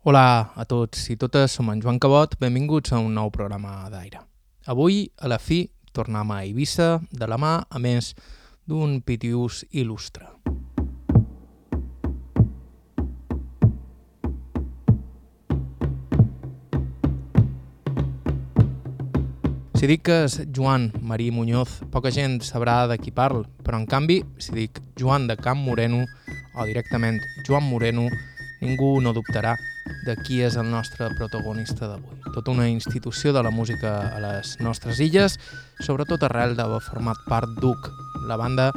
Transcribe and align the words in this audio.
Hola 0.00 0.54
a 0.56 0.64
tots 0.64 1.10
i 1.12 1.14
totes, 1.20 1.52
som 1.52 1.68
en 1.68 1.80
Joan 1.84 1.98
Cabot, 2.00 2.32
benvinguts 2.40 2.94
a 2.96 2.98
un 3.04 3.12
nou 3.12 3.28
programa 3.28 3.84
d'aire. 3.92 4.22
Avui, 4.72 5.02
a 5.20 5.28
la 5.28 5.36
fi, 5.36 5.58
tornem 5.92 6.30
a 6.32 6.38
Eivissa, 6.40 7.02
de 7.12 7.26
la 7.28 7.36
mà, 7.36 7.50
a 7.68 7.76
més, 7.76 8.14
d'un 8.64 9.02
pitius 9.04 9.58
il·lustre. 9.76 10.24
Si 19.76 19.84
dic 19.84 20.06
que 20.08 20.22
és 20.30 20.38
Joan 20.48 20.94
Marí 21.04 21.28
Muñoz, 21.28 21.82
poca 21.92 22.08
gent 22.08 22.38
sabrà 22.40 22.86
de 22.88 22.96
qui 22.96 23.12
parl, 23.12 23.44
però 23.60 23.76
en 23.76 23.84
canvi, 23.84 24.22
si 24.40 24.56
dic 24.56 24.80
Joan 24.96 25.28
de 25.28 25.36
Camp 25.36 25.60
Moreno 25.60 26.06
o 26.56 26.64
directament 26.64 27.20
Joan 27.44 27.68
Moreno, 27.68 28.08
ningú 28.64 28.94
no 29.04 29.12
dubtarà 29.12 29.58
de 30.10 30.16
qui 30.18 30.40
és 30.42 30.56
el 30.58 30.66
nostre 30.70 31.06
protagonista 31.14 31.86
d'avui. 31.86 32.18
Tota 32.34 32.50
una 32.50 32.66
institució 32.68 33.32
de 33.32 33.42
la 33.46 33.52
música 33.54 33.92
a 34.10 34.18
les 34.22 34.56
nostres 34.58 34.98
illes, 34.98 35.38
sobretot 35.86 36.24
arrel 36.26 36.56
d'haver 36.58 36.80
format 36.82 37.20
part 37.30 37.52
d'UC, 37.62 37.90
la 38.26 38.38
banda 38.40 38.72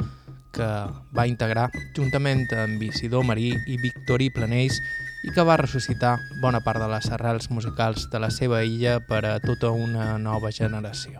que 0.54 0.68
va 1.16 1.26
integrar 1.26 1.66
juntament 1.96 2.46
amb 2.54 2.82
Isidor 2.86 3.26
Marí 3.26 3.50
i 3.50 3.78
Victori 3.82 4.30
Planells 4.30 4.78
i 5.24 5.32
que 5.34 5.42
va 5.42 5.58
ressuscitar 5.58 6.14
bona 6.42 6.60
part 6.62 6.78
de 6.78 6.86
les 6.92 7.10
arrels 7.16 7.50
musicals 7.50 8.06
de 8.12 8.22
la 8.22 8.30
seva 8.30 8.62
illa 8.62 9.00
per 9.08 9.24
a 9.26 9.40
tota 9.42 9.72
una 9.74 10.14
nova 10.22 10.52
generació. 10.54 11.18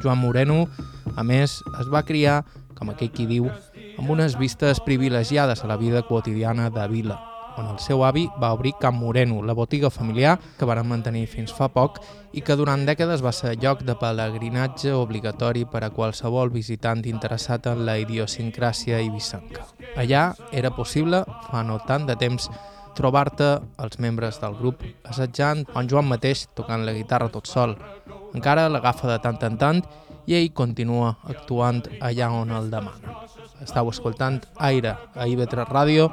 Joan 0.00 0.22
Moreno, 0.22 0.64
a 1.16 1.22
més, 1.26 1.60
es 1.80 1.92
va 1.92 2.04
criar, 2.08 2.40
com 2.78 2.90
aquell 2.94 3.12
qui 3.12 3.28
diu, 3.28 3.50
amb 3.98 4.10
unes 4.16 4.38
vistes 4.40 4.80
privilegiades 4.86 5.62
a 5.62 5.70
la 5.70 5.76
vida 5.76 6.02
quotidiana 6.08 6.70
de 6.70 6.88
Vila, 6.88 7.20
on 7.56 7.68
el 7.70 7.78
seu 7.78 8.04
avi 8.04 8.26
va 8.40 8.52
obrir 8.52 8.74
Camp 8.80 8.98
Moreno, 8.98 9.42
la 9.42 9.54
botiga 9.54 9.90
familiar 9.90 10.38
que 10.58 10.66
varen 10.68 10.88
mantenir 10.88 11.26
fins 11.30 11.52
fa 11.54 11.68
poc 11.72 12.00
i 12.32 12.42
que 12.42 12.56
durant 12.58 12.84
dècades 12.86 13.22
va 13.24 13.32
ser 13.32 13.54
lloc 13.62 13.84
de 13.86 13.94
pelegrinatge 13.98 14.94
obligatori 14.94 15.64
per 15.64 15.84
a 15.84 15.90
qualsevol 15.94 16.50
visitant 16.50 17.04
interessat 17.06 17.66
en 17.70 17.84
la 17.86 17.98
idiosincràsia 18.02 19.00
ibicenca. 19.04 19.66
Allà 19.96 20.32
era 20.52 20.74
possible, 20.74 21.24
fa 21.50 21.62
no 21.62 21.78
tant 21.86 22.06
de 22.06 22.16
temps, 22.18 22.50
trobar-te 22.94 23.50
els 23.82 23.98
membres 23.98 24.40
del 24.42 24.56
grup 24.58 24.82
assajant 25.04 25.64
o 25.74 25.80
en 25.80 25.90
Joan 25.90 26.08
mateix 26.10 26.46
tocant 26.54 26.86
la 26.86 26.94
guitarra 26.94 27.30
tot 27.30 27.50
sol. 27.50 27.76
Encara 28.34 28.68
l'agafa 28.70 29.10
de 29.10 29.18
tant 29.22 29.38
en 29.46 29.58
tant 29.58 29.82
i 30.26 30.38
ell 30.38 30.52
continua 30.56 31.16
actuant 31.30 31.82
allà 32.00 32.30
on 32.32 32.54
el 32.54 32.70
demana. 32.72 33.20
Estau 33.62 33.90
escoltant 33.90 34.40
Aire 34.68 34.96
a 35.14 35.26
IB3 35.30 35.68
Ràdio, 35.70 36.08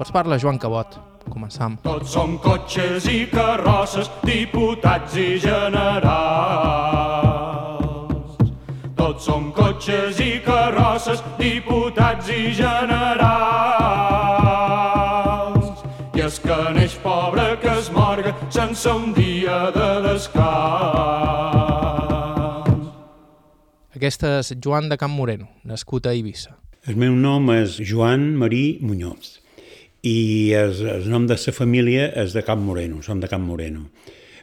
us 0.00 0.10
parla 0.10 0.38
Joan 0.38 0.58
Cabot. 0.58 0.98
Començam. 1.30 1.78
Tots 1.82 2.10
som 2.12 2.38
cotxes 2.38 3.06
i 3.08 3.26
carrosses, 3.30 4.10
diputats 4.24 5.16
i 5.16 5.38
generals. 5.40 6.04
Tots 8.98 9.24
som 9.24 9.52
cotxes 9.56 10.20
i 10.20 10.40
carrosses, 10.44 11.22
diputats 11.38 12.28
i 12.28 12.52
generals. 12.54 13.24
I 16.14 16.20
es 16.26 16.38
que 16.40 16.72
neix 16.76 16.94
pobre 17.02 17.56
que 17.62 17.72
es 17.78 17.90
morga 17.92 18.34
sense 18.50 18.88
un 18.90 19.14
dia 19.16 19.70
de 19.74 20.02
descans. 20.10 20.34
Aquesta 23.94 24.38
és 24.42 24.52
Joan 24.60 24.88
de 24.90 24.96
Camp 25.00 25.14
Moreno, 25.16 25.48
nascut 25.64 26.06
a 26.06 26.12
Eivissa. 26.12 26.52
El 26.84 26.96
meu 27.00 27.14
nom 27.16 27.48
és 27.54 27.80
Joan 27.80 28.36
Marí 28.36 28.78
Muñoz 28.84 29.43
i 30.04 30.52
el, 30.52 30.74
el 30.98 31.08
nom 31.08 31.24
de 31.28 31.36
sa 31.40 31.54
família 31.56 32.10
és 32.20 32.36
de 32.36 32.44
Camp 32.44 32.60
Moreno, 32.60 33.00
som 33.02 33.20
de 33.22 33.30
Camp 33.30 33.44
Moreno. 33.48 33.86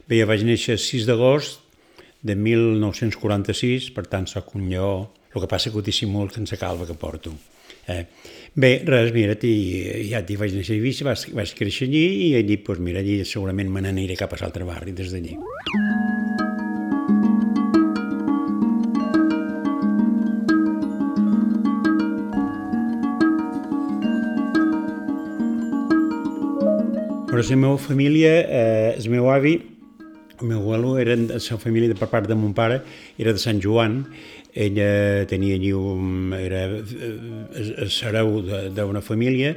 Bé, 0.08 0.18
jo 0.18 0.26
vaig 0.26 0.42
néixer 0.46 0.74
el 0.74 0.82
6 0.82 1.06
d'agost 1.06 1.62
de 2.22 2.34
1946, 2.38 3.92
per 3.94 4.06
tant 4.10 4.26
sóc 4.30 4.56
un 4.58 4.66
lleó, 4.70 5.12
el 5.32 5.40
que 5.40 5.50
passa 5.50 5.70
que 5.70 5.78
ho 5.78 5.86
dissimul 5.86 6.30
sense 6.34 6.58
calva 6.58 6.86
que 6.86 6.98
porto. 6.98 7.34
Eh? 7.86 8.02
Bé, 8.54 8.72
res, 8.86 9.14
mira, 9.14 9.38
ja 9.38 10.22
t'hi 10.26 10.38
vaig 10.38 10.58
néixer 10.58 10.76
a 10.76 10.80
Eivissa, 10.80 11.06
vaig, 11.08 11.24
vaig 11.38 11.54
créixer 11.58 11.88
allí 11.88 12.04
i 12.28 12.34
allí, 12.38 12.58
doncs 12.66 12.82
mira, 12.82 13.02
allí 13.02 13.22
segurament 13.24 13.70
me 13.70 13.86
n'aniré 13.86 14.18
cap 14.18 14.34
a 14.34 14.42
l'altre 14.42 14.66
barri 14.68 14.94
des 14.98 15.14
d'allí. 15.14 15.38
Però 27.32 27.40
la 27.40 27.56
meva 27.56 27.78
família, 27.80 28.30
eh, 28.44 28.94
el 28.98 29.06
meu 29.08 29.30
avi, 29.32 29.54
el 30.38 30.46
meu 30.46 30.58
abuelo, 30.58 30.96
de 30.96 31.16
la 31.16 31.56
família 31.56 31.88
de 31.88 31.94
per 31.96 32.10
part 32.12 32.28
de 32.28 32.34
mon 32.36 32.52
pare, 32.52 32.82
era 33.16 33.32
de 33.32 33.40
Sant 33.40 33.56
Joan, 33.56 34.02
ella 34.52 35.24
tenia 35.24 35.54
allí 35.56 35.70
un, 35.72 36.34
era 36.36 36.66
el 36.68 37.88
sereu 37.88 38.42
d'una 38.76 39.00
família, 39.00 39.54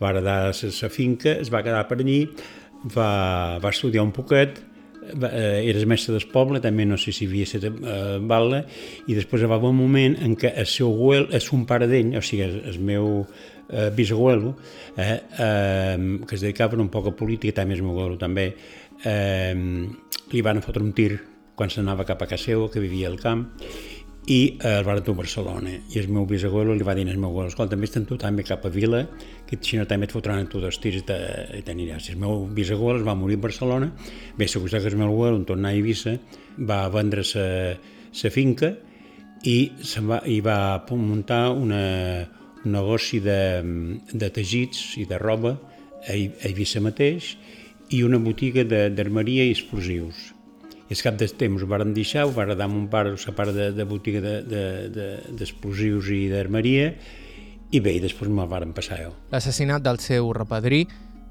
va 0.00 0.14
heredar 0.14 0.54
la 0.54 0.88
finca, 0.88 1.34
es 1.36 1.52
va 1.52 1.60
quedar 1.60 1.84
per 1.90 1.98
allí, 2.00 2.30
va, 2.96 3.58
va 3.60 3.74
estudiar 3.76 4.06
un 4.08 4.14
poquet, 4.16 4.62
va, 5.20 5.28
eh, 5.28 5.68
era 5.68 5.84
el 5.84 5.86
mestre 5.86 6.16
del 6.16 6.24
poble, 6.32 6.62
també 6.64 6.88
no 6.88 6.96
sé 6.96 7.12
si 7.12 7.28
havia 7.28 7.44
estat 7.44 7.68
eh, 7.68 8.16
Batla, 8.24 8.64
i 9.04 9.20
després 9.20 9.44
va 9.44 9.60
haver 9.60 9.68
un 9.68 9.76
moment 9.76 10.16
en 10.16 10.32
què 10.32 10.56
el 10.56 10.64
seu 10.64 10.88
abuel, 10.94 11.28
és 11.36 11.52
un 11.52 11.68
pare 11.68 11.92
d'ell, 11.92 12.16
o 12.16 12.24
sigui, 12.24 12.48
el, 12.48 12.62
el 12.72 12.80
meu 12.80 13.26
eh, 13.68 13.90
bisabuelo, 13.94 14.56
eh, 14.96 15.20
eh, 15.38 16.18
que 16.26 16.34
es 16.34 16.40
dedicava 16.40 16.76
un 16.76 16.88
poc 16.88 17.08
a 17.08 17.16
política, 17.16 17.60
també 17.60 17.78
abuelo 17.78 18.16
també, 18.18 18.54
eh, 19.04 19.54
li 20.32 20.42
van 20.42 20.62
fotre 20.62 20.82
un 20.82 20.92
tir 20.92 21.18
quan 21.54 21.70
s'anava 21.70 22.04
cap 22.06 22.22
a 22.22 22.26
casa 22.26 22.52
seva, 22.52 22.70
que 22.70 22.80
vivia 22.80 23.08
al 23.08 23.18
camp, 23.18 23.48
i 24.28 24.58
eh, 24.60 24.78
el 24.78 24.84
van 24.84 25.00
dur 25.02 25.14
a 25.16 25.18
Barcelona. 25.22 25.70
I 25.88 25.98
el 25.98 26.08
meu 26.12 26.26
bisabuelo 26.28 26.74
li 26.76 26.84
va 26.84 26.94
dir 26.94 27.06
al 27.08 27.16
meu 27.16 27.30
abuelo, 27.30 27.48
escolta, 27.48 27.76
estan 27.82 28.04
tu 28.06 28.18
també 28.20 28.44
cap 28.44 28.64
a 28.64 28.70
Vila, 28.70 29.06
que 29.48 29.58
si 29.60 29.78
no 29.78 29.86
també 29.88 30.06
et 30.06 30.12
fotran 30.12 30.46
tu 30.46 30.60
dos 30.60 30.78
tirs 30.78 31.00
i, 31.00 31.18
i 31.58 31.62
t'aniràs. 31.64 32.10
El 32.12 32.20
meu 32.20 32.46
bisabuelo 32.46 33.00
es 33.00 33.06
va 33.06 33.16
morir 33.16 33.38
a 33.40 33.46
Barcelona, 33.48 33.92
bé, 34.36 34.48
se 34.48 34.60
que 34.60 34.86
el 34.86 34.96
meu 34.96 35.08
abuelo, 35.08 35.36
en 35.36 35.44
tornar 35.44 35.70
a 35.70 35.72
Eivissa, 35.72 36.18
va 36.58 36.88
vendre 36.88 37.24
sa 37.24 38.30
finca 38.30 38.74
i, 39.44 39.72
se'n 39.82 40.08
va, 40.08 40.22
i 40.26 40.40
va 40.40 40.84
muntar 40.90 41.50
una, 41.50 41.82
un 42.22 42.37
negoci 42.72 43.20
de, 43.24 43.40
de 44.12 44.30
teixits 44.30 44.96
i 45.00 45.06
de 45.08 45.18
roba 45.20 45.56
a 46.06 46.14
Eivissa 46.14 46.82
mateix 46.84 47.36
i 47.90 48.02
una 48.04 48.20
botiga 48.22 48.64
d'armeria 48.68 49.46
i 49.48 49.54
explosius 49.54 50.28
i 50.88 50.96
al 50.96 51.02
cap 51.04 51.18
de 51.20 51.26
temps 51.28 51.62
ho 51.62 51.66
varen 51.68 51.92
deixar, 51.92 52.24
ho 52.24 52.32
va 52.32 52.46
heredar 52.46 52.68
mon 52.72 52.86
pare 52.88 53.12
la 53.12 53.32
part 53.36 53.52
de, 53.52 53.72
de 53.76 53.84
botiga 53.84 54.22
d'explosius 54.24 56.06
de, 56.08 56.14
de, 56.14 56.24
de 56.24 56.24
i 56.24 56.30
d'armeria, 56.32 56.86
i 57.70 57.80
bé, 57.84 57.92
i 57.92 58.00
després 58.00 58.30
me'l 58.32 58.48
varen 58.48 58.72
passar 58.72 59.02
jo. 59.02 59.12
L'assassinat 59.32 59.84
del 59.84 60.00
seu 60.00 60.32
repadrí 60.32 60.86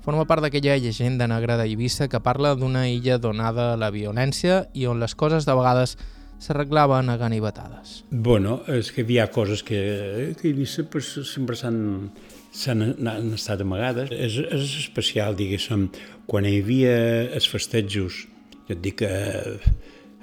forma 0.06 0.28
part 0.30 0.46
d'aquella 0.46 0.78
llegenda 0.78 1.26
negra 1.28 1.58
d'Eivissa 1.58 2.06
que 2.08 2.22
parla 2.22 2.53
d'una 2.56 2.86
illa 2.88 3.18
donada 3.18 3.74
a 3.74 3.80
la 3.81 3.90
violència 3.90 4.68
i 4.78 4.86
on 4.86 5.02
les 5.02 5.18
coses 5.18 5.50
de 5.50 5.58
vegades 5.58 5.97
s'arreglaven 6.40 7.09
a 7.09 7.18
ganivetades. 7.18 8.03
Bueno, 8.12 8.62
és 8.68 8.92
que 8.94 9.06
hi 9.08 9.20
ha 9.20 9.30
coses 9.34 9.64
que, 9.64 10.34
que 10.40 10.53
pues, 10.92 11.14
sempre 11.25 11.56
s'han 11.56 12.12
s'han 12.58 12.81
estat 13.36 13.62
amagades. 13.62 14.12
És, 14.12 14.40
és 14.40 14.74
especial, 14.81 15.36
diguéssim, 15.38 15.88
quan 16.30 16.47
hi 16.47 16.58
havia 16.62 16.96
els 17.38 17.47
festejos 17.50 18.26
jo 18.68 18.76
et 18.76 18.81
dic 18.84 19.00
que 19.03 19.12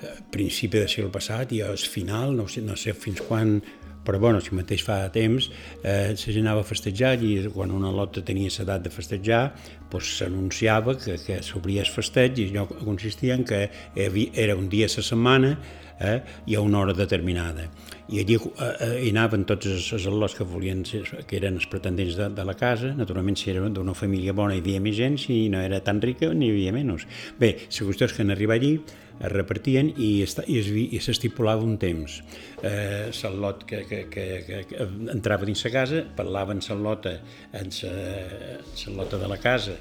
a 0.05 0.11
principi 0.35 0.83
del 0.83 0.91
segle 0.91 1.13
passat 1.13 1.55
i 1.57 1.63
al 1.65 1.79
final, 1.81 2.35
no 2.37 2.49
sé, 2.51 2.61
no 2.65 2.77
sé 2.77 2.93
fins 2.93 3.23
quan, 3.25 3.57
però 4.05 4.19
bueno, 4.21 4.43
si 4.45 4.53
mateix 4.53 4.83
fa 4.85 4.99
temps, 5.15 5.49
eh, 5.81 6.13
gent 6.21 6.43
anava 6.43 6.61
a 6.61 6.69
festejar 6.69 7.15
i 7.25 7.39
quan 7.55 7.73
una 7.73 7.93
lota 7.95 8.21
tenia 8.21 8.53
l'edat 8.53 8.85
de 8.85 8.93
festejar, 8.93 9.45
doncs 9.89 10.19
s'anunciava 10.19 10.99
que, 11.01 11.17
que 11.25 11.41
s'obria 11.47 11.87
el 11.87 11.89
festeig 11.89 12.43
i 12.43 12.51
allò 12.51 12.67
consistia 12.83 13.39
en 13.39 13.47
que 13.49 13.69
era 13.97 14.59
un 14.59 14.69
dia 14.69 14.91
a 14.91 14.93
la 14.93 15.09
setmana 15.09 15.55
eh, 16.01 16.21
i 16.47 16.55
a 16.55 16.61
una 16.61 16.81
hora 16.81 16.95
determinada. 16.97 17.69
I 18.09 18.21
allí 18.21 18.37
eh, 18.37 18.73
eh, 18.81 18.91
hi 19.07 19.13
anaven 19.15 19.47
tots 19.49 19.69
els, 19.71 19.87
els 19.97 20.09
al·lots 20.11 20.37
que 20.39 20.47
volien 20.49 20.83
que 20.85 21.39
eren 21.39 21.57
els 21.61 21.69
pretendents 21.71 22.19
de, 22.19 22.29
de 22.37 22.45
la 22.45 22.57
casa, 22.59 22.93
naturalment 22.97 23.39
si 23.39 23.51
era 23.53 23.65
d'una 23.69 23.95
família 23.97 24.35
bona 24.37 24.57
hi 24.57 24.63
havia 24.65 24.83
més 24.85 24.99
gent, 24.99 25.17
si 25.21 25.49
no 25.53 25.63
era 25.65 25.81
tan 25.85 26.03
rica 26.03 26.33
n'hi 26.35 26.51
havia 26.53 26.75
menys. 26.75 27.09
Bé, 27.41 27.55
qüestió 27.71 28.09
és 28.09 28.15
que 28.17 28.25
en 28.27 28.35
arribar 28.35 28.59
allí 28.59 28.77
es 29.15 29.31
repartien 29.31 29.93
i, 29.95 30.25
i 30.25 31.01
s'estipulava 31.01 31.63
un 31.63 31.77
temps. 31.79 32.21
Eh, 32.63 33.11
l'al·lot 33.15 33.65
que, 33.69 33.85
que, 33.89 34.05
que, 34.11 34.29
que, 34.69 34.87
entrava 35.15 35.47
dins 35.47 35.65
la 35.65 35.73
casa, 35.75 36.05
parlaven 36.17 36.63
l'al·lota 36.69 37.19
en 37.55 37.71
l'al·lota 37.71 39.21
de 39.23 39.31
la 39.31 39.39
casa, 39.39 39.79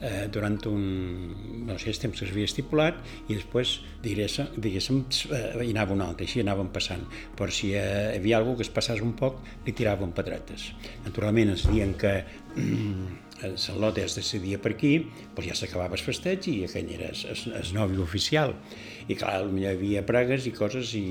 eh, 0.00 0.28
durant 0.32 0.58
un, 0.70 1.66
no 1.66 1.78
sé, 1.78 1.90
el 1.90 2.00
temps 2.00 2.18
que 2.18 2.28
s'havia 2.28 2.48
estipulat 2.48 2.98
i 3.28 3.34
després, 3.34 3.76
diguéssim, 4.04 4.56
diguéssim 4.62 5.02
eh, 5.32 5.44
hi 5.64 5.72
anava 5.74 5.96
un 5.96 6.04
altre, 6.06 6.28
així 6.28 6.42
anàvem 6.44 6.72
passant. 6.74 7.04
Però 7.36 7.50
si 7.52 7.72
eh, 7.74 7.84
hi 8.14 8.20
havia 8.20 8.40
algú 8.40 8.56
que 8.56 8.66
es 8.66 8.72
passés 8.72 9.02
un 9.04 9.14
poc, 9.18 9.40
li 9.66 9.76
tiraven 9.76 10.12
pedretes. 10.16 10.70
Naturalment 11.06 11.54
ens 11.54 11.66
diuen 11.70 11.94
que 12.00 12.18
mm, 12.56 13.22
el 13.46 13.80
lot 13.80 13.98
es 14.00 14.16
decidia 14.16 14.58
per 14.62 14.72
aquí, 14.74 14.94
doncs 15.36 15.48
ja 15.50 15.56
s'acabava 15.58 15.96
el 15.98 16.04
festeig 16.04 16.48
i 16.52 16.56
aquell 16.68 16.92
era 16.94 17.10
el, 17.12 17.46
el, 17.52 17.72
nòvio 17.76 18.04
oficial. 18.04 18.54
I 19.06 19.14
clar, 19.14 19.42
potser 19.44 19.62
hi 19.62 19.68
havia 19.70 20.02
pregues 20.06 20.48
i 20.48 20.52
coses 20.56 20.92
i 20.98 21.06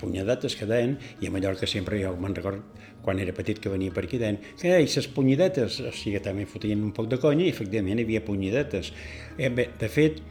punyadetes 0.00 0.56
que 0.58 0.68
deien, 0.68 0.98
i 1.20 1.28
a 1.28 1.34
Mallorca 1.34 1.68
sempre 1.70 2.00
jo 2.02 2.14
me'n 2.20 2.36
record 2.36 2.81
quan 3.02 3.18
era 3.18 3.34
petit 3.34 3.58
que 3.60 3.72
venia 3.72 3.92
per 3.94 4.06
aquí, 4.06 4.20
deien 4.20 4.38
que 4.60 4.78
hi 4.80 4.88
ses 4.90 5.08
punyadetes, 5.10 5.80
o 5.82 5.92
sigui, 5.96 6.20
també 6.22 6.46
fotien 6.46 6.82
un 6.84 6.94
poc 6.96 7.10
de 7.10 7.18
conya 7.22 7.46
i 7.48 7.50
efectivament 7.52 8.00
hi 8.00 8.06
havia 8.06 8.22
punyadetes. 8.24 8.92
Eh, 9.36 9.50
bé, 9.50 9.68
de 9.80 9.90
fet, 9.90 10.22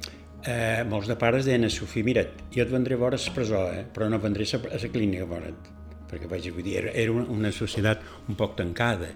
eh, 0.47 0.81
molts 0.87 1.11
de 1.11 1.19
pares 1.19 1.45
deien 1.45 1.67
a 1.67 1.69
Sofia, 1.69 2.07
mira, 2.07 2.25
jo 2.55 2.63
et 2.63 2.71
vendré 2.71 2.97
a 2.97 3.03
veure 3.03 3.19
a 3.19 3.35
presó, 3.35 3.67
eh, 3.73 3.85
però 3.93 4.09
no 4.09 4.19
vendré 4.19 4.47
a 4.55 4.63
la 4.71 4.91
clínica 4.95 5.27
a 5.27 5.31
veure't 5.35 5.77
perquè 6.11 6.27
vaig, 6.27 6.49
dir, 6.59 6.75
era, 6.75 6.91
era 6.91 7.13
una, 7.15 7.53
societat 7.55 8.01
un 8.27 8.35
poc 8.35 8.57
tancada. 8.57 9.13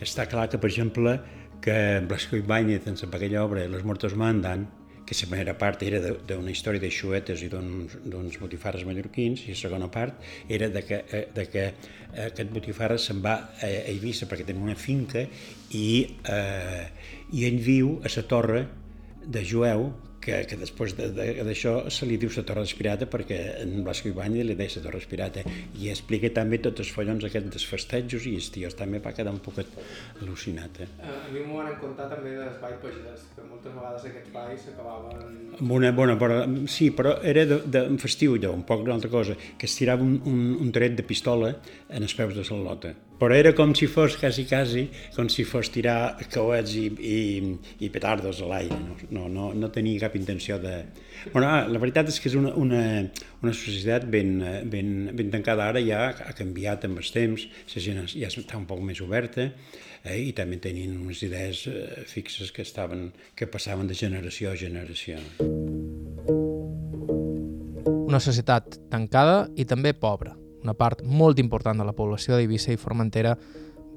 Està 0.00 0.24
clar 0.30 0.46
que, 0.48 0.56
per 0.56 0.70
exemple, 0.70 1.18
que 1.60 2.00
Blasco 2.08 2.38
Ibáñez, 2.40 2.86
en 2.88 2.96
aquella 3.12 3.44
obra, 3.44 3.68
Los 3.68 3.84
muertos 3.84 4.16
mandan, 4.16 4.68
que 5.08 5.16
la 5.16 5.28
primera 5.30 5.54
part 5.56 5.82
era 5.86 6.00
d'una 6.28 6.52
història 6.52 6.82
de 6.82 6.90
xuetes 6.92 7.40
i 7.40 7.48
d'uns 7.48 8.36
botifarres 8.42 8.84
mallorquins, 8.84 9.46
i 9.46 9.54
la 9.54 9.60
segona 9.60 9.88
part 9.88 10.18
era 10.48 10.68
de 10.68 10.82
que, 10.84 10.98
eh, 11.08 11.22
de 11.34 11.46
que 11.48 11.64
eh, 11.64 12.26
aquest 12.26 12.52
botifarra 12.52 12.98
se'n 13.00 13.22
va 13.24 13.36
a 13.56 13.70
Eivissa 13.88 14.28
perquè 14.28 14.44
tenia 14.44 14.66
una 14.68 14.76
finca 14.76 15.24
i, 15.72 15.88
eh, 16.28 16.84
i 17.32 17.46
ell 17.48 17.56
viu 17.64 17.96
a 18.04 18.12
la 18.12 18.26
torre 18.28 18.66
de 19.24 19.44
Jueu 19.44 19.88
que, 20.28 20.38
que 20.50 20.58
després 20.60 20.94
d'això 20.98 21.74
de, 21.78 21.84
de, 21.88 21.94
se 21.94 22.08
li 22.08 22.18
diu 22.20 22.30
la 22.34 22.44
Torre 22.48 22.64
Espirata 22.68 23.08
perquè 23.10 23.38
en 23.62 23.82
Blasco 23.86 24.10
Ibáñez 24.10 24.46
li 24.46 24.56
deia 24.58 24.76
la 24.76 24.84
Torre 24.84 25.00
Espirata 25.00 25.44
i 25.80 25.88
explica 25.92 26.30
també 26.36 26.60
tots 26.64 26.84
els 26.84 26.92
follons 26.94 27.24
aquests 27.28 27.54
dels 27.54 27.66
festejos 27.70 28.28
i 28.28 28.34
els 28.40 28.50
tios 28.54 28.76
també 28.78 29.00
va 29.04 29.14
quedar 29.16 29.32
un 29.32 29.40
poc 29.44 29.62
al·lucinat. 29.62 30.82
Eh? 30.84 30.88
A 31.08 31.16
mi 31.32 31.42
m'ho 31.46 31.62
van 31.62 31.74
contar 31.80 32.10
també 32.12 32.36
dels 32.36 32.60
Ball 32.62 32.76
Pagès, 32.84 33.24
que 33.34 33.48
moltes 33.48 33.74
vegades 33.74 34.06
aquests 34.12 34.34
balls 34.36 34.68
s'acabaven... 34.68 35.34
Amb 35.58 35.76
una 35.80 35.92
bona, 35.96 36.18
però, 36.20 36.42
sí, 36.70 36.92
però 36.94 37.16
era 37.32 37.46
de, 37.48 37.62
de, 37.66 37.84
un 37.88 37.98
festiu 38.02 38.36
allò, 38.38 38.54
un 38.54 38.64
poc 38.68 38.84
d'una 38.84 38.98
altra 39.00 39.12
cosa, 39.12 39.36
que 39.58 39.66
es 39.70 39.76
tirava 39.80 40.06
un, 40.06 40.20
un, 40.28 40.48
un 40.62 40.72
tret 40.74 40.98
de 40.98 41.06
pistola 41.06 41.54
en 41.88 42.04
els 42.04 42.14
peus 42.18 42.36
de 42.36 42.46
la 42.52 42.64
lota 42.70 42.94
però 43.18 43.34
era 43.34 43.52
com 43.52 43.74
si 43.74 43.88
fos, 43.90 44.16
quasi, 44.16 44.44
quasi, 44.46 44.84
com 45.16 45.28
si 45.32 45.44
fos 45.44 45.72
tirar 45.74 46.16
coets 46.30 46.76
i, 46.78 46.86
i, 46.86 47.18
i 47.82 47.90
petardos 47.90 48.40
a 48.44 48.50
l'aire, 48.50 48.78
no, 48.78 48.94
no, 49.10 49.26
no, 49.32 49.48
no 49.58 49.70
tenia 49.74 50.04
cap 50.06 50.14
intenció 50.18 50.60
de... 50.62 50.76
Bueno, 51.32 51.48
ah, 51.50 51.66
la 51.66 51.82
veritat 51.82 52.12
és 52.12 52.20
que 52.22 52.30
és 52.30 52.38
una, 52.38 52.54
una, 52.54 52.82
una 53.42 53.54
societat 53.54 54.06
ben, 54.10 54.38
ben, 54.70 55.10
ben 55.18 55.34
tancada, 55.34 55.66
ara 55.72 55.82
ja 55.82 56.06
ha 56.12 56.32
canviat 56.38 56.86
amb 56.86 57.02
els 57.02 57.12
temps, 57.14 57.48
la 57.74 57.84
gent 57.84 58.02
ja 58.14 58.30
està 58.30 58.58
un 58.60 58.68
poc 58.70 58.82
més 58.86 59.02
oberta, 59.02 59.50
eh, 60.04 60.18
i 60.22 60.32
també 60.32 60.62
tenien 60.62 60.94
unes 61.02 61.22
idees 61.26 61.66
eh, 61.70 62.04
fixes 62.06 62.54
que, 62.54 62.62
estaven, 62.62 63.08
que 63.34 63.50
passaven 63.50 63.90
de 63.90 63.98
generació 63.98 64.54
a 64.54 64.58
generació. 64.58 65.18
Una 68.08 68.22
societat 68.24 68.78
tancada 68.88 69.48
i 69.58 69.66
també 69.68 69.92
pobra 69.92 70.38
una 70.68 70.76
part 70.76 71.02
molt 71.02 71.40
important 71.40 71.80
de 71.80 71.88
la 71.88 71.96
població 71.96 72.36
d'Eivissa 72.36 72.74
i 72.74 72.80
Formentera 72.80 73.34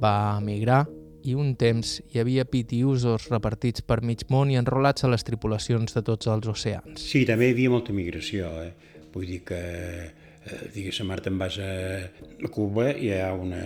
va 0.01 0.37
emigrar 0.39 0.85
i 1.27 1.35
un 1.37 1.53
temps 1.59 1.99
hi 2.09 2.21
havia 2.21 2.47
pitiusos 2.49 3.27
repartits 3.29 3.83
per 3.85 3.99
mig 4.01 4.23
món 4.31 4.49
i 4.49 4.57
enrolats 4.57 5.05
a 5.05 5.11
les 5.11 5.25
tripulacions 5.27 5.93
de 5.93 6.01
tots 6.01 6.31
els 6.31 6.47
oceans. 6.49 6.97
Sí, 6.97 7.25
també 7.29 7.49
hi 7.49 7.55
havia 7.57 7.73
molta 7.75 7.93
migració. 7.93 8.49
Eh? 8.63 8.71
Vull 9.13 9.27
dir 9.29 9.41
que 9.45 9.59
eh, 9.61 10.61
digues, 10.73 10.97
a 11.03 11.17
te'n 11.21 11.37
vas 11.37 11.59
a, 11.61 11.73
a 12.41 12.49
Cuba 12.55 12.87
i 12.95 13.11
hi 13.11 13.19
ha 13.19 13.29
una, 13.37 13.59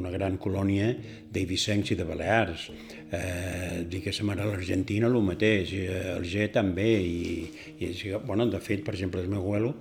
una 0.00 0.10
gran 0.10 0.40
colònia 0.42 0.88
d'eivissencs 1.30 1.92
i 1.92 1.98
de 2.00 2.08
Balears. 2.08 2.66
Eh, 3.12 3.84
digues, 3.92 4.18
a 4.24 4.40
l'Argentina 4.40 5.06
el 5.06 5.20
mateix, 5.22 5.76
el 6.16 6.26
G 6.26 6.48
també, 6.50 6.90
i, 6.98 7.46
i 7.78 7.92
bueno, 8.26 8.48
de 8.50 8.58
fet, 8.58 8.82
per 8.82 8.96
exemple, 8.96 9.22
el 9.22 9.30
meu 9.30 9.44
abuelo 9.44 9.76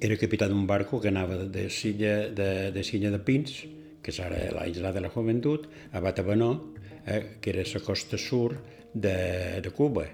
era 0.00 0.16
capità 0.16 0.48
d'un 0.48 0.66
barco 0.66 0.98
que 0.98 1.08
anava 1.08 1.36
de 1.44 1.68
Silla 1.68 2.30
de, 2.32 2.70
de, 2.72 2.82
Silla 2.82 3.10
de 3.12 3.18
Pins, 3.20 3.52
que 4.00 4.14
és 4.14 4.20
ara 4.24 4.38
la 4.56 4.64
isla 4.66 4.94
de 4.96 5.02
la 5.04 5.10
Joventut, 5.12 5.68
a 5.92 6.00
Batabanó, 6.00 6.72
eh, 7.06 7.36
que 7.40 7.52
era 7.52 7.66
la 7.68 7.80
costa 7.84 8.16
sur 8.16 8.56
de, 8.94 9.60
de 9.60 9.70
Cuba. 9.70 10.06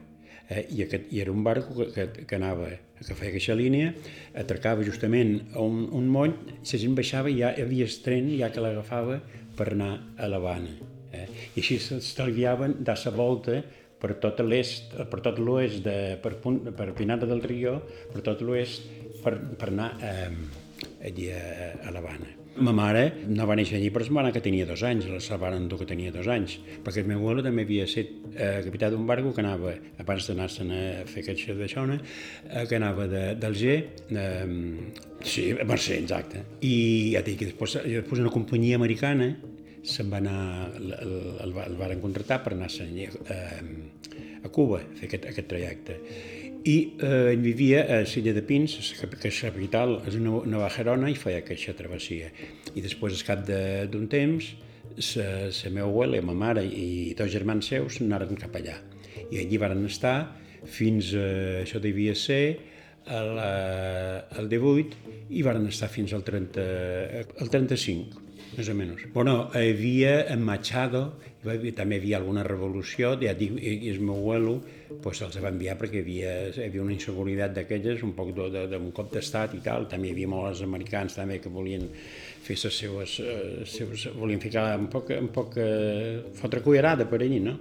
Eh, 0.49 0.67
i, 0.75 0.83
aquest, 0.83 1.07
I 1.15 1.23
era 1.23 1.31
un 1.31 1.45
barco 1.45 1.75
que, 1.77 1.87
que, 1.95 2.27
que 2.27 2.37
anava, 2.37 2.69
que 2.99 3.15
feia 3.15 3.31
aquesta 3.31 3.55
línia, 3.55 3.95
atracava 4.35 4.83
justament 4.83 5.53
a 5.55 5.63
un, 5.63 5.87
un 5.95 6.11
moll, 6.11 6.35
la 6.59 6.83
gent 6.83 6.99
baixava 6.99 7.31
i 7.31 7.39
ja 7.39 7.55
hi 7.55 7.63
havia 7.63 7.87
tren 8.03 8.31
ja 8.35 8.51
que 8.51 8.63
l'agafava 8.63 9.21
per 9.57 9.71
anar 9.71 9.95
a 10.19 10.27
l'Havana. 10.27 10.75
Eh? 11.15 11.27
I 11.55 11.63
així 11.63 11.79
s'estalviaven 11.79 12.81
de 12.83 12.99
la 13.05 13.15
volta 13.15 13.63
per 14.03 14.17
tot 14.21 14.43
l'est, 14.45 14.93
per 15.11 15.23
tot 15.25 15.39
l'oest, 15.41 15.87
per, 16.23 16.35
per 16.43 16.93
Pinada 16.99 17.27
del 17.27 17.41
Rió, 17.43 17.79
per 18.13 18.23
tot 18.27 18.43
l'oest, 18.45 18.91
per, 19.27 19.37
per 19.59 19.73
anar 19.75 19.93
eh, 19.99 20.31
allí 21.05 21.31
a, 21.35 21.77
a 21.83 21.95
l'Havana. 21.95 22.35
Ma 22.57 22.73
mare 22.73 23.03
no 23.29 23.45
va 23.45 23.55
néixer 23.59 23.77
allí, 23.77 23.91
però 23.93 24.07
es 24.07 24.09
va 24.09 24.23
anar 24.23 24.31
que 24.33 24.41
tenia 24.41 24.65
dos 24.65 24.81
anys, 24.89 25.05
la 25.13 25.37
van 25.41 25.59
endur 25.59 25.83
que 25.83 25.89
tenia 25.91 26.13
dos 26.13 26.29
anys, 26.33 26.55
perquè 26.85 27.03
el 27.03 27.11
meu 27.11 27.19
abuelo 27.21 27.43
també 27.45 27.67
havia 27.67 27.85
estat 27.85 28.15
eh, 28.33 28.63
capità 28.65 28.89
d'un 28.93 29.05
barco 29.09 29.35
que 29.37 29.43
anava, 29.45 29.75
abans 30.01 30.31
d'anar-se'n 30.31 30.73
a 30.73 30.81
fer 31.11 31.25
aquest 31.25 31.53
de 31.59 31.69
xona, 31.69 31.99
eh, 32.01 32.65
que 32.65 32.79
anava 32.79 33.05
de, 33.13 33.27
d'Alger, 33.43 33.77
eh, 34.09 34.47
sí, 35.21 35.51
a 35.53 35.69
Mercè, 35.69 36.01
exacte, 36.01 36.47
i 36.65 37.13
ja 37.13 37.25
dic 37.27 37.45
després, 37.45 37.77
després 37.85 38.25
una 38.25 38.33
companyia 38.33 38.81
americana 38.81 39.35
se'n 39.87 40.09
va 40.11 40.23
anar, 40.23 40.41
el, 40.81 40.97
el, 40.97 41.15
el, 41.45 41.55
el 41.67 41.77
van 41.79 42.01
contractar 42.03 42.41
per 42.43 42.57
anar-se'n 42.57 42.97
eh, 43.05 43.61
a 44.47 44.49
Cuba 44.49 44.81
a 44.81 44.97
fer 44.97 45.11
aquest, 45.11 45.29
aquest 45.35 45.53
trajecte 45.53 46.01
i 46.67 46.77
eh, 46.99 47.31
ell 47.31 47.43
vivia 47.45 47.85
a 47.95 48.01
Silla 48.11 48.33
de 48.35 48.43
Pins, 48.43 48.75
que 48.99 49.31
és 49.31 49.39
capital, 49.45 50.01
és 50.09 50.17
una 50.19 50.41
Nova 50.51 50.71
Gerona, 50.75 51.11
i 51.13 51.19
feia 51.19 51.39
aquesta 51.45 51.77
travessia. 51.79 52.33
I 52.75 52.83
després, 52.83 53.15
al 53.15 53.27
cap 53.29 53.45
d'un 53.93 54.09
temps, 54.11 54.51
la 54.97 55.71
meva 55.71 55.87
abuela, 55.87 56.23
ma 56.27 56.35
mare 56.35 56.65
i 56.67 57.15
dos 57.19 57.31
germans 57.31 57.71
seus 57.71 58.01
anaren 58.03 58.39
cap 58.41 58.59
allà. 58.59 58.81
I 59.31 59.45
allí 59.45 59.61
varen 59.63 59.87
estar 59.87 60.17
fins 60.67 61.13
a, 61.15 61.27
això 61.63 61.79
devia 61.83 62.17
ser, 62.19 62.59
el, 63.07 63.39
el 64.41 64.49
18, 64.51 65.17
i 65.39 65.47
varen 65.47 65.71
estar 65.71 65.87
fins 65.93 66.17
al 66.17 66.27
30, 66.27 66.71
al 67.39 67.53
35 67.53 68.26
més 68.59 68.69
o 68.73 68.75
menys. 68.77 69.07
Bueno, 69.15 69.37
havia 69.55 70.19
en 70.33 70.43
Machado, 70.45 71.03
també 71.77 72.01
havia 72.01 72.19
alguna 72.19 72.43
revolució, 72.47 73.13
ja 73.21 73.35
dic, 73.39 73.55
i 73.61 73.91
el 73.93 74.01
meu 74.01 74.17
abuelo 74.19 74.57
pues, 75.03 75.21
els 75.23 75.39
va 75.43 75.53
enviar 75.53 75.77
perquè 75.79 76.01
hi 76.01 76.05
havia, 76.05 76.33
hi 76.51 76.65
havia 76.67 76.83
una 76.83 76.95
inseguretat 76.97 77.55
d'aquelles, 77.59 78.03
un 78.07 78.15
poc 78.19 78.33
d'un 78.37 78.89
cop 78.97 79.13
d'estat 79.15 79.55
i 79.59 79.63
tal, 79.65 79.87
també 79.91 80.11
hi 80.11 80.17
havia 80.17 80.33
molts 80.33 80.65
americans 80.67 81.19
també 81.19 81.39
que 81.43 81.53
volien 81.53 81.87
fer 82.47 82.59
les 82.63 82.81
seues, 82.83 83.21
eh, 83.21 83.63
seus, 83.67 84.09
volien 84.17 84.43
ficar 84.43 84.73
un 84.79 84.91
poc, 84.91 85.15
un 85.15 85.31
poc 85.35 85.61
eh, 85.63 86.25
fotre 86.35 86.65
cullerada 86.65 87.07
per 87.11 87.23
allí, 87.23 87.41
no? 87.43 87.59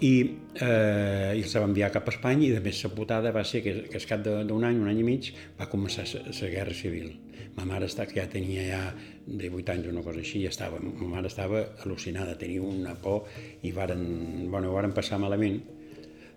i, 0.00 0.12
eh, 0.56 1.32
i 1.36 1.42
els 1.42 1.54
va 1.56 1.66
enviar 1.68 1.90
cap 1.92 2.08
a 2.08 2.14
Espanya 2.14 2.46
i 2.48 2.52
de 2.54 2.60
més 2.64 2.80
la 2.84 2.92
putada 2.94 3.32
va 3.36 3.44
ser 3.44 3.62
que, 3.64 3.74
que 3.90 4.00
al 4.00 4.06
cap 4.08 4.22
d'un 4.24 4.64
any, 4.64 4.80
un 4.80 4.88
any 4.88 5.02
i 5.02 5.06
mig, 5.06 5.32
va 5.58 5.68
començar 5.72 6.06
la 6.14 6.52
guerra 6.54 6.76
civil. 6.76 7.12
Ma 7.56 7.66
mare 7.66 7.88
està, 7.90 8.06
ja 8.14 8.26
tenia 8.30 8.62
ja 8.68 8.80
18 9.26 9.74
anys 9.74 9.88
o 9.88 9.94
una 9.94 10.04
cosa 10.06 10.22
així, 10.22 10.44
ja 10.44 10.52
estava, 10.52 10.78
ma 10.80 11.08
mare 11.16 11.30
estava 11.30 11.64
al·lucinada, 11.84 12.36
tenia 12.38 12.62
una 12.62 12.94
por 12.94 13.26
i 13.66 13.72
varen, 13.76 14.04
bueno, 14.52 14.72
varen 14.76 14.94
passar 14.96 15.18
malament. 15.22 15.60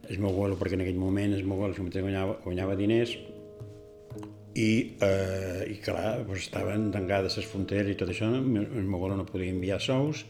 El 0.10 0.20
meu 0.20 0.34
abuelo, 0.34 0.58
perquè 0.60 0.76
en 0.76 0.84
aquell 0.84 1.00
moment 1.00 1.34
el 1.34 1.46
meu 1.48 1.62
abuelo 1.62 1.90
guanyava, 1.94 2.40
guanyava 2.44 2.76
diners, 2.76 3.16
i, 4.54 4.70
eh, 5.02 5.64
i 5.74 5.80
clar, 5.82 6.24
doncs 6.28 6.44
estaven 6.46 6.92
tancades 6.94 7.40
les 7.40 7.48
fronteres 7.50 7.90
i 7.94 7.98
tot 7.98 8.12
això, 8.14 8.28
el 8.30 8.86
meu 8.86 9.08
no 9.18 9.26
podia 9.26 9.54
enviar 9.54 9.80
sous, 9.82 10.26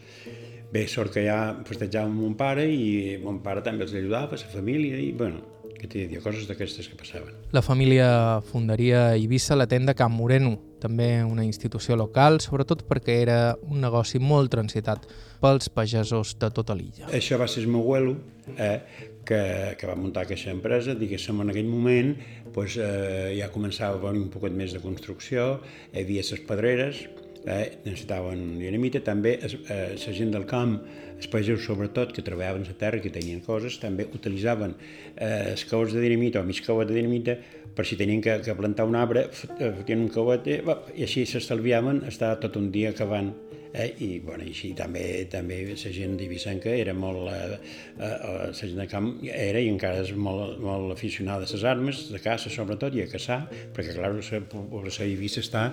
Bé, 0.74 0.88
sort 0.90 1.12
que 1.14 1.22
ja 1.22 1.54
festejava 1.68 2.08
amb 2.08 2.18
mon 2.18 2.32
pare 2.34 2.64
i 2.66 3.18
mon 3.22 3.36
pare 3.44 3.62
també 3.62 3.84
els 3.84 3.92
ajudava, 3.94 4.34
la 4.40 4.48
família, 4.50 4.96
i 4.98 5.12
bueno, 5.14 5.53
que 5.84 5.90
t'he 5.92 6.06
dit, 6.08 6.20
coses 6.24 6.48
d'aquestes 6.48 6.88
que 6.88 6.96
passaven. 6.98 7.36
La 7.52 7.62
família 7.62 8.40
fundaria 8.48 9.10
a 9.10 9.16
Eivissa 9.18 9.56
la 9.56 9.68
tenda 9.68 9.94
Camp 9.94 10.16
Moreno, 10.16 10.56
també 10.80 11.22
una 11.24 11.44
institució 11.44 11.96
local, 12.00 12.40
sobretot 12.44 12.84
perquè 12.88 13.20
era 13.22 13.38
un 13.68 13.84
negoci 13.84 14.20
molt 14.20 14.52
transitat 14.52 15.04
pels 15.44 15.68
pagesos 15.72 16.34
de 16.40 16.50
tota 16.56 16.76
l'illa. 16.76 17.10
Això 17.12 17.38
va 17.40 17.48
ser 17.48 17.64
el 17.64 17.72
meu 17.72 17.84
abuelo, 17.84 18.16
eh, 18.56 18.78
que, 19.24 19.42
que 19.80 19.88
va 19.88 19.96
muntar 19.96 20.24
aquesta 20.24 20.52
empresa, 20.52 20.94
diguéssim, 20.96 21.40
en 21.40 21.52
aquell 21.52 21.68
moment 21.68 22.14
pues, 22.54 22.76
eh, 22.76 23.34
ja 23.38 23.50
començava 23.52 23.98
a 23.98 24.04
venir 24.06 24.22
un 24.24 24.32
poquet 24.32 24.54
més 24.56 24.76
de 24.76 24.80
construcció, 24.84 25.60
hi 25.92 26.04
havia 26.04 26.24
les 26.28 26.44
pedreres, 26.48 27.04
eh, 27.46 27.78
necessitaven 27.84 28.58
dinamita, 28.60 29.02
també 29.04 29.36
eh, 29.40 29.94
la 29.94 30.14
gent 30.16 30.32
del 30.34 30.46
camp, 30.50 30.78
els 31.14 31.28
pagesos 31.30 31.66
sobretot, 31.66 32.12
que 32.14 32.24
treballaven 32.26 32.66
la 32.68 32.76
terra, 32.78 33.00
que 33.02 33.12
tenien 33.14 33.42
coses, 33.44 33.78
també 33.82 34.08
utilitzaven 34.12 34.74
eh, 35.16 35.52
els 35.52 35.66
cauets 35.70 35.94
de 35.94 36.02
dinamita 36.04 36.42
o 36.42 36.48
mig 36.48 36.62
cauet 36.64 36.90
de 36.90 36.96
dinamita 36.98 37.36
per 37.74 37.86
si 37.86 37.98
tenien 37.98 38.22
que, 38.22 38.38
que 38.44 38.54
plantar 38.54 38.86
un 38.86 38.96
arbre, 38.96 39.26
fotien 39.34 40.04
un 40.04 40.10
cauet 40.14 40.46
i, 40.46 40.60
i 40.94 41.06
així 41.06 41.26
s'estalviaven 41.26 42.04
estar 42.10 42.36
tot 42.42 42.56
un 42.60 42.70
dia 42.74 42.94
cavant 42.94 43.32
eh? 43.74 43.90
i, 43.98 44.08
bueno, 44.24 44.46
així 44.46 44.72
també, 44.78 45.26
també 45.30 45.60
la 45.72 45.92
gent 45.96 46.16
d'Ibicenca 46.18 46.72
era 46.72 46.94
molt, 46.96 47.26
eh, 47.32 47.58
eh, 47.98 48.12
la 48.30 48.52
gent 48.54 48.78
de 48.78 48.86
camp 48.90 49.10
era 49.26 49.60
i 49.60 49.70
encara 49.72 50.04
és 50.04 50.14
molt, 50.16 50.60
molt 50.62 50.94
aficionada 50.94 51.48
a 51.48 51.50
les 51.50 51.66
armes, 51.68 52.04
de 52.12 52.20
caça 52.22 52.52
sobretot, 52.52 52.94
i 52.94 53.04
a 53.04 53.08
caçar, 53.10 53.40
perquè 53.74 53.96
clar, 53.96 54.12
la 54.14 54.40
població 54.50 55.04
d'Eivissa 55.04 55.42
està, 55.42 55.64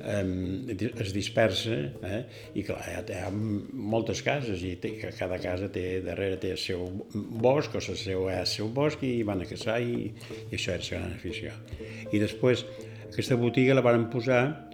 eh, 0.00 0.88
es 0.90 1.14
dispersa, 1.16 1.80
eh? 2.08 2.22
i 2.56 2.64
clar, 2.66 2.80
hi 2.88 3.18
ha, 3.20 3.28
moltes 3.30 4.24
cases, 4.26 4.64
i 4.64 4.76
té, 4.80 4.94
cada 5.18 5.38
casa 5.42 5.68
té, 5.72 5.86
darrere 6.06 6.40
té 6.40 6.54
el 6.56 6.60
seu 6.60 6.86
bosc, 7.14 7.76
o 7.76 7.82
el 7.82 8.00
seu, 8.00 8.28
el 8.32 8.48
seu 8.48 8.72
bosc, 8.72 9.04
i 9.04 9.20
van 9.26 9.44
a 9.44 9.48
caçar, 9.48 9.80
i, 9.84 10.10
i 10.48 10.56
això 10.56 10.76
era 10.76 10.86
la 10.86 10.96
gran 10.96 11.18
afició. 11.18 11.54
I 12.10 12.22
després, 12.22 12.64
aquesta 13.10 13.36
botiga 13.36 13.74
la 13.76 13.84
van 13.84 14.08
posar 14.10 14.42
eh, 14.46 14.69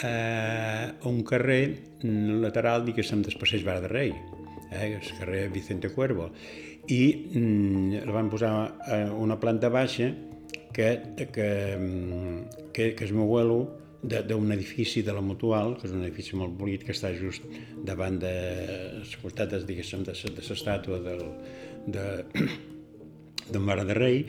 a 0.00 1.08
un 1.08 1.22
carrer 1.26 1.92
lateral, 2.02 2.86
diguéssim, 2.86 3.22
del 3.22 3.36
passeig 3.40 3.64
Vara 3.66 3.82
de 3.84 3.90
Rei, 3.92 4.14
eh, 4.70 4.98
el 4.98 5.18
carrer 5.18 5.48
Vicente 5.52 5.90
Cuervo, 5.92 6.30
i 6.88 7.02
mm, 7.34 8.02
la 8.06 8.16
van 8.16 8.30
posar 8.32 8.52
a 8.80 9.04
una 9.14 9.38
planta 9.38 9.68
baixa 9.68 10.10
que, 10.72 10.88
que, 11.32 11.76
mm, 11.76 12.72
que, 12.72 12.94
que 12.96 13.04
el 13.04 13.14
meu 13.14 13.28
abuelo 13.28 13.60
d'un 14.02 14.50
edifici 14.50 15.04
de 15.06 15.12
la 15.14 15.22
Mutual, 15.22 15.76
que 15.78 15.86
és 15.86 15.94
un 15.94 16.02
edifici 16.02 16.34
molt 16.34 16.56
bonic 16.58 16.88
que 16.88 16.96
està 16.96 17.12
just 17.14 17.44
davant 17.86 18.18
de 18.18 18.34
les 18.98 19.14
costats, 19.22 19.62
diguéssim, 19.68 20.02
de, 20.02 20.16
de 20.16 20.42
l'estàtua 20.48 20.98
del, 21.04 21.22
de, 21.86 22.06
d'en 23.52 23.64
Mare 23.64 23.84
de 23.88 23.96
Rei 23.98 24.22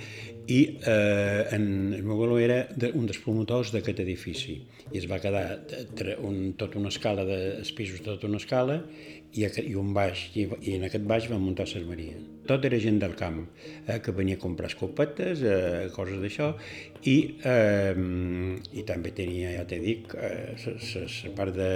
i 0.51 0.59
eh, 0.83 1.55
en, 1.55 1.65
el 1.95 2.03
meu 2.03 2.17
abuelo 2.17 2.37
era 2.39 2.63
de, 2.75 2.91
un 2.99 3.07
dels 3.07 3.21
promotors 3.23 3.71
d'aquest 3.71 4.01
edifici. 4.03 4.57
I 4.91 4.99
es 4.99 5.07
va 5.09 5.21
quedar 5.23 5.45
un, 6.19 6.53
tota 6.59 6.79
una 6.81 6.91
escala 6.91 7.23
de, 7.27 7.39
pisos 7.77 8.03
tota 8.03 8.27
una 8.27 8.41
escala 8.43 8.81
i, 9.33 9.45
i 9.45 9.75
un 9.79 9.93
baix, 9.95 10.27
i, 10.37 10.47
i 10.61 10.77
en 10.77 10.87
aquest 10.87 11.05
baix 11.09 11.27
van 11.31 11.41
muntar 11.43 11.67
Maria. 11.87 12.15
Tot 12.47 12.65
era 12.67 12.79
gent 12.79 12.99
del 12.99 13.15
camp, 13.15 13.45
eh, 13.87 13.99
que 14.03 14.11
venia 14.11 14.35
a 14.35 14.41
comprar 14.41 14.69
escopetes, 14.69 15.43
eh, 15.47 15.89
coses 15.95 16.19
d'això, 16.19 16.53
i, 17.03 17.17
eh, 17.43 17.93
i 18.73 18.83
també 18.87 19.13
tenia, 19.15 19.53
ja 19.57 19.67
t'he 19.69 19.79
dit, 19.79 20.11
eh, 20.19 20.55
la 20.57 21.35
part 21.37 21.55
de, 21.55 21.71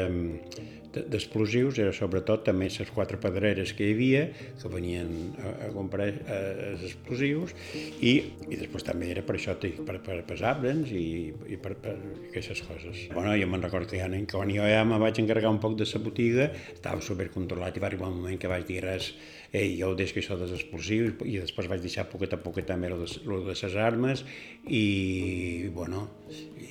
d'explosius 1.05 1.77
era 1.81 1.93
sobretot 1.95 2.45
també 2.47 2.69
les 2.71 2.91
quatre 2.93 3.19
pedreres 3.21 3.73
que 3.77 3.85
hi 3.87 3.93
havia 3.95 4.23
que 4.61 4.71
venien 4.71 5.09
a, 5.37 5.51
a 5.67 5.69
comprar 5.75 6.07
eh, 6.09 6.71
els 6.71 6.85
explosius 6.87 7.53
i, 7.99 8.13
i 8.47 8.59
després 8.59 8.85
també 8.87 9.11
era 9.13 9.23
per 9.27 9.37
això 9.37 9.57
per, 9.59 9.97
per, 10.05 10.19
per 10.27 10.37
arbres 10.47 10.91
i, 10.91 11.33
i 11.49 11.59
per, 11.61 11.75
per 11.81 11.95
aquestes 12.29 12.63
coses. 12.67 13.07
Bueno, 13.13 13.35
jo 13.37 13.49
me'n 13.49 13.63
recordo 13.65 13.91
que 13.91 14.01
ja, 14.01 14.09
quan 14.31 14.53
jo 14.53 14.67
ja 14.67 14.83
me 14.87 14.99
vaig 15.01 15.21
encarregar 15.21 15.51
un 15.53 15.61
poc 15.63 15.77
de 15.79 15.87
la 15.87 16.03
botiga 16.03 16.49
estava 16.73 17.01
supercontrolat 17.47 17.77
i 17.77 17.79
va 17.79 17.87
arribar 17.87 18.09
un 18.09 18.19
moment 18.19 18.39
que 18.39 18.47
vaig 18.47 18.65
dir 18.67 18.81
res 18.83 19.13
ei, 19.53 19.77
jo 19.79 19.93
deixo 19.95 20.19
això 20.19 20.37
dels 20.37 20.51
explosius 20.51 21.13
i 21.25 21.39
després 21.39 21.69
vaig 21.69 21.81
deixar 21.81 22.07
poquet 22.09 22.33
a 22.33 22.37
poquet 22.37 22.67
també 22.67 22.87
el 22.87 22.99
de 22.99 23.53
les 23.53 23.75
armes 23.75 24.23
i, 24.67 25.69
bueno, 25.73 26.09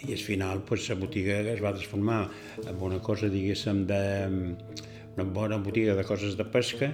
i 0.07 0.13
al 0.13 0.21
final 0.21 0.63
pues, 0.63 0.89
la 0.89 0.97
botiga 0.97 1.41
es 1.41 1.63
va 1.63 1.73
transformar 1.73 2.29
en 2.67 2.77
una 2.81 3.01
cosa, 3.01 3.29
diguéssim, 3.29 3.87
de, 3.87 4.57
una 5.17 5.25
bona 5.25 5.57
botiga 5.59 5.95
de 5.95 6.05
coses 6.05 6.37
de 6.37 6.45
pesca 6.45 6.93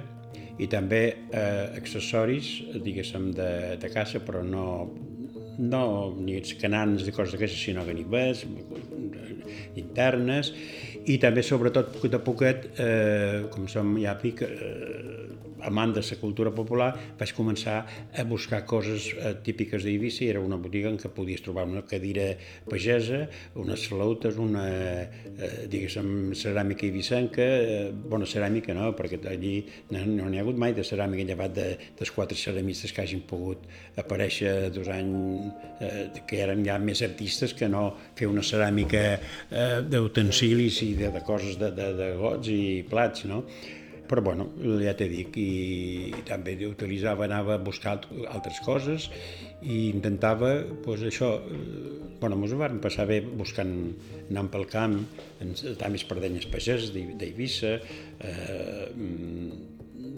i 0.58 0.68
també 0.68 1.02
eh, 1.32 1.72
accessoris, 1.78 2.62
diguéssim, 2.84 3.32
de, 3.34 3.76
de 3.80 3.88
caça, 3.90 4.20
però 4.22 4.42
no, 4.44 4.92
no 5.58 6.14
ni 6.20 6.36
els 6.38 6.54
canans 6.60 7.02
de 7.02 7.12
coses 7.12 7.34
d'aquestes, 7.34 7.64
sinó 7.64 7.84
ganivets, 7.88 8.44
internes, 9.80 10.52
i 11.10 11.18
també, 11.22 11.42
sobretot, 11.42 11.90
poquet 11.96 12.14
a 12.14 12.20
poquet, 12.22 12.66
eh, 12.78 13.42
com 13.50 13.66
som 13.70 13.96
ja 13.98 14.14
pic, 14.20 14.42
eh, 14.42 15.51
amant 15.62 15.94
de 15.94 16.02
la 16.02 16.18
cultura 16.20 16.52
popular, 16.54 16.90
vaig 17.18 17.32
començar 17.36 17.78
a 18.18 18.24
buscar 18.28 18.62
coses 18.66 19.08
eh, 19.14 19.34
típiques 19.44 19.84
d'Eivissa 19.84 20.24
era 20.28 20.40
una 20.40 20.58
botiga 20.60 20.90
en 20.90 20.98
què 21.00 21.10
podies 21.12 21.42
trobar 21.44 21.66
una 21.68 21.84
cadira 21.88 22.32
pagesa, 22.68 23.26
unes 23.58 23.86
flautes, 23.88 24.38
una, 24.42 24.66
eh, 24.68 25.66
diguéssim, 25.70 26.32
ceràmica 26.38 26.86
eivissenca, 26.86 27.42
eh, 27.42 27.90
bona 27.92 28.28
ceràmica 28.28 28.74
no, 28.76 28.90
perquè 28.98 29.20
allí 29.30 29.54
no 29.90 30.02
n'hi 30.02 30.16
no 30.18 30.28
ha 30.30 30.42
hagut 30.42 30.58
mai 30.58 30.74
de 30.76 30.84
ceràmica 30.86 31.26
llevat 31.28 31.54
de, 31.56 31.68
dels 31.98 32.12
quatre 32.14 32.38
ceramistes 32.38 32.92
que 32.92 33.04
hagin 33.04 33.22
pogut 33.28 33.66
aparèixer 34.00 34.70
dos 34.74 34.88
anys 34.92 35.52
eh, 35.80 36.08
que 36.28 36.42
eren 36.44 36.64
ja 36.66 36.78
més 36.82 37.02
artistes 37.04 37.54
que 37.54 37.68
no 37.68 37.84
fer 38.18 38.30
una 38.30 38.44
ceràmica 38.46 39.04
eh, 39.12 39.78
d'utensilis 39.86 40.82
i 40.86 40.92
de, 40.98 41.12
de 41.14 41.22
coses 41.26 41.58
de, 41.60 41.70
de, 41.76 41.92
de 41.98 42.10
gots 42.18 42.50
i 42.52 42.62
plats, 42.88 43.26
no? 43.30 43.42
Però 44.08 44.22
bueno, 44.24 44.48
ja 44.82 44.94
t'he 44.98 45.08
dit, 45.10 45.36
i, 45.40 46.22
també 46.28 46.56
utilitzava, 46.68 47.26
anava 47.28 47.56
a 47.56 47.62
buscar 47.62 47.98
altres 48.32 48.60
coses 48.64 49.08
i 49.62 49.88
intentava, 49.90 50.54
doncs 50.84 51.06
això, 51.08 51.34
eh, 51.38 52.16
bueno, 52.20 52.38
ens 52.38 52.54
ho 52.54 52.58
vam 52.60 52.80
passar 52.82 53.06
bé 53.08 53.20
buscant, 53.24 53.76
anant 54.30 54.50
pel 54.52 54.66
camp, 54.70 54.98
estar 55.42 55.90
més 55.92 56.04
perdenyes 56.08 56.48
pageses 56.50 56.92
d'Eivissa, 56.92 57.76
eh, 58.20 58.90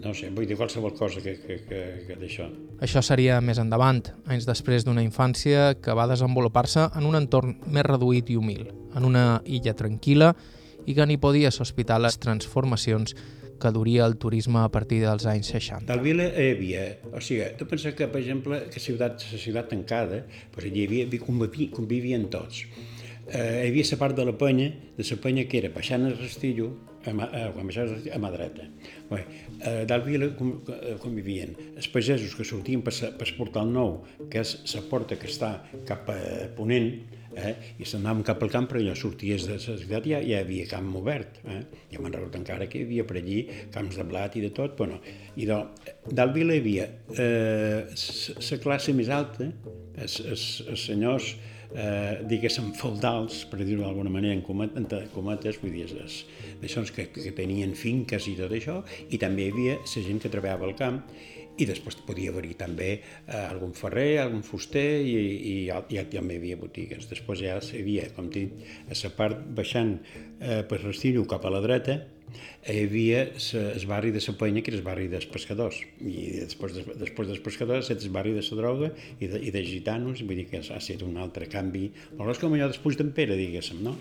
no 0.05 0.13
sé, 0.13 0.29
vull 0.33 0.47
dir 0.49 0.57
qualsevol 0.57 0.93
cosa 0.97 1.21
que, 1.21 1.35
que, 1.41 1.59
que, 1.67 1.81
que 2.07 2.17
d'això. 2.19 2.47
Això 2.85 3.01
seria 3.05 3.39
més 3.41 3.59
endavant, 3.61 4.03
anys 4.29 4.47
després 4.49 4.85
d'una 4.85 5.03
infància 5.05 5.73
que 5.81 5.95
va 5.97 6.07
desenvolupar-se 6.09 6.89
en 6.97 7.07
un 7.09 7.17
entorn 7.17 7.55
més 7.65 7.85
reduït 7.87 8.29
i 8.33 8.37
humil, 8.39 8.67
en 8.95 9.07
una 9.07 9.25
illa 9.45 9.75
tranquil·la 9.77 10.33
i 10.85 10.93
que 10.93 11.05
n'hi 11.07 11.17
podia 11.21 11.53
sospitar 11.53 11.97
les 12.01 12.17
transformacions 12.21 13.15
que 13.61 13.71
duria 13.71 14.05
el 14.05 14.17
turisme 14.21 14.61
a 14.63 14.71
partir 14.71 15.01
dels 15.03 15.25
anys 15.29 15.51
60. 15.53 15.85
Del 15.89 16.03
Vila 16.03 16.27
hi 16.31 16.49
havia, 16.55 16.83
o 17.11 17.21
sigui, 17.23 17.47
tu 17.59 17.67
penses 17.69 17.95
que, 17.97 18.09
per 18.11 18.21
exemple, 18.21 18.63
que 18.71 18.83
ciutat, 18.83 19.23
la 19.31 19.41
ciutat 19.41 19.71
tancada, 19.73 20.23
doncs 20.55 20.67
hi 20.71 20.87
havia, 20.87 21.07
convivi, 21.23 21.69
convivien 21.73 22.27
tots. 22.33 22.65
Eh, 23.25 23.65
hi 23.65 23.69
havia 23.71 23.87
la 23.91 24.01
part 24.01 24.17
de 24.17 24.25
la 24.27 24.35
penya, 24.37 24.69
de 24.97 25.07
la 25.09 25.21
penya 25.21 25.47
que 25.49 25.63
era 25.63 25.71
baixant 25.73 26.05
el 26.05 26.17
Rastillo, 26.19 26.73
a, 27.05 27.13
mà, 27.13 27.27
a, 27.29 27.49
baixaves 27.55 28.07
a 28.13 28.19
mà 28.21 28.31
dreta. 28.33 28.67
Bé, 29.09 29.21
eh, 29.59 29.83
del 29.89 30.03
Vila 30.05 30.29
eh, 30.29 30.95
convivien 31.01 31.53
els 31.75 31.89
pagesos 31.93 32.35
que 32.37 32.45
sortien 32.47 32.83
per, 32.85 32.93
per 33.17 33.29
Portal 33.37 33.69
Nou, 33.71 33.99
que 34.31 34.41
és 34.41 34.55
la 34.73 34.83
porta 34.89 35.17
que 35.19 35.29
està 35.29 35.55
cap 35.87 36.09
a 36.13 36.19
Ponent, 36.57 36.91
eh? 37.35 37.53
i 37.79 37.87
s'anàvem 37.87 38.23
cap 38.27 38.43
al 38.43 38.51
camp, 38.53 38.69
però 38.71 38.81
allò 38.81 38.95
sorties 38.97 39.47
de 39.47 39.57
la 39.57 39.61
ciutat 39.63 40.07
ja, 40.09 40.19
ja 40.19 40.39
hi 40.39 40.43
havia 40.43 40.67
camp 40.69 40.93
obert. 40.99 41.41
Eh? 41.45 41.61
Ja 41.93 42.03
me'n 42.03 42.15
recordo 42.15 42.41
encara 42.41 42.69
que 42.71 42.81
hi 42.81 42.87
havia 42.87 43.07
per 43.07 43.19
allí 43.21 43.41
camps 43.73 43.99
de 43.99 44.07
blat 44.07 44.37
i 44.39 44.45
de 44.45 44.51
tot. 44.55 44.77
Bueno, 44.77 45.01
I 45.35 45.49
de, 45.49 45.59
del 46.11 46.35
Vila 46.35 46.55
hi 46.55 46.63
havia 46.63 46.87
eh, 47.17 48.59
classe 48.63 48.95
més 48.95 49.11
alta, 49.13 49.49
els, 49.95 50.21
els, 50.23 50.47
els 50.69 50.87
senyors 50.91 51.35
eh, 51.75 52.23
diguéssim, 52.29 52.71
feudals, 52.79 53.43
per 53.49 53.61
dir-ho 53.63 53.83
d'alguna 53.83 54.11
manera, 54.13 54.35
en, 54.35 54.43
comet, 54.45 54.75
en 54.79 54.87
cometes, 55.13 55.59
vull 55.61 55.75
dir, 55.75 55.87
d'això 56.61 56.85
que, 56.95 57.07
que 57.13 57.33
tenien 57.35 57.75
finques 57.77 58.29
i 58.31 58.35
tot 58.39 58.53
això, 58.55 58.81
i 59.09 59.19
també 59.21 59.47
hi 59.47 59.53
havia 59.53 59.79
la 59.81 60.05
gent 60.09 60.21
que 60.23 60.31
treballava 60.31 60.69
al 60.69 60.77
camp, 60.79 61.01
i 61.57 61.67
després 61.67 61.97
podia 62.07 62.31
haver-hi 62.33 62.55
també 62.59 62.89
eh, 62.95 63.35
algun 63.37 63.75
ferrer, 63.77 64.19
algun 64.21 64.43
fuster 64.43 64.85
i, 65.01 65.13
i, 65.15 65.53
i, 65.69 65.95
i 65.95 66.03
també 66.11 66.35
hi 66.35 66.41
havia 66.41 66.59
botigues. 66.59 67.07
Després 67.11 67.43
ja 67.43 67.55
hi 67.59 67.83
havia, 67.83 68.09
com 68.15 68.27
dit, 68.31 68.65
a 68.89 68.97
la 68.99 69.13
part 69.15 69.45
baixant 69.55 69.95
eh, 70.39 70.61
per 70.67 70.81
Restillo 70.83 71.25
cap 71.29 71.45
a 71.47 71.53
la 71.53 71.63
dreta, 71.63 72.01
hi 72.65 72.79
havia 72.81 73.21
el 73.29 73.85
barri 73.87 74.11
de 74.11 74.21
la 74.25 74.33
Penya, 74.39 74.63
que 74.63 74.71
era 74.73 74.79
el 74.79 74.85
barri 74.85 75.05
dels 75.11 75.27
pescadors, 75.31 75.77
i 76.01 76.41
després, 76.41 76.73
de, 76.75 76.97
després 76.99 77.29
dels 77.29 77.43
pescadors 77.45 77.91
és 77.93 78.07
el 78.07 78.15
barri 78.15 78.33
de 78.35 78.43
la 78.43 78.57
droga 78.59 78.89
i 79.19 79.29
de, 79.31 79.39
i 79.39 79.53
de 79.53 79.61
gitanos, 79.63 80.23
vull 80.25 80.41
dir 80.41 80.47
que 80.49 80.59
ha 80.59 80.79
estat 80.79 81.05
un 81.05 81.19
altre 81.21 81.47
canvi, 81.51 81.91
molt 82.17 82.33
és 82.33 82.41
com 82.41 82.57
allò 82.57 82.67
després 82.71 82.99
d'en 82.99 83.13
Pere, 83.15 83.37
diguéssim, 83.39 83.79
no? 83.85 83.95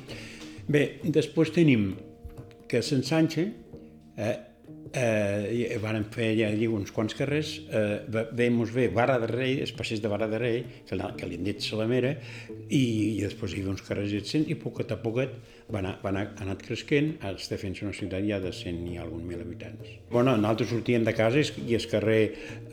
Bé, 0.66 0.84
després 1.04 1.52
tenim 1.54 1.92
que 2.68 2.80
Sant 2.82 3.04
Sanche, 3.04 3.46
eh, 4.16 4.34
eh, 4.95 5.79
varen 5.83 6.07
fer 6.15 6.31
ja 6.39 6.51
allí 6.53 6.69
uns 6.71 6.93
quants 6.95 7.17
carrers, 7.19 7.57
eh, 7.71 8.05
veiem 8.33 8.63
bé 8.75 8.89
Barra 8.95 9.19
de 9.23 9.29
Rei, 9.31 9.59
els 9.65 9.75
passeig 9.77 10.03
de 10.03 10.13
Barra 10.13 10.29
de 10.31 10.39
Rei, 10.39 10.63
que, 10.89 10.99
que 11.19 11.29
li 11.29 11.41
han 11.41 11.45
dit 11.45 11.61
Salamera, 11.65 12.15
i, 12.69 12.85
i 13.19 13.21
després 13.23 13.55
hi 13.55 13.63
havia 13.63 13.75
uns 13.75 13.85
carrers 13.87 14.15
i 14.15 14.45
i 14.51 14.57
poquet 14.59 14.93
a 14.93 15.01
poquet 15.01 15.35
va 15.73 15.81
anar, 15.81 15.95
va 16.03 16.11
anar, 16.11 16.25
ha 16.37 16.45
anat 16.45 16.63
cresquent, 16.65 17.15
està 17.25 17.57
fent 17.61 17.77
una 17.83 17.95
ciutat 17.97 18.25
ja 18.27 18.39
de 18.43 18.51
100 18.53 18.83
i 18.93 18.99
algun 19.01 19.25
mil 19.27 19.41
habitants. 19.41 19.95
Bueno, 20.11 20.35
nosaltres 20.37 20.71
sortíem 20.75 21.07
de 21.07 21.15
casa 21.17 21.41
i 21.41 21.77
el 21.79 21.87
carrer 21.89 22.19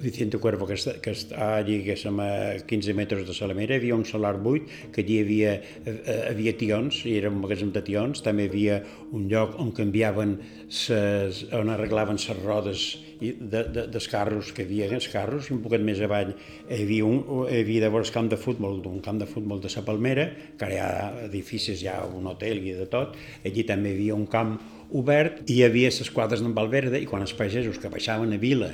Vicente 0.02 0.40
Cuervo, 0.42 0.68
que 0.68 0.76
està, 0.76 0.98
que 1.04 1.14
està 1.16 1.62
som 2.02 2.20
a 2.20 2.58
15 2.68 2.96
metres 2.98 3.24
de 3.28 3.36
Salamera, 3.38 3.76
hi 3.76 3.82
havia 3.82 3.96
un 3.96 4.04
solar 4.06 4.36
buit, 4.44 4.68
que 4.92 5.06
allí 5.06 5.20
hi 5.20 5.24
havia, 5.24 5.54
eh, 5.86 6.18
havia 6.30 6.54
tions, 6.60 7.04
i 7.08 7.16
era 7.18 7.32
un 7.32 7.40
magatzem 7.42 7.72
de 7.72 7.84
tions, 7.88 8.24
també 8.26 8.50
havia 8.50 8.82
un 9.12 9.30
lloc 9.32 9.56
on 9.60 9.72
canviaven 9.72 10.38
ses, 10.68 11.46
on 11.56 11.72
arreglaven 11.72 12.11
les 12.18 12.42
rodes 12.42 12.84
de, 13.22 13.64
de, 13.64 13.86
dels 13.94 14.08
carros, 14.12 14.52
que 14.56 14.66
hi 14.66 14.82
havia 14.82 14.98
els 14.98 15.08
carros, 15.12 15.50
i 15.50 15.56
un 15.56 15.62
poquet 15.64 15.84
més 15.86 16.02
avall 16.02 16.34
hi 16.34 16.82
havia, 16.82 17.06
un, 17.06 17.48
hi 17.48 17.62
havia 17.62 17.86
llavors 17.86 18.12
camp 18.14 18.30
de 18.32 18.40
futbol, 18.42 18.82
un 18.90 19.02
camp 19.06 19.22
de 19.22 19.30
futbol 19.30 19.62
de 19.62 19.72
la 19.76 19.86
Palmera, 19.88 20.28
que 20.58 20.68
ara 20.68 20.76
hi 20.76 20.82
ha 20.82 21.26
edificis, 21.28 21.84
hi 21.84 21.90
ha 21.92 22.02
un 22.06 22.28
hotel 22.32 22.64
i 22.66 22.76
de 22.78 22.90
tot, 22.92 23.18
allí 23.46 23.66
també 23.68 23.94
hi 23.94 24.00
havia 24.00 24.18
un 24.18 24.28
camp 24.32 24.58
obert 24.98 25.46
i 25.48 25.60
hi 25.60 25.64
havia 25.68 25.92
les 25.94 26.12
quadres 26.12 26.44
d'en 26.44 26.56
Valverde 26.58 27.00
i 27.00 27.08
quan 27.08 27.24
els 27.24 27.34
pagesos 27.38 27.80
que 27.80 27.92
baixaven 27.92 28.34
a 28.36 28.42
Vila 28.42 28.74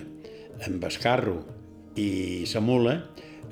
amb 0.66 0.84
el 0.84 1.00
carro 1.04 1.38
i 1.98 2.46
la 2.50 2.62
mula 2.62 2.98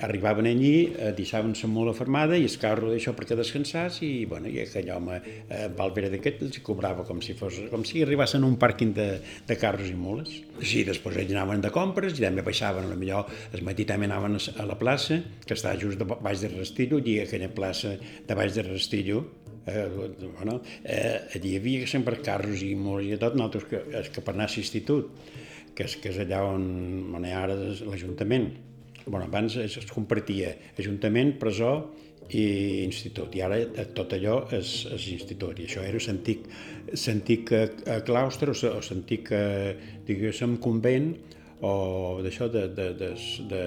arribaven 0.02 0.48
allí, 0.48 0.94
eh, 0.98 1.14
deixaven 1.16 1.54
la 1.62 1.70
mula 1.70 1.94
fermada 1.94 2.38
i 2.38 2.44
el 2.44 2.58
carro 2.60 2.90
d'això 2.92 3.14
perquè 3.16 3.38
descansàs 3.38 4.02
i, 4.04 4.26
bueno, 4.26 4.50
i 4.52 4.60
aquell 4.64 4.90
home, 4.92 5.22
eh, 5.50 5.68
Valverde 5.76 6.20
aquest, 6.20 6.42
els 6.44 6.60
cobrava 6.66 7.06
com 7.08 7.22
si, 7.22 7.34
fos, 7.34 7.62
com 7.72 7.86
si 7.88 8.04
arribassin 8.04 8.44
a 8.44 8.50
un 8.50 8.58
pàrquing 8.60 8.94
de, 8.96 9.08
de 9.48 9.58
carros 9.60 9.90
i 9.90 9.96
mules. 9.96 10.42
Sí, 10.62 10.84
després 10.88 11.18
ells 11.22 11.32
anaven 11.36 11.64
de 11.64 11.72
compres 11.72 12.20
i 12.20 12.26
també 12.26 12.44
baixaven, 12.46 12.92
millor 13.00 13.32
el 13.54 13.64
matí 13.64 13.86
també 13.88 14.10
anaven 14.10 14.38
a 14.38 14.68
la 14.68 14.78
plaça, 14.80 15.22
que 15.46 15.56
està 15.56 15.76
just 15.80 16.00
de 16.02 16.06
baix 16.06 16.44
de 16.44 16.52
Restillo, 16.54 17.00
i 17.00 17.20
aquella 17.24 17.50
plaça 17.54 17.96
de 18.00 18.38
baix 18.38 18.54
de 18.56 18.68
Restillo, 18.68 19.24
eh, 19.66 19.88
bueno, 20.38 20.62
eh, 20.84 21.22
allí 21.36 21.56
hi 21.56 21.58
havia 21.58 21.88
sempre 21.88 22.22
carros 22.22 22.62
i 22.64 22.76
mules 22.76 23.16
i 23.16 23.20
tot, 23.22 23.36
nosaltres 23.36 23.68
que, 23.72 24.06
que 24.12 24.22
per 24.22 24.36
anar 24.36 24.50
a 24.50 24.56
l'institut, 24.56 25.12
que 25.76 25.88
que 26.00 26.12
és 26.14 26.22
allà 26.24 26.46
on, 26.48 26.64
on 27.16 27.26
hi 27.26 27.34
ha 27.36 27.42
ara 27.44 27.56
l'Ajuntament, 27.58 28.48
bueno, 29.06 29.26
abans 29.26 29.56
es, 29.62 29.78
es 29.78 29.92
compartia 29.92 30.56
Ajuntament, 30.80 31.36
presó 31.42 31.72
i 32.34 32.84
institut, 32.84 33.36
i 33.38 33.44
ara 33.46 33.60
eh, 33.62 33.86
tot 33.94 34.16
allò 34.18 34.40
és, 34.56 34.72
és 34.96 35.10
institut, 35.14 35.60
i 35.62 35.68
això 35.70 35.84
era 35.86 36.02
l'antic 36.08 37.54
claustre 38.08 38.56
o 38.56 38.80
l'antic, 38.80 39.30
diguéssim, 40.08 40.58
convent 40.64 41.14
o 41.62 41.76
d'això 42.26 42.50
de, 42.52 42.66
de, 42.74 42.90
de, 42.98 43.14
de, 43.52 43.64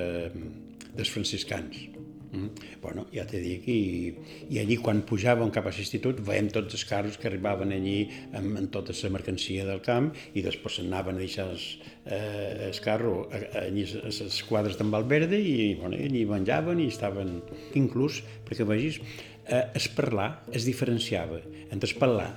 dels 0.98 1.14
franciscans. 1.14 1.97
Mm. 2.28 2.48
Bueno, 2.82 3.06
ja 3.08 3.24
t'he 3.24 3.40
dit, 3.40 3.68
i, 3.72 4.12
i 4.52 4.58
allí 4.60 4.76
quan 4.82 5.00
pujàvem 5.08 5.48
cap 5.54 5.68
a 5.68 5.72
l'institut 5.72 6.18
veiem 6.24 6.50
tots 6.52 6.76
els 6.76 6.84
carros 6.88 7.16
que 7.20 7.30
arribaven 7.30 7.72
allí 7.72 8.02
amb, 8.36 8.58
amb 8.60 8.72
tota 8.74 8.92
la 8.98 9.12
mercancia 9.14 9.64
del 9.64 9.80
camp 9.84 10.10
i 10.36 10.44
després 10.44 10.76
s'anaven 10.76 11.16
a 11.16 11.22
deixar 11.22 11.46
el, 11.48 11.62
eh, 12.04 12.68
el 12.68 12.80
carro 12.84 13.14
allí 13.62 13.86
a 13.88 14.10
les 14.10 14.42
quadres 14.48 14.76
d'en 14.76 14.92
Valverde 14.92 15.40
i 15.40 15.72
bueno, 15.80 15.96
allí 15.96 16.26
menjaven 16.28 16.84
i 16.84 16.90
estaven... 16.92 17.38
Inclús, 17.78 18.20
perquè 18.44 18.66
vegis, 18.68 19.00
eh, 19.46 19.64
es 19.78 19.88
parlar 19.96 20.42
es 20.52 20.68
diferenciava 20.68 21.40
entre 21.70 21.88
es 21.88 21.96
parlar 21.96 22.28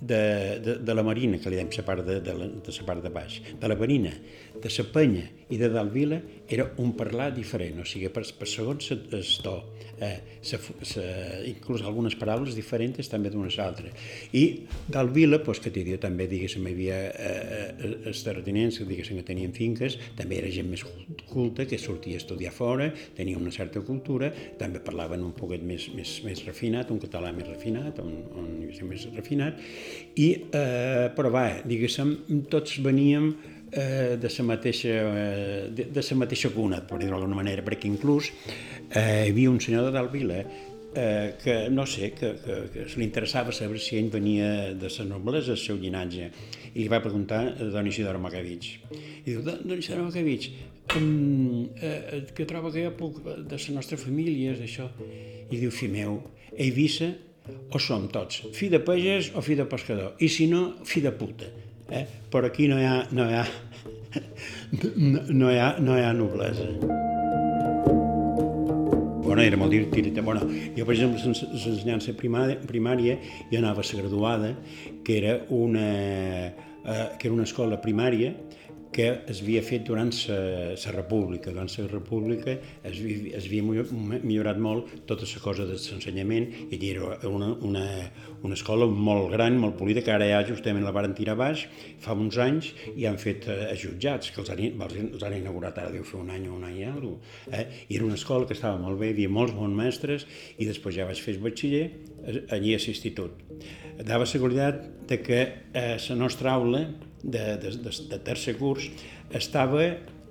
de, 0.00 0.60
de, 0.60 0.74
de 0.76 0.94
la 0.94 1.02
marina, 1.02 1.38
que 1.42 1.50
li 1.50 1.58
dèiem 1.58 1.72
la 1.74 1.84
part 1.86 2.04
de, 2.06 2.20
de, 2.24 2.34
la, 2.36 2.46
de 2.46 2.74
la 2.76 2.84
part 2.86 3.02
de 3.02 3.10
baix, 3.12 3.40
de 3.60 3.70
la 3.70 3.76
marina, 3.78 4.12
de 4.62 4.72
la 4.78 4.88
penya 4.92 5.26
i 5.48 5.56
de 5.56 5.68
dalt 5.72 5.92
vila, 5.92 6.18
era 6.48 6.66
un 6.80 6.92
parlar 6.96 7.30
diferent, 7.32 7.80
o 7.80 7.84
sigui, 7.88 8.08
per, 8.12 8.22
per 8.36 8.48
segons 8.48 8.90
el 8.92 9.00
to, 9.44 9.54
eh, 10.04 10.40
sa, 10.44 10.58
sa, 10.84 11.04
inclús 11.48 11.82
algunes 11.88 12.16
paraules 12.20 12.56
diferents 12.56 13.08
també 13.08 13.32
d'unes 13.32 13.56
altres. 13.62 13.96
I 14.36 14.44
dalt 14.92 15.12
vila, 15.14 15.40
pues, 15.44 15.62
que 15.64 15.72
diria, 15.72 15.98
també, 16.00 16.28
diguéssim, 16.28 16.66
hi 16.68 16.74
havia 16.76 17.00
eh, 17.08 17.32
eh, 17.32 17.92
els 18.10 18.22
terratinents, 18.26 18.80
que 18.80 18.88
diguéssim 18.88 19.20
que 19.20 19.26
tenien 19.30 19.56
finques, 19.56 19.98
també 20.20 20.40
era 20.42 20.52
gent 20.52 20.68
més 20.68 20.84
culta, 21.28 21.64
que 21.68 21.80
sortia 21.80 22.20
a 22.20 22.22
estudiar 22.22 22.52
fora, 22.52 22.90
tenia 23.16 23.40
una 23.40 23.52
certa 23.54 23.80
cultura, 23.84 24.30
també 24.60 24.84
parlaven 24.84 25.24
un 25.24 25.34
poquet 25.36 25.64
més, 25.64 25.88
més, 25.96 26.18
més 26.28 26.44
refinat, 26.48 26.92
un 26.92 27.00
català 27.00 27.32
més 27.36 27.48
refinat, 27.48 28.00
un, 28.04 28.20
un 28.36 28.48
més 28.88 29.08
refinat, 29.16 29.60
i, 30.16 30.28
eh, 30.52 31.08
però 31.16 31.32
va, 31.32 31.48
diguéssim, 31.64 32.18
tots 32.52 32.80
veníem 32.84 33.32
eh, 33.72 34.16
de 34.20 34.28
la 34.28 34.44
mateixa, 34.44 34.88
eh, 34.88 35.68
de, 35.70 35.84
de 35.92 36.02
la 36.10 36.16
mateixa 36.16 36.50
cuna, 36.54 36.80
per 36.80 36.98
dir-ho 36.98 37.16
d'alguna 37.16 37.38
manera, 37.38 37.64
perquè 37.66 37.88
inclús 37.88 38.32
eh, 38.94 39.26
hi 39.26 39.30
havia 39.30 39.50
un 39.50 39.60
senyor 39.60 39.88
de 39.88 39.92
Dalvila 39.96 40.40
eh, 40.94 41.34
que, 41.42 41.68
no 41.70 41.86
sé, 41.86 42.12
que, 42.12 42.34
que, 42.42 42.56
que 42.72 42.86
li 42.96 43.04
interessava 43.04 43.52
saber 43.52 43.80
si 43.80 43.98
ell 43.98 44.10
venia 44.10 44.72
de 44.74 44.90
la 44.90 45.06
noblesa, 45.10 45.52
el 45.52 45.60
seu 45.60 45.76
llinatge, 45.76 46.30
i 46.74 46.80
li 46.80 46.88
va 46.88 47.02
preguntar 47.04 47.44
a 47.54 47.68
don 47.72 47.86
Isidoro 47.86 48.18
Macavich. 48.22 48.78
I 48.90 49.28
diu, 49.28 49.44
don 49.44 49.76
Isidoro 49.76 50.08
Macavich, 50.08 50.50
um, 50.96 51.68
eh, 51.76 52.24
que 52.34 52.48
troba 52.48 52.72
que 52.72 52.84
jo 52.86 52.96
puc 52.96 53.22
de 53.22 53.60
la 53.60 53.76
nostra 53.76 54.00
família, 54.00 54.56
és 54.56 54.64
això? 54.64 54.88
I 55.48 55.56
diu, 55.56 55.70
fi 55.70 55.88
meu, 55.92 56.22
Eivissa 56.58 57.12
o 57.72 57.78
som 57.80 58.08
tots 58.12 58.42
fi 58.56 58.68
de 58.72 58.80
pagès 58.84 59.30
o 59.36 59.42
fi 59.44 59.56
de 59.56 59.64
pescador, 59.68 60.14
i 60.20 60.28
si 60.32 60.48
no, 60.50 60.78
fi 60.88 61.00
de 61.04 61.12
puta. 61.12 61.48
Eh? 61.90 62.06
Però 62.30 62.46
aquí 62.46 62.68
no 62.68 62.78
hi 62.78 62.84
ha, 62.84 63.06
no 63.10 63.24
hi 63.28 63.34
ha, 63.34 63.44
no, 64.96 65.22
no 65.28 65.52
hi 65.52 65.58
ha, 65.58 65.68
no 65.80 65.96
hi 65.96 66.04
ha 66.04 66.12
noblesa. 66.12 66.68
Bueno, 69.28 69.42
era 69.42 69.58
molt 69.60 69.72
divertit. 69.72 70.08
Bueno, 70.24 70.44
jo, 70.76 70.84
per 70.84 70.94
exemple, 70.94 71.20
l'ensenyança 71.24 72.14
primària, 72.16 72.56
primària, 72.68 73.18
jo 73.50 73.58
anava 73.60 73.84
a 73.84 73.88
la 73.88 74.02
graduada, 74.02 74.54
que 75.04 75.18
era 75.18 75.34
una, 75.48 75.88
eh, 76.48 77.08
que 77.18 77.28
era 77.28 77.34
una 77.34 77.48
escola 77.48 77.80
primària 77.80 78.34
que 78.98 79.06
es 79.30 79.44
havia 79.44 79.60
fet 79.62 79.84
durant 79.86 80.08
la 80.26 80.92
república. 80.96 81.52
Durant 81.54 81.70
la 81.70 81.86
república 81.86 82.56
es, 82.82 82.98
es 82.98 83.44
havia 83.46 83.62
millorat 83.62 84.58
molt 84.58 84.90
tota 85.06 85.28
la 85.28 85.42
cosa 85.44 85.66
de 85.68 85.76
l'ensenyament 85.78 86.48
i 86.74 86.80
era 86.88 87.12
una, 87.30 87.52
una, 87.68 87.84
una 88.42 88.58
escola 88.58 88.88
molt 88.90 89.30
gran, 89.36 89.54
molt 89.62 89.76
polida, 89.78 90.02
que 90.02 90.10
ara 90.10 90.26
ja 90.26 90.42
justament 90.48 90.82
la 90.82 90.94
varen 90.96 91.14
tirar 91.14 91.36
baix 91.38 91.68
fa 92.02 92.16
uns 92.18 92.40
anys 92.42 92.72
i 92.96 93.06
han 93.06 93.20
fet 93.22 93.46
eh, 93.52 93.70
jutjats, 93.78 94.32
que 94.34 94.42
els 94.42 94.50
han, 94.50 94.64
els 95.04 95.22
han 95.22 95.38
inaugurat 95.38 95.78
ara 95.78 95.94
deu 95.94 96.02
fer 96.02 96.18
un 96.18 96.32
any 96.34 96.48
o 96.50 96.56
un 96.56 96.66
any 96.66 96.80
i 96.82 96.88
alguna 96.90 97.22
cosa. 97.22 97.54
Eh? 97.54 97.66
I 97.86 98.00
era 98.00 98.08
una 98.08 98.18
escola 98.18 98.50
que 98.50 98.58
estava 98.58 98.82
molt 98.82 98.98
bé, 98.98 99.12
hi 99.12 99.14
havia 99.14 99.34
molts 99.38 99.54
bons 99.54 99.78
mestres 99.78 100.26
i 100.58 100.66
després 100.66 100.98
ja 100.98 101.06
vaig 101.06 101.22
fer 101.22 101.36
el 101.36 101.44
batxiller 101.46 101.84
eh, 101.86 102.42
allí 102.56 102.74
a 102.74 102.82
l'institut. 102.82 103.46
Dava 104.08 104.26
seguretat 104.26 105.06
de 105.06 105.22
que 105.22 105.44
eh, 105.46 105.94
la 106.02 106.18
nostra 106.18 106.58
aula 106.58 106.82
de, 107.22 107.56
de, 107.58 107.74
de, 107.82 107.92
de 108.10 108.18
tercer 108.24 108.56
curs 108.58 108.90
estava 109.34 109.88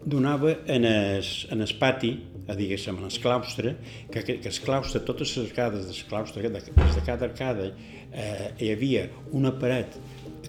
donava 0.07 0.53
en 0.67 0.85
el, 0.85 1.23
en 1.51 1.61
el 1.61 1.73
pati, 1.79 2.11
a 2.47 2.55
diguéssim, 2.55 2.95
en 3.01 3.09
el 3.09 3.19
claustre, 3.19 3.75
que, 4.11 4.23
que, 4.23 4.37
que 4.39 4.49
el 4.49 4.59
claustre, 4.63 5.01
totes 5.03 5.35
les 5.35 5.49
arcades 5.49 5.87
del 5.89 6.03
claustre, 6.07 6.47
de, 6.47 6.61
de 6.61 7.03
cada 7.05 7.27
arcada, 7.27 7.71
eh, 8.13 8.53
hi 8.59 8.71
havia 8.71 9.07
una 9.35 9.51
paret 9.59 9.97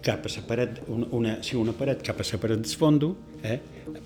cap 0.03 0.27
a 0.27 0.31
la 0.35 0.44
paret, 0.46 0.83
una, 0.88 1.09
una, 1.16 1.35
sí, 1.42 1.57
una 1.57 1.74
paret 1.77 2.03
cap 2.07 2.20
a 2.20 2.27
la 2.27 2.40
paret 2.40 2.62
del 2.62 2.77
fondo, 2.79 3.16
eh, 3.42 3.59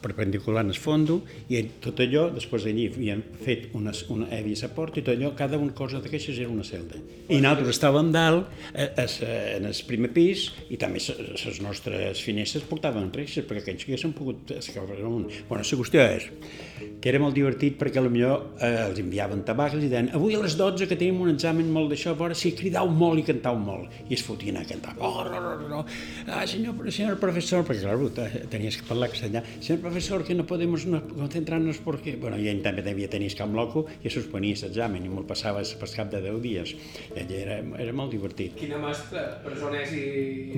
perpendicular 0.02 0.64
al 0.64 0.74
fondo, 0.74 1.22
i 1.48 1.60
tot 1.82 2.00
allò, 2.04 2.28
després 2.34 2.66
allí 2.70 2.88
havien 2.90 3.22
fet 3.42 3.70
una, 3.78 3.92
una 4.14 4.28
èvia 4.34 4.66
a 4.66 4.72
porta, 4.72 5.00
i 5.00 5.06
tot 5.06 5.14
allò, 5.14 5.32
cada 5.38 5.58
una 5.58 5.74
cosa 5.76 6.00
d'aquestes 6.02 6.38
era 6.38 6.50
una 6.52 6.64
celda. 6.66 7.00
I 7.28 7.40
nosaltres 7.40 7.74
estàvem 7.76 8.12
dalt, 8.14 8.50
a, 8.72 8.88
a, 8.88 9.06
a, 9.06 9.30
en 9.58 9.68
el 9.70 9.82
primer 9.88 10.12
pis, 10.14 10.48
i 10.70 10.78
també 10.80 11.02
les 11.02 11.62
nostres 11.64 12.22
finestres 12.24 12.66
portaven 12.68 13.10
reixes, 13.14 13.46
perquè 13.48 13.66
aquells 13.66 13.86
que 13.86 13.92
haguessin 13.92 14.14
pogut 14.16 14.54
escapar 14.58 15.00
amunt. 15.00 15.30
Bueno, 15.48 15.62
la 15.62 15.80
qüestió 15.82 16.06
és 16.06 16.28
que 17.02 17.10
era 17.10 17.20
molt 17.22 17.34
divertit 17.34 17.76
perquè 17.78 18.02
potser 18.02 18.28
eh, 18.62 18.86
els 18.86 19.00
enviaven 19.02 19.42
tabac 19.46 19.74
i 19.78 19.88
deien 19.88 20.10
avui 20.16 20.36
a 20.36 20.42
les 20.42 20.56
12 20.58 20.88
que 20.90 20.98
tenim 20.98 21.20
un 21.24 21.32
examen 21.32 21.70
molt 21.72 21.90
d'això, 21.92 22.12
a 22.12 22.18
veure 22.18 22.36
si 22.38 22.52
cridau 22.58 22.90
molt 22.90 23.22
i 23.22 23.26
cantau 23.26 23.58
molt. 23.58 23.90
I 24.08 24.16
es 24.18 24.24
fotien 24.26 24.58
a 24.60 24.64
cantar. 24.68 24.94
Oh, 24.98 25.24
no, 25.26 25.40
no, 25.40 25.68
no. 25.72 25.82
Ah, 26.28 26.44
senyor, 26.48 26.76
senyor 26.92 27.18
professor, 27.20 27.64
perquè 27.66 27.88
clar, 27.88 28.28
tenies 28.52 28.78
que 28.78 28.86
parlar 28.88 29.10
castellà. 29.12 29.42
Senyor 29.58 29.80
professor, 29.86 30.24
que 30.26 30.36
no 30.36 30.46
podem 30.48 30.74
concentrar-nos 30.74 31.80
perquè... 31.84 32.16
Bueno, 32.20 32.38
i 32.40 32.48
ell 32.52 32.62
també 32.64 32.84
devia 32.86 33.10
tenir 33.12 33.32
camp 33.38 33.54
loco 33.56 33.86
i 34.02 34.12
suspenia 34.12 34.58
l'examen 34.62 35.04
i 35.06 35.10
me'l 35.12 35.26
passava 35.28 35.64
per 35.80 35.88
cap 35.94 36.12
de 36.12 36.22
10 36.24 36.40
dies. 36.44 36.74
I 37.12 37.22
ell 37.24 37.34
era, 37.40 37.58
era 37.82 37.96
molt 37.96 38.12
divertit. 38.14 38.56
Quina 38.60 38.80
mescla, 38.82 39.24
presoners 39.44 39.92
i... 39.96 40.04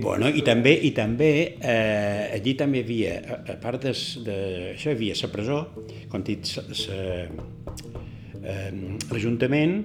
Bueno, 0.03 0.29
i 0.29 0.45
també, 0.47 0.75
i 0.89 0.93
també 0.97 1.33
eh, 1.59 2.35
allí 2.35 2.57
també 2.59 2.83
hi 2.83 2.87
havia, 2.87 3.19
a, 3.25 3.41
a 3.55 3.59
part 3.63 3.87
de, 3.87 3.95
de, 4.27 4.39
això 4.75 4.93
hi 4.93 4.97
havia 4.99 5.19
la 5.23 5.33
presó, 5.33 5.61
com 6.13 6.25
dit, 6.27 6.55
eh, 6.93 7.29
l'Ajuntament 9.11 9.79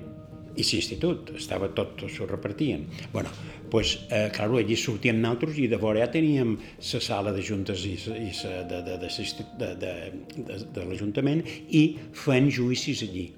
i 0.56 0.66
l'institut, 0.66 1.34
estava 1.38 1.70
tot, 1.76 2.06
s'ho 2.10 2.28
repartien. 2.30 2.86
bueno, 3.14 3.30
pues, 3.70 4.00
eh, 4.10 4.30
clar, 4.34 4.50
allí 4.58 4.76
sortíem 4.76 5.22
nosaltres 5.22 5.58
i 5.58 5.68
de 5.68 5.78
vora 5.78 6.00
ja 6.00 6.12
teníem 6.12 6.58
la 6.94 7.02
sala 7.02 7.32
de 7.32 7.42
juntes 7.42 7.86
i, 7.86 7.94
i 7.94 8.32
de, 8.34 8.82
de, 8.86 8.98
de, 8.98 9.10
de, 9.10 9.74
de, 9.84 10.00
de, 10.48 10.64
de 10.74 10.86
l'Ajuntament 10.86 11.44
i 11.70 11.84
fent 12.14 12.50
juïcis 12.50 13.04
allí 13.04 13.30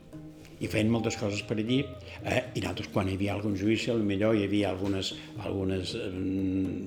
i 0.62 0.70
feien 0.70 0.92
moltes 0.94 1.18
coses 1.18 1.42
per 1.48 1.58
allí, 1.58 1.82
eh? 2.26 2.42
i 2.56 2.62
nosaltres 2.62 2.90
quan 2.94 3.10
hi 3.10 3.16
havia 3.18 3.34
algun 3.36 3.56
judici, 3.58 3.92
millor 4.06 4.36
hi 4.38 4.46
havia 4.46 4.70
algunes, 4.72 5.14
algunes 5.44 5.94
eh, 5.98 6.10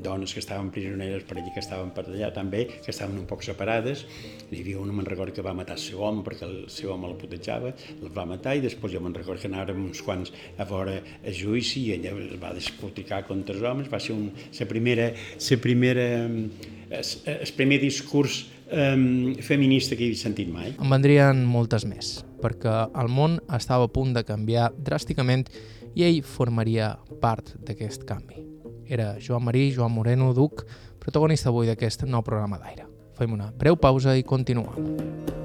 dones 0.04 0.34
que 0.34 0.42
estaven 0.42 0.70
prisioneres 0.74 1.24
per 1.28 1.38
allí, 1.38 1.52
que 1.54 1.62
estaven 1.62 1.90
per 1.96 2.06
allà 2.06 2.30
també, 2.34 2.64
que 2.84 2.92
estaven 2.92 3.18
un 3.20 3.26
poc 3.30 3.44
separades, 3.46 4.04
hi 4.50 4.60
havia 4.60 4.80
una, 4.82 4.94
me'n 4.96 5.08
recordo, 5.08 5.34
que 5.34 5.44
va 5.44 5.54
matar 5.56 5.78
el 5.78 5.82
seu 5.82 6.02
home 6.06 6.24
perquè 6.26 6.46
el 6.48 6.58
seu 6.72 6.94
home 6.94 7.10
la 7.10 7.18
putejava, 7.20 7.74
el 7.96 8.12
va 8.14 8.26
matar 8.28 8.56
i 8.58 8.64
després 8.64 8.94
jo 8.94 9.02
me'n 9.04 9.16
recordo 9.16 9.42
que 9.42 9.50
anàvem 9.50 9.84
uns 9.88 10.02
quants 10.04 10.32
a 10.58 10.68
veure 10.68 11.00
el 11.22 11.36
judici 11.36 11.86
i 11.88 11.94
ella 11.98 12.14
es 12.14 12.36
va 12.42 12.54
despoticar 12.56 13.24
contra 13.28 13.56
els 13.56 13.64
homes, 13.64 13.90
va 13.92 14.02
ser 14.02 14.16
un, 14.16 14.30
la 14.58 14.68
primera, 14.70 15.10
la 15.14 15.62
primera, 15.62 16.08
el, 16.24 17.08
el 17.34 17.56
primer 17.56 17.80
discurs 17.82 18.44
um, 18.70 19.34
feminista 19.42 19.96
que 19.98 20.10
he 20.10 20.14
sentit 20.18 20.50
mai. 20.52 20.74
En 20.78 20.92
vendrien 20.92 21.44
moltes 21.48 21.88
més 21.88 22.20
perquè 22.44 22.74
el 23.00 23.08
món 23.08 23.38
estava 23.56 23.88
a 23.88 23.92
punt 23.92 24.12
de 24.16 24.24
canviar 24.28 24.70
dràsticament 24.76 25.48
i 25.94 26.04
ell 26.04 26.20
formaria 26.26 26.94
part 27.22 27.54
d'aquest 27.64 28.04
canvi. 28.08 28.44
Era 28.84 29.14
Joan 29.20 29.46
Marí, 29.46 29.70
Joan 29.72 29.94
Moreno, 29.94 30.34
Duc, 30.36 30.66
protagonista 31.00 31.48
avui 31.48 31.70
d'aquest 31.70 32.04
nou 32.04 32.22
programa 32.26 32.60
d'aire. 32.60 32.90
Fem 33.16 33.32
una 33.32 33.52
breu 33.56 33.78
pausa 33.80 34.16
i 34.18 34.26
continuem. 34.26 35.43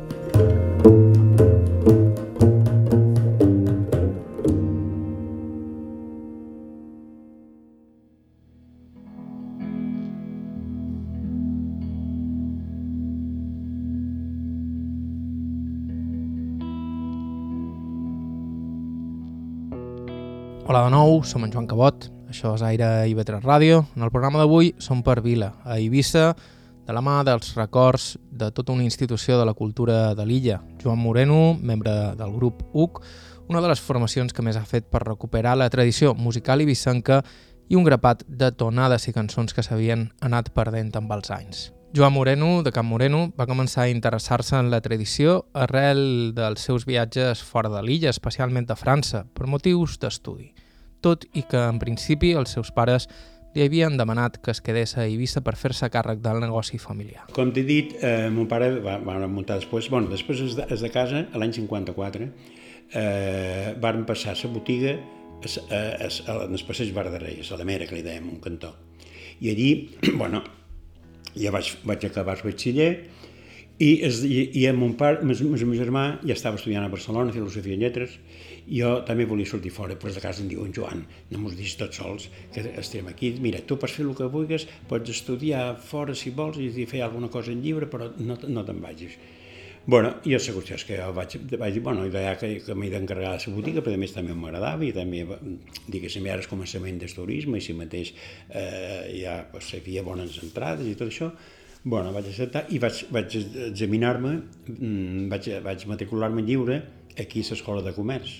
Nou, 21.10 21.24
som 21.26 21.43
en 21.43 21.50
Joan 21.50 21.65
Cabot, 21.65 22.06
això 22.30 22.52
és 22.54 22.62
Aire 22.62 22.88
IB3 23.10 23.41
Ràdio. 23.41 23.80
En 23.98 24.04
el 24.06 24.12
programa 24.13 24.38
d'avui 24.38 24.76
som 24.78 25.00
per 25.02 25.24
Vila, 25.26 25.56
a 25.65 25.80
Eivissa, 25.80 26.36
de 26.86 26.93
la 26.93 27.02
mà 27.02 27.24
dels 27.26 27.56
records 27.58 28.12
de 28.30 28.52
tota 28.54 28.76
una 28.76 28.86
institució 28.86 29.39
de 29.39 29.48
la 29.48 29.56
cultura 29.58 30.13
de 30.13 30.26
l'illa. 30.30 30.60
Joan 30.84 31.00
Moreno, 31.02 31.56
membre 31.56 32.13
del 32.19 32.36
grup 32.36 32.62
UC, 32.74 33.02
una 33.50 33.62
de 33.62 33.72
les 33.72 33.82
formacions 33.82 34.34
que 34.34 34.45
més 34.45 34.60
ha 34.60 34.67
fet 34.69 34.86
per 34.86 35.02
recuperar 35.08 35.56
la 35.58 35.69
tradició 35.74 36.13
musical 36.13 36.62
ibissenca 36.62 37.24
i 37.69 37.80
un 37.80 37.88
grapat 37.88 38.22
de 38.28 38.52
tonades 38.52 39.10
i 39.10 39.15
cançons 39.15 39.56
que 39.56 39.65
s'havien 39.65 40.12
anat 40.22 40.54
perdent 40.54 40.93
amb 40.93 41.17
els 41.17 41.34
anys. 41.34 41.65
Joan 41.95 42.13
Moreno, 42.13 42.62
de 42.62 42.69
Camp 42.72 42.86
Moreno, 42.86 43.32
va 43.34 43.50
començar 43.50 43.88
a 43.88 43.89
interessar-se 43.89 44.60
en 44.62 44.69
la 44.69 44.84
tradició 44.86 45.45
arrel 45.58 46.36
dels 46.38 46.69
seus 46.69 46.86
viatges 46.86 47.41
fora 47.41 47.74
de 47.74 47.82
l'illa, 47.82 48.13
especialment 48.13 48.69
a 48.69 48.78
França, 48.78 49.26
per 49.34 49.50
motius 49.50 49.98
d'estudi. 49.98 50.52
Tot 51.02 51.26
i 51.34 51.44
que, 51.48 51.60
en 51.60 51.80
principi, 51.80 52.34
els 52.36 52.56
seus 52.56 52.72
pares 52.76 53.08
li 53.56 53.64
havien 53.66 53.96
demanat 53.98 54.38
que 54.44 54.52
es 54.54 54.62
quedés 54.62 54.96
a 54.98 55.06
Eivissa 55.08 55.42
per 55.46 55.56
fer-se 55.58 55.90
càrrec 55.90 56.22
del 56.22 56.42
negoci 56.44 56.78
familiar. 56.78 57.26
Com 57.34 57.54
t'he 57.56 57.64
dit, 57.66 57.96
eh, 58.06 58.30
mon 58.34 58.48
pare 58.52 58.70
va, 58.84 59.00
va 59.02 59.18
muntar 59.28 59.58
després, 59.58 59.90
bueno, 59.90 60.12
després 60.12 60.44
es 60.46 60.58
de, 60.60 60.68
de 60.70 60.92
casa, 60.94 61.26
l'any 61.34 61.56
54, 61.58 62.30
eh, 62.94 63.74
van 63.82 64.06
passar 64.06 64.36
la 64.38 64.52
botiga 64.54 64.94
a, 65.00 65.50
a, 65.50 65.80
a, 65.80 66.08
a, 66.08 66.38
en 66.46 66.54
el 66.54 66.66
passeig 66.68 66.94
Verdareis, 66.94 67.52
a 67.52 67.58
la 67.58 67.66
Mera, 67.66 67.88
que 67.90 67.98
li 67.98 68.06
dèiem, 68.06 68.30
un 68.30 68.40
cantó. 68.44 68.76
I 69.40 69.50
allí, 69.54 69.72
bueno, 70.22 70.44
ja 71.36 71.54
vaig, 71.56 71.74
vaig 71.88 72.06
acabar 72.06 72.38
el 72.38 72.46
batxiller 72.52 72.92
i, 73.80 73.89
es, 74.04 74.20
i, 74.28 74.44
i 74.60 74.65
amb 74.68 74.84
mon 74.84 74.94
pare, 75.00 75.22
el 75.24 75.30
meu 75.32 75.76
germà 75.80 76.04
ja 76.22 76.36
estava 76.36 76.60
estudiant 76.60 76.84
a 76.84 76.92
Barcelona, 76.92 77.32
filosofia 77.36 77.78
i 77.78 77.80
lletres, 77.80 78.18
jo 78.68 78.92
també 79.08 79.26
volia 79.30 79.48
sortir 79.50 79.72
fora, 79.74 79.96
però 80.00 80.12
de 80.13 80.24
casa 80.24 80.44
em 80.44 80.52
diuen, 80.52 80.74
Joan, 80.76 81.06
no 81.32 81.42
mos 81.42 81.56
diguis 81.56 81.78
tots 81.80 82.02
sols, 82.02 82.28
que 82.54 82.65
estem 82.82 83.08
aquí, 83.08 83.32
mira, 83.42 83.63
tu 83.65 83.80
pots 83.80 83.96
fer 83.96 84.06
el 84.06 84.13
que 84.18 84.28
vulguis, 84.30 84.68
pots 84.89 85.15
estudiar 85.15 85.74
fora 85.80 86.15
si 86.15 86.36
vols 86.36 86.60
i 86.60 86.88
fer 86.89 87.06
alguna 87.06 87.32
cosa 87.32 87.56
en 87.56 87.63
llibre, 87.63 87.88
però 87.89 88.12
no, 88.20 88.38
no 88.48 88.65
te'n 88.68 88.82
vagis. 88.84 89.15
Bueno, 89.89 90.12
i 90.28 90.36
la 90.36 90.39
qüestió 90.44 90.76
és 90.76 90.84
que 90.86 90.98
jo 91.00 91.08
vaig, 91.15 91.38
vaig 91.58 91.78
bueno, 91.82 92.04
ja 92.12 92.36
que, 92.38 92.50
que 92.62 92.76
m'he 92.78 92.92
d'encarregar 92.92 93.38
de 93.39 93.48
la 93.48 93.56
botiga, 93.56 93.82
però 93.82 93.96
a 93.96 94.02
més 94.02 94.12
també 94.13 94.36
m'agradava 94.38 94.86
i 94.86 94.92
també, 94.94 95.24
diguéssim, 95.88 96.28
ara 96.30 96.44
és 96.44 96.50
començament 96.52 97.00
del 97.00 97.15
turisme 97.15 97.58
i 97.58 97.63
si 97.63 97.74
mateix 97.74 98.12
eh, 98.13 99.08
ja 99.22 99.39
pues, 99.50 99.72
hi 99.72 99.80
havia 99.80 100.04
bones 100.06 100.36
entrades 100.44 100.86
i 100.86 100.98
tot 101.00 101.10
això, 101.10 101.32
bueno, 101.84 102.12
vaig 102.15 102.30
acceptar 102.32 102.65
i 102.74 102.80
vaig, 102.82 103.06
vaig 103.13 103.36
examinar-me, 103.70 104.34
mm, 104.74 105.28
vaig, 105.32 105.52
vaig 105.65 105.86
matricular-me 105.88 106.44
lliure 106.44 106.82
aquí 107.18 107.44
a 107.44 107.52
l'Escola 107.52 107.84
de 107.86 107.94
Comerç 107.96 108.36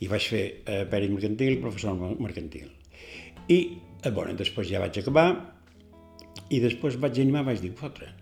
i 0.00 0.08
vaig 0.10 0.30
fer 0.30 0.44
eh, 0.64 0.84
pèrit 0.90 1.10
mercantil, 1.10 1.58
professor 1.62 1.94
mercantil. 2.18 2.70
I, 3.48 3.58
eh, 4.02 4.10
bueno, 4.10 4.34
després 4.38 4.70
ja 4.70 4.82
vaig 4.82 4.98
acabar 4.98 5.28
i 6.50 6.60
després 6.60 6.98
vaig 7.00 7.18
animar, 7.18 7.44
vaig 7.46 7.62
dir, 7.62 7.72
fotre, 7.76 8.12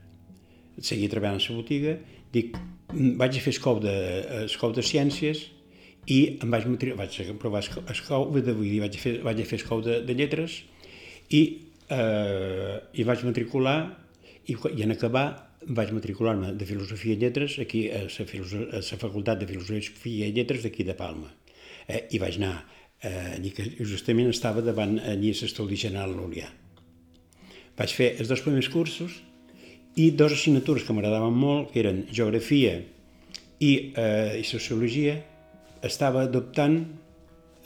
seguir 0.81 1.09
treballant 1.13 1.41
a 1.41 1.53
la 1.53 1.57
botiga 1.63 1.97
Dic, 2.37 2.57
vaig 2.93 3.37
a 3.39 3.43
fer 3.43 3.53
escou 3.55 3.79
de, 3.81 3.93
escou 4.45 4.73
de 4.77 4.83
ciències 4.85 5.47
i 6.13 6.19
em 6.43 6.51
vaig, 6.53 6.67
vaig 6.99 7.15
provar 7.41 7.63
escou, 7.65 8.27
vull 8.33 8.43
dir, 8.45 8.81
vaig 8.83 8.99
a 8.99 9.01
fer, 9.01 9.15
vaig 9.25 9.41
a 9.43 9.47
fer 9.49 9.61
escou 9.63 9.81
de, 9.85 10.01
de 10.07 10.17
lletres 10.19 10.59
i, 11.35 11.41
eh, 11.89 12.77
i 12.95 13.07
vaig 13.09 13.25
matricular 13.27 13.79
i, 14.47 14.55
i 14.55 14.85
en 14.85 14.95
acabar 14.95 15.27
vaig 15.67 15.91
matricular-me 15.95 16.53
de 16.55 16.67
Filosofia 16.69 17.17
i 17.17 17.21
Lletres 17.21 17.59
aquí 17.59 17.87
a 17.91 18.05
la, 18.05 18.27
a 18.27 18.81
la 18.81 18.99
Facultat 19.01 19.41
de 19.41 19.49
Filosofia 19.51 20.29
i 20.29 20.35
Lletres 20.35 20.63
d'aquí 20.63 20.87
de 20.87 20.95
Palma. 20.95 21.33
Eh, 21.89 22.07
I 22.15 22.21
vaig 22.23 22.39
anar 22.39 22.55
eh, 23.03 23.53
que 23.55 23.71
justament 23.85 24.31
estava 24.31 24.63
davant 24.63 24.99
allí 25.01 25.33
a 25.33 25.41
l'Estudi 25.41 25.79
General 25.81 26.15
Lurià. 26.15 26.51
Vaig 27.77 27.93
fer 27.93 28.15
els 28.21 28.29
dos 28.29 28.43
primers 28.45 28.69
cursos 28.73 29.19
i 29.97 30.11
dues 30.13 30.37
assignatures 30.37 30.85
que 30.85 30.95
m'agradaven 30.95 31.35
molt, 31.35 31.73
que 31.73 31.83
eren 31.83 32.05
geografia 32.13 32.79
i, 33.59 33.73
eh, 33.97 34.39
i 34.41 34.45
sociologia, 34.45 35.17
estava 35.85 36.23
adoptant 36.27 36.79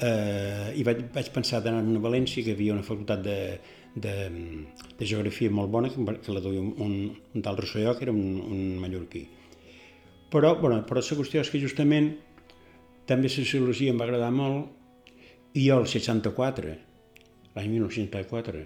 eh, 0.00 0.72
i 0.78 0.86
vaig, 0.86 1.04
vaig 1.14 1.30
pensar 1.34 1.60
d'anar 1.62 1.82
a 1.82 2.02
València, 2.02 2.44
que 2.46 2.54
havia 2.56 2.74
una 2.74 2.86
facultat 2.86 3.22
de, 3.26 3.38
de, 3.94 4.14
de 4.98 5.06
geografia 5.06 5.50
molt 5.50 5.70
bona, 5.70 5.90
que, 5.90 6.32
la 6.32 6.42
duia 6.42 6.60
un, 6.60 7.10
un, 7.34 7.42
tal 7.42 7.58
Rosselló, 7.58 7.96
que 7.98 8.06
era 8.06 8.12
un, 8.12 8.40
un 8.40 8.78
mallorquí. 8.82 9.26
Però, 10.30 10.54
bueno, 10.60 10.82
però 10.86 11.02
la 11.02 11.16
qüestió 11.18 11.42
és 11.42 11.50
que 11.50 11.62
justament 11.62 12.12
també 13.08 13.26
la 13.26 13.34
sociologia 13.34 13.90
em 13.90 13.98
va 13.98 14.06
agradar 14.06 14.30
molt 14.30 15.58
i 15.58 15.66
jo 15.66 15.80
el 15.82 15.88
64, 15.90 16.76
l'any 17.56 17.72
1964, 17.72 18.62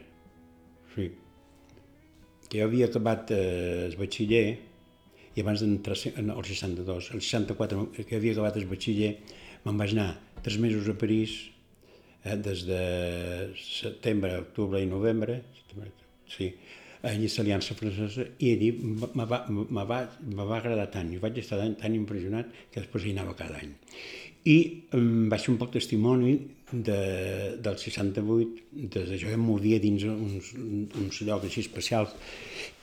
sí, 0.94 1.08
que 2.50 2.60
jo 2.60 2.68
havia 2.68 2.90
acabat 2.90 3.32
eh, 3.32 3.86
el 3.88 3.96
batxiller 3.96 4.44
i 5.34 5.42
abans 5.42 5.64
d'entrar 5.64 5.96
al 5.96 6.44
62, 6.44 7.08
el 7.16 7.24
64, 7.24 7.88
que 8.04 8.20
havia 8.20 8.36
acabat 8.36 8.60
el 8.60 8.68
batxiller, 8.68 9.16
me'n 9.64 9.80
vaig 9.80 9.96
anar 9.96 10.10
tres 10.44 10.60
mesos 10.60 10.86
a 10.92 10.94
París, 11.00 11.32
eh, 12.24 12.36
des 12.36 12.64
de 12.68 12.80
setembre, 13.60 14.38
octubre 14.40 14.80
i 14.82 14.88
novembre, 14.90 15.42
sí, 16.28 16.50
allí 17.04 17.28
a 17.28 17.36
l'Aliança 17.36 17.76
Francesa, 17.76 18.26
i 18.40 18.52
allí 18.56 18.72
me 18.80 19.26
va, 19.28 19.44
me 19.48 19.84
va, 19.84 20.02
me 20.24 20.44
va 20.48 20.58
agradar 20.58 20.88
tant, 20.90 21.12
i 21.12 21.20
vaig 21.20 21.38
estar 21.42 21.60
tan, 21.60 21.76
tan 21.80 21.96
impressionat 21.96 22.50
que 22.72 22.80
després 22.80 23.04
hi 23.04 23.16
anava 23.16 23.36
cada 23.38 23.60
any. 23.60 23.74
I 24.44 24.56
um, 24.96 25.28
vaig 25.32 25.44
fer 25.44 25.52
un 25.54 25.60
poc 25.60 25.72
testimoni 25.72 26.34
de, 26.72 26.98
del 27.64 27.76
68, 27.80 28.64
des 28.92 29.12
de 29.12 29.20
jo 29.20 29.30
em 29.32 29.40
movia 29.40 29.78
dins 29.80 30.04
uns, 30.08 30.50
uns 31.00 31.20
llocs 31.24 31.48
així 31.48 31.62
especials 31.64 32.12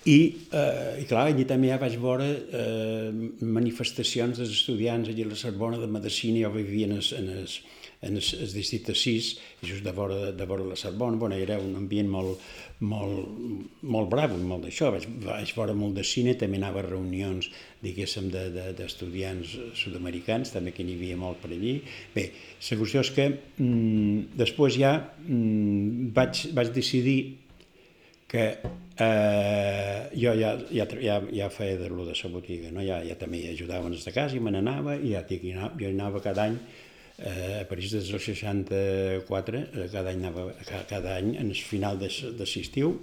i, 0.06 0.17
eh, 0.49 1.01
i 1.04 1.06
clar, 1.10 1.27
allí 1.30 1.45
també 1.45 1.69
ja 1.69 1.77
vaig 1.82 1.97
veure 2.01 2.25
eh, 2.58 3.12
manifestacions 3.45 4.39
dels 4.39 4.54
estudiants 4.56 5.12
allí 5.12 5.25
a 5.25 5.30
la 5.30 5.38
Sorbona 5.38 5.77
de 5.82 5.89
Medicina, 5.91 6.41
jo 6.47 6.54
vivia 6.56 6.88
en 6.89 6.97
es, 6.97 7.12
en 7.13 7.30
es, 7.43 7.60
en 8.01 8.17
el, 8.17 8.53
districte 8.53 8.95
6, 8.97 9.27
just 9.61 9.83
de 9.85 9.91
vora, 9.93 10.31
de 10.31 10.45
vora 10.45 10.65
la 10.65 10.75
Sorbona, 10.75 11.17
bueno, 11.17 11.35
era 11.35 11.59
un 11.61 11.75
ambient 11.77 12.09
molt, 12.09 12.41
molt, 12.79 13.27
molt 13.83 14.09
bravo 14.09 14.39
i 14.39 14.47
molt 14.47 14.65
d'això, 14.65 14.89
vaig, 14.95 15.05
vaig 15.21 15.53
veure 15.57 15.75
molt 15.77 15.99
de 15.99 16.05
cine, 16.07 16.33
també 16.39 16.57
anava 16.57 16.81
a 16.81 16.87
reunions, 16.87 17.51
diguéssim, 17.83 18.31
d'estudiants 18.33 19.53
de, 19.53 19.67
de, 19.67 19.77
sud-americans, 19.77 20.53
també 20.55 20.73
que 20.73 20.85
n'hi 20.85 20.97
havia 20.97 21.19
molt 21.21 21.43
per 21.43 21.53
allí. 21.53 21.77
Bé, 22.15 22.31
la 22.71 22.81
qüestió 22.81 23.05
és 23.05 23.13
que 23.13 23.29
mm, 23.29 24.33
després 24.41 24.81
ja 24.81 24.97
mm, 24.97 26.11
vaig, 26.17 26.47
vaig 26.57 26.73
decidir 26.73 27.19
que 28.31 28.45
eh, 28.97 30.03
jo 30.15 30.33
ja, 30.39 30.55
ja, 30.71 30.85
ja, 31.03 31.17
ja 31.35 31.49
feia 31.51 31.77
de 31.77 31.89
lo 31.91 32.05
de 32.07 32.15
la 32.15 32.29
botiga, 32.31 32.71
no? 32.71 32.81
ja, 32.81 33.03
ja 33.03 33.17
també 33.19 33.43
ajudava 33.51 33.91
en 33.91 33.93
de 33.93 34.13
casa 34.15 34.37
i 34.37 34.39
me 34.39 34.53
n'anava, 34.55 34.95
i 34.95 35.11
ja 35.13 35.21
dic, 35.27 35.43
jo 35.51 35.89
anava 35.89 36.21
cada 36.23 36.47
any 36.47 36.57
a 37.21 37.65
París 37.69 37.91
des 37.93 38.10
del 38.10 38.19
64, 38.19 39.57
eh, 39.57 39.88
cada 39.91 40.10
any, 40.10 40.23
anava, 40.23 40.51
cada 40.89 41.15
any 41.17 41.36
en 41.38 41.49
el 41.51 41.57
final 41.57 41.99
de, 42.01 42.10
de 42.10 42.47
l'estiu, 42.47 42.95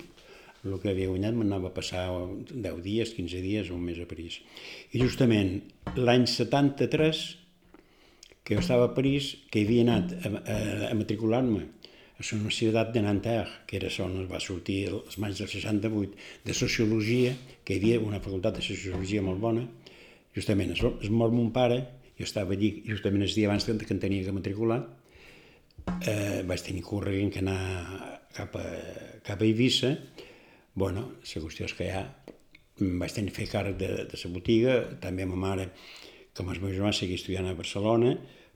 el 0.66 0.78
que 0.82 0.90
havia 0.90 1.10
guanyat 1.10 1.36
m'anava 1.38 1.70
a 1.70 1.74
passar 1.74 2.06
10 2.50 2.80
dies, 2.82 3.14
15 3.14 3.42
dies 3.44 3.70
un 3.70 3.84
mes 3.86 4.00
a 4.02 4.06
París. 4.10 4.40
I 4.92 5.02
justament 5.04 5.60
l'any 5.96 6.26
73, 6.26 7.22
que 8.42 8.56
jo 8.56 8.64
estava 8.64 8.88
a 8.88 8.94
París, 8.96 9.34
que 9.52 9.62
havia 9.62 9.84
anat 9.86 10.14
a, 10.18 10.32
a, 10.40 10.56
a 10.90 10.94
matricular-me 10.98 11.66
a 12.18 12.24
la 12.24 12.32
Universitat 12.34 12.90
de 12.92 13.02
Nanterre, 13.04 13.60
que 13.66 13.76
era 13.78 13.90
on 14.02 14.16
es 14.24 14.30
va 14.30 14.40
sortir 14.42 14.88
els 14.90 15.18
maig 15.22 15.36
del 15.38 15.46
68, 15.46 16.16
de 16.44 16.54
Sociologia, 16.54 17.36
que 17.62 17.76
hi 17.76 17.78
havia 17.78 18.00
una 18.02 18.18
facultat 18.24 18.58
de 18.58 18.64
Sociologia 18.66 19.22
molt 19.22 19.38
bona, 19.38 19.62
justament 20.34 20.74
es, 20.74 20.82
es 20.82 21.10
mor 21.10 21.30
mon 21.30 21.52
pare, 21.54 21.78
jo 22.18 22.26
estava 22.26 22.54
allí 22.54 22.82
justament 22.86 23.24
el 23.24 23.34
dia 23.34 23.48
abans 23.48 23.64
que 23.64 23.72
em 23.94 24.00
tenia 24.02 24.24
que 24.24 24.34
matricular, 24.34 24.80
eh, 26.06 26.42
vaig 26.46 26.64
tenir 26.66 26.82
corrent 26.82 27.30
que 27.32 27.42
anar 27.44 28.22
cap 28.34 28.56
a, 28.58 28.66
cap 29.24 29.40
a 29.40 29.46
Eivissa, 29.46 29.94
bueno, 30.74 31.08
la 31.22 31.42
qüestió 31.42 31.66
és 31.66 31.74
que 31.74 31.88
ja 31.88 32.02
vaig 32.78 33.14
tenir 33.14 33.34
fer 33.34 33.48
càrrec 33.50 33.78
de, 33.78 33.90
de 34.10 34.18
la 34.22 34.32
botiga, 34.34 34.74
també 35.02 35.26
ma 35.26 35.38
mare, 35.38 35.70
com 36.36 36.50
els 36.52 36.60
meus 36.62 36.76
germans 36.76 37.00
seguia 37.00 37.18
estudiant 37.18 37.48
a 37.50 37.56
Barcelona, 37.58 38.12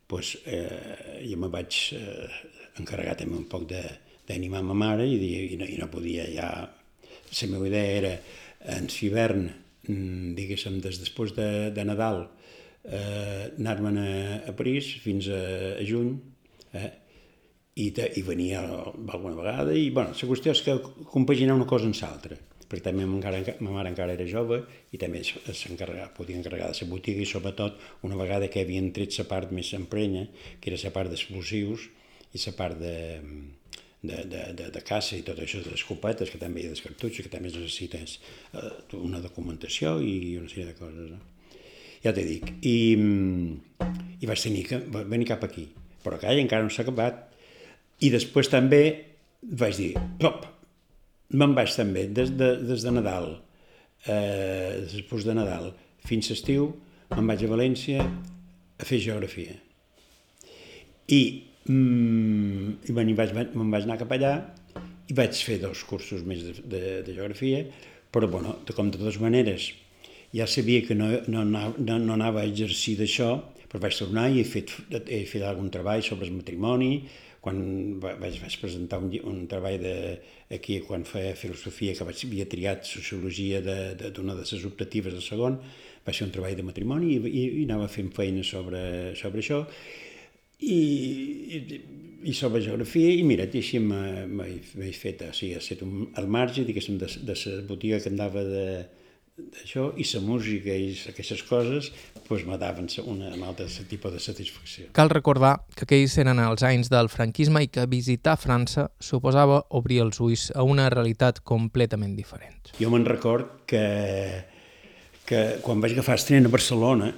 pues, 0.06 0.36
eh, 0.46 1.22
jo 1.24 1.38
me 1.40 1.48
vaig 1.50 1.78
eh, 1.96 2.28
encarregar 2.78 3.16
també 3.18 3.38
un 3.38 3.48
poc 3.50 3.66
d'animar 3.70 4.62
ma 4.66 4.76
mare 4.76 5.06
i, 5.08 5.16
i, 5.16 5.58
no, 5.58 5.66
i 5.66 5.80
no 5.80 5.90
podia 5.90 6.28
ja... 6.30 6.52
La 7.32 7.46
meva 7.48 7.64
idea 7.64 7.92
era 7.96 8.10
en 8.76 8.90
hivern, 8.92 9.46
mm, 9.88 10.34
diguéssim, 10.36 10.74
des 10.84 10.98
després 11.00 11.32
de, 11.32 11.46
de 11.72 11.84
Nadal, 11.88 12.26
eh, 12.84 13.50
anar-me'n 13.58 14.00
a, 14.02 14.10
a 14.50 14.54
París 14.58 14.94
fins 15.02 15.28
a, 15.32 15.42
a 15.78 15.86
juny, 15.86 16.14
eh, 16.72 16.90
i, 17.74 17.90
te, 17.96 18.08
i 18.20 18.22
venia 18.26 18.62
alguna 18.62 19.36
vegada, 19.38 19.72
i 19.72 19.88
bueno, 19.90 20.12
la 20.12 20.28
qüestió 20.28 20.52
és 20.52 20.60
que 20.64 20.76
compaginar 21.12 21.56
una 21.56 21.68
cosa 21.68 21.88
amb 21.88 21.96
l'altra 21.96 22.36
perquè 22.72 22.88
també 22.88 23.04
encara, 23.04 23.40
ma 23.60 23.74
mare 23.74 23.90
encara 23.92 24.14
era 24.16 24.24
jove 24.24 24.62
i 24.96 25.00
també 25.00 25.20
s'encarregava, 25.26 26.08
podia 26.16 26.38
encarregar 26.38 26.70
de 26.72 26.78
la 26.80 26.88
botiga 26.88 27.20
i 27.20 27.28
sobretot 27.28 27.76
una 28.08 28.16
vegada 28.16 28.48
que 28.48 28.62
havien 28.64 28.88
tret 28.96 29.12
la 29.20 29.26
part 29.28 29.52
més 29.52 29.74
emprenya, 29.76 30.24
que 30.58 30.72
era 30.72 30.80
la 30.80 30.92
part 30.94 31.12
d'explosius 31.12 31.90
i 32.32 32.40
la 32.46 32.54
part 32.56 32.80
de, 32.80 32.94
de, 34.00 34.22
de, 34.24 34.46
de, 34.56 34.70
de 34.72 34.84
caça 34.88 35.18
i 35.18 35.26
tot 35.26 35.44
això 35.44 35.60
de 35.60 35.74
les 35.74 35.84
copetes, 35.84 36.32
que 36.32 36.40
també 36.40 36.62
hi 36.62 36.70
ha 36.70 36.72
dels 36.72 36.84
cartutxos, 36.86 37.26
que 37.26 37.34
també 37.34 37.52
necessites 37.52 38.16
eh, 38.56 38.96
una 39.02 39.20
documentació 39.20 39.98
i 40.00 40.38
una 40.40 40.48
sèrie 40.48 40.72
de 40.72 40.78
coses. 40.80 41.12
No? 41.12 41.20
Ja 42.02 42.12
t'he 42.14 42.24
dic. 42.26 42.50
I, 42.66 42.76
I 44.22 44.28
vaig 44.28 44.42
tenir 44.42 44.64
que 44.68 44.80
venir 45.02 45.28
cap 45.30 45.44
aquí. 45.46 45.68
Però 46.02 46.18
que 46.18 46.34
encara 46.34 46.66
no 46.66 46.72
s'ha 46.72 46.82
acabat. 46.86 47.28
I 48.02 48.10
després 48.10 48.50
també 48.50 48.82
vaig 49.42 49.78
dir, 49.78 49.92
pop, 50.22 50.46
me'n 51.38 51.54
vaig 51.56 51.70
també, 51.74 52.06
des 52.14 52.32
de, 52.38 52.48
des 52.62 52.84
de 52.84 52.92
Nadal, 52.94 53.36
eh, 54.06 54.82
després 54.90 55.26
de 55.26 55.34
Nadal, 55.34 55.70
fins 56.06 56.30
a 56.30 56.36
estiu, 56.36 56.68
me'n 57.12 57.30
vaig 57.30 57.44
a 57.44 57.50
València 57.50 58.02
a 58.02 58.88
fer 58.88 59.00
geografia. 59.02 59.54
I, 61.12 61.20
mm, 61.68 62.74
i 62.88 62.96
me'n 62.96 63.14
vaig, 63.18 63.34
me'n 63.54 63.72
vaig 63.74 63.86
anar 63.86 64.00
cap 64.02 64.14
allà 64.14 64.34
i 65.10 65.16
vaig 65.18 65.42
fer 65.46 65.58
dos 65.62 65.82
cursos 65.86 66.22
més 66.26 66.42
de, 66.46 66.54
de, 66.62 66.82
de 67.06 67.14
geografia, 67.14 67.64
però 68.12 68.28
bueno, 68.30 68.58
de, 68.66 68.74
com 68.76 68.90
de 68.90 69.00
totes 69.00 69.18
maneres 69.22 69.70
ja 70.32 70.46
sabia 70.46 70.82
que 70.86 70.94
no, 70.94 71.10
no, 71.28 71.44
no, 71.44 71.98
no 71.98 72.14
anava 72.14 72.40
a 72.42 72.48
exercir 72.48 72.96
d'això, 73.00 73.34
però 73.68 73.82
vaig 73.84 73.98
tornar 73.98 74.28
i 74.32 74.40
he 74.40 74.46
fet, 74.48 74.72
he 75.08 75.24
fet 75.28 75.44
algun 75.48 75.70
treball 75.72 76.02
sobre 76.04 76.28
el 76.28 76.34
matrimoni, 76.36 76.92
quan 77.42 77.58
vaig, 78.00 78.36
vaig 78.38 78.56
presentar 78.60 79.00
un, 79.02 79.10
un 79.26 79.40
treball 79.50 79.80
de, 79.82 79.94
aquí, 80.54 80.78
quan 80.86 81.02
feia 81.08 81.34
filosofia, 81.34 81.94
que 81.98 82.06
vaig, 82.06 82.20
havia 82.28 82.46
triat 82.46 82.86
sociologia 82.86 83.60
d'una 83.64 83.88
de, 83.98 84.04
de, 84.12 84.12
de 84.12 84.44
les 84.54 84.68
optatives 84.68 85.16
del 85.16 85.24
segon, 85.26 85.58
va 86.06 86.14
ser 86.14 86.28
un 86.28 86.32
treball 86.34 86.54
de 86.58 86.66
matrimoni 86.66 87.16
i, 87.16 87.18
i, 87.18 87.42
i 87.62 87.66
anava 87.66 87.90
fent 87.90 88.12
feina 88.14 88.44
sobre, 88.46 88.84
sobre 89.18 89.42
això. 89.42 89.64
I, 90.62 90.78
i, 91.58 91.82
i 92.30 92.34
sobre 92.38 92.62
geografia 92.62 93.10
i 93.10 93.24
mira, 93.26 93.48
així 93.50 93.80
m'he 93.82 94.92
fet, 94.94 95.26
o 95.26 95.34
sigui, 95.34 95.56
estat 95.58 95.82
al 95.82 96.28
marge, 96.30 96.62
diguéssim, 96.68 97.00
de, 97.02 97.10
de 97.26 97.38
la 97.42 97.62
botiga 97.66 97.98
que 97.98 98.12
andava 98.12 98.44
de, 98.46 98.66
d'això 99.32 99.86
i 99.96 100.04
la 100.12 100.20
música 100.20 100.74
i 100.76 100.92
aquestes 101.08 101.40
coses 101.48 101.88
pues, 102.26 102.44
me 102.44 102.58
daven 102.60 102.88
una, 103.06 103.30
un 103.32 103.44
altre 103.46 103.66
tipus 103.88 104.12
de 104.12 104.20
satisfacció. 104.20 104.90
Cal 104.92 105.08
recordar 105.08 105.54
que 105.74 105.86
aquells 105.86 106.18
eren 106.20 106.40
els 106.42 106.64
anys 106.68 106.90
del 106.92 107.08
franquisme 107.08 107.62
i 107.64 107.70
que 107.72 107.86
visitar 107.88 108.36
França 108.36 108.90
suposava 109.00 109.62
obrir 109.70 110.02
els 110.04 110.20
ulls 110.20 110.50
a 110.54 110.64
una 110.68 110.90
realitat 110.92 111.40
completament 111.48 112.12
diferent. 112.16 112.74
Jo 112.76 112.92
me'n 112.92 113.08
record 113.08 113.64
que, 113.68 113.84
que 115.24 115.40
quan 115.64 115.80
vaig 115.80 115.96
agafar 115.96 116.18
el 116.18 116.26
tren 116.28 116.50
a 116.50 116.52
Barcelona, 116.52 117.08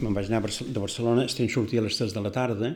me'n 0.00 0.16
vaig 0.16 0.32
anar 0.32 0.40
de 0.48 0.80
Barcelona, 0.80 1.28
el 1.28 1.36
tren 1.36 1.52
sortia 1.52 1.84
a 1.84 1.88
les 1.88 2.00
3 2.00 2.16
de 2.16 2.24
la 2.24 2.32
tarda, 2.32 2.72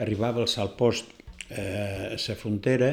arribava 0.00 0.40
al 0.40 0.48
salt 0.48 0.78
post 0.80 1.12
eh, 1.50 2.08
a 2.08 2.16
la 2.16 2.40
frontera, 2.40 2.90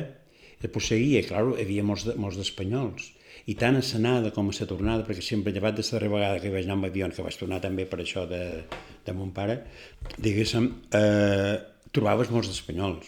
després 0.62 0.92
seguia, 0.92 1.24
clar, 1.26 1.48
hi 1.56 1.64
havia 1.64 1.88
molts, 1.88 2.12
molts 2.20 2.38
d'espanyols, 2.38 3.14
i 3.50 3.56
tant 3.56 3.80
a 3.80 4.32
com 4.36 4.50
a 4.50 4.54
la 4.60 4.68
tornada, 4.68 5.06
perquè 5.08 5.24
sempre 5.26 5.54
llevat 5.54 5.76
de 5.76 5.84
la 5.84 5.92
darrera 5.98 6.14
vegada 6.14 6.40
que 6.40 6.54
vaig 6.54 6.66
anar 6.66 6.78
amb 6.78 6.86
avió, 6.86 7.10
que 7.10 7.26
vaig 7.26 7.38
tornar 7.38 7.62
també 7.62 7.86
per 7.86 8.00
això 8.02 8.28
de, 8.28 8.64
de 9.06 9.14
mon 9.14 9.32
pare, 9.32 9.64
diguéssim, 10.18 10.70
eh, 10.94 11.58
trobaves 11.92 12.30
molts 12.30 12.50
espanyols. 12.50 13.08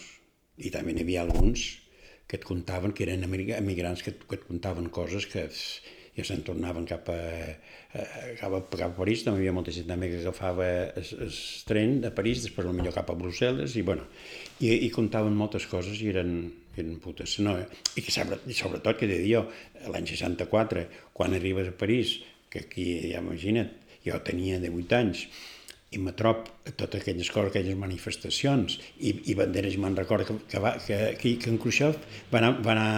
I 0.58 0.70
també 0.70 0.94
n'hi 0.94 1.02
havia 1.02 1.22
alguns 1.22 1.84
que 2.26 2.38
et 2.38 2.44
contaven, 2.44 2.92
que 2.92 3.04
eren 3.04 3.24
emigrants 3.26 4.02
que, 4.02 4.14
que 4.14 4.38
et 4.38 4.46
contaven 4.48 4.88
coses 4.88 5.26
que 5.26 5.48
ja 6.14 6.24
se'n 6.26 6.44
tornaven 6.46 6.86
cap 6.86 7.08
a, 7.10 7.18
cap, 8.38 8.52
a, 8.54 8.60
cap 8.70 8.92
a 8.92 8.96
París, 8.96 9.24
també 9.26 9.40
hi 9.40 9.44
havia 9.44 9.54
molta 9.56 9.74
gent 9.74 9.88
també 9.90 10.10
que 10.12 10.20
agafava 10.22 10.68
el, 11.00 11.38
tren 11.68 11.98
de 12.04 12.12
París, 12.14 12.44
després 12.46 12.70
millor 12.70 12.94
cap 12.94 13.10
a 13.10 13.16
Brussel·les, 13.18 13.74
i, 13.74 13.82
bueno, 13.86 14.06
i, 14.60 14.70
i 14.86 14.90
contaven 14.94 15.34
moltes 15.34 15.66
coses 15.70 15.98
i 16.02 16.12
eren, 16.14 16.36
eren 16.80 16.98
putes. 17.02 17.38
No, 17.44 17.56
eh? 17.58 17.66
I, 17.94 18.04
que, 18.04 18.12
sobretot, 18.12 18.98
que 18.98 19.08
deia 19.10 19.24
jo, 19.40 19.46
l'any 19.94 20.08
64, 20.10 20.86
quan 21.16 21.36
arribes 21.36 21.70
a 21.70 21.76
París, 21.78 22.18
que 22.50 22.64
aquí, 22.66 22.86
ja 23.10 23.22
imagina't, 23.22 23.72
jo 24.04 24.20
tenia 24.26 24.60
18 24.62 24.98
anys, 25.00 25.26
i 25.94 26.00
me 26.02 26.12
trob 26.18 26.48
totes 26.74 27.00
aquelles 27.00 27.30
coses, 27.30 27.52
aquelles 27.52 27.78
manifestacions 27.78 28.80
i, 28.98 29.14
i 29.30 29.36
banderes, 29.38 29.76
me'n 29.78 29.94
recordo 29.94 30.26
que, 30.26 30.36
que, 30.50 30.62
va, 30.62 30.74
que, 30.82 30.98
que, 31.20 31.36
que 31.38 31.52
en 31.52 31.58
Khrushchev 31.62 31.98
va 32.32 32.40
anar, 32.40 32.52
va 32.66 32.74
anar 32.74 32.90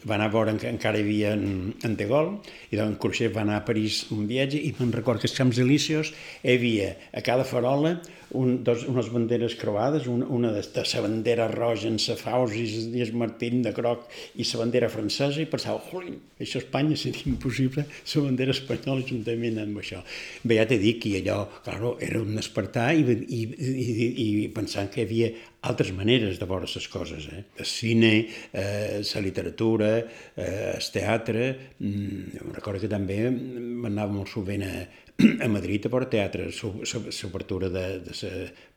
va 0.00 0.16
anar 0.16 0.30
a 0.30 0.32
veure 0.32 0.54
que 0.56 0.70
encara 0.70 0.96
hi 0.96 1.04
havia 1.04 1.34
en, 1.36 1.74
en 1.84 1.96
De 1.96 2.06
Gaulle, 2.08 2.38
i 2.72 2.78
doncs 2.78 2.96
Khrushchev 3.02 3.34
va 3.36 3.42
anar 3.44 3.58
a 3.60 3.64
París 3.66 4.06
un 4.14 4.24
viatge, 4.30 4.56
i 4.56 4.72
me'n 4.78 4.94
record 4.96 5.20
que 5.20 5.28
als 5.28 5.36
Camps 5.36 5.60
Elíseos 5.60 6.14
hi 6.40 6.54
havia 6.54 6.94
a 7.12 7.20
cada 7.26 7.44
farola 7.44 7.98
un, 8.36 8.62
dos, 8.64 8.84
unes 8.88 9.10
banderes 9.12 9.56
creuades, 9.58 10.06
una, 10.06 10.26
una 10.26 10.52
de, 10.52 10.62
de 10.62 10.84
la 10.92 11.00
bandera 11.02 11.48
roja 11.48 11.88
en 11.88 11.98
sa 11.98 12.16
faus 12.18 12.54
i, 12.54 12.64
el 13.02 13.12
martín 13.18 13.62
de 13.62 13.72
groc 13.76 14.06
i 14.36 14.46
la 14.46 14.60
bandera 14.62 14.90
francesa, 14.92 15.40
i 15.42 15.48
pensava, 15.50 15.80
jolín, 15.90 16.18
això 16.38 16.60
a 16.60 16.64
Espanya 16.64 16.96
seria 16.96 17.26
impossible, 17.30 17.86
la 17.86 18.24
bandera 18.26 18.54
espanyola 18.56 19.06
juntament 19.06 19.60
amb 19.62 19.82
això. 19.82 20.02
Bé, 20.44 20.60
ja 20.60 20.66
t'he 20.70 20.80
dit 20.82 21.00
que 21.02 21.16
allò, 21.20 21.44
claro, 21.64 21.96
era 22.00 22.20
un 22.22 22.36
despertar 22.38 22.92
i, 22.94 23.04
i, 23.04 23.42
i, 23.58 24.10
i 24.24 24.28
pensant 24.54 24.90
que 24.92 25.02
hi 25.02 25.08
havia 25.08 25.32
altres 25.68 25.90
maneres 25.92 26.38
de 26.40 26.46
veure 26.48 26.68
les 26.70 26.88
coses. 26.88 27.26
Eh? 27.28 27.42
El 27.60 27.68
cine, 27.68 28.12
eh, 28.52 29.02
la 29.04 29.20
literatura, 29.20 29.90
eh, 30.36 30.72
el 30.76 30.90
teatre... 30.92 31.50
Mm, 31.80 32.48
recordo 32.54 32.80
que 32.80 32.90
també 32.92 33.18
m'anava 33.30 34.12
molt 34.12 34.32
sovint 34.32 34.64
a, 34.64 34.72
a 35.44 35.48
Madrid 35.48 35.84
a 35.86 35.90
veure 35.92 36.08
teatre, 36.08 36.48
l'obertura 36.50 37.68
de, 37.72 37.84
de 38.04 38.14
sa, 38.16 38.30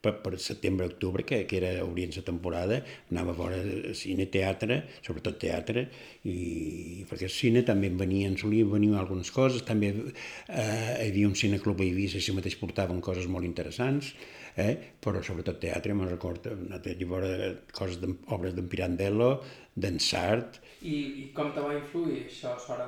per, 0.03 0.15
per 0.23 0.33
setembre-octubre, 0.41 1.23
que, 1.27 1.43
que 1.47 1.59
era 1.59 1.71
obrint 1.85 2.13
la 2.17 2.25
temporada, 2.27 2.79
anava 3.13 3.33
a 3.33 3.39
veure 3.39 3.93
cine, 3.97 4.27
teatre, 4.33 4.81
sobretot 5.05 5.39
teatre, 5.41 5.85
i 6.27 7.05
perquè 7.09 7.29
el 7.29 7.33
cine 7.33 7.63
també 7.67 7.91
en 7.91 7.99
venien, 8.01 8.37
solien 8.39 8.71
venir 8.71 8.93
algunes 8.99 9.31
coses, 9.33 9.65
també 9.67 9.93
eh, 9.93 10.59
hi 10.59 11.09
havia 11.09 11.29
un 11.29 11.37
cineclub 11.39 11.81
a 11.81 11.87
Eivissa 11.87 12.21
si 12.21 12.35
mateix 12.35 12.59
portaven 12.59 13.01
coses 13.03 13.29
molt 13.31 13.47
interessants, 13.47 14.13
eh? 14.59 14.73
però 15.03 15.21
sobretot 15.25 15.59
teatre, 15.61 15.95
me'n 15.97 16.11
recordo, 16.11 16.53
anat 16.53 16.87
a 16.91 16.97
veure 16.99 17.53
coses 17.73 17.99
d'obres 18.01 18.55
d'en 18.57 18.69
Pirandello, 18.69 19.35
d'en 19.75 19.99
Sart. 19.99 20.59
I, 20.83 20.95
I 21.23 21.23
com 21.35 21.51
te 21.55 21.63
va 21.63 21.73
influir 21.77 22.25
això 22.27 22.53
a 22.53 22.59
l'hora 22.67 22.87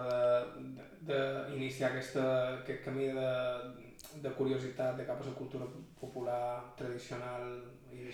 d'iniciar 1.05 1.91
aquest 1.93 2.17
camí 2.85 3.07
de, 3.15 3.31
de 4.23 4.33
curiositat 4.37 4.97
de 4.99 5.05
cap 5.07 5.21
a 5.21 5.29
la 5.29 5.35
cultura 5.37 5.67
popular, 5.99 6.43
tradicional 6.77 7.47
i? 7.93 8.09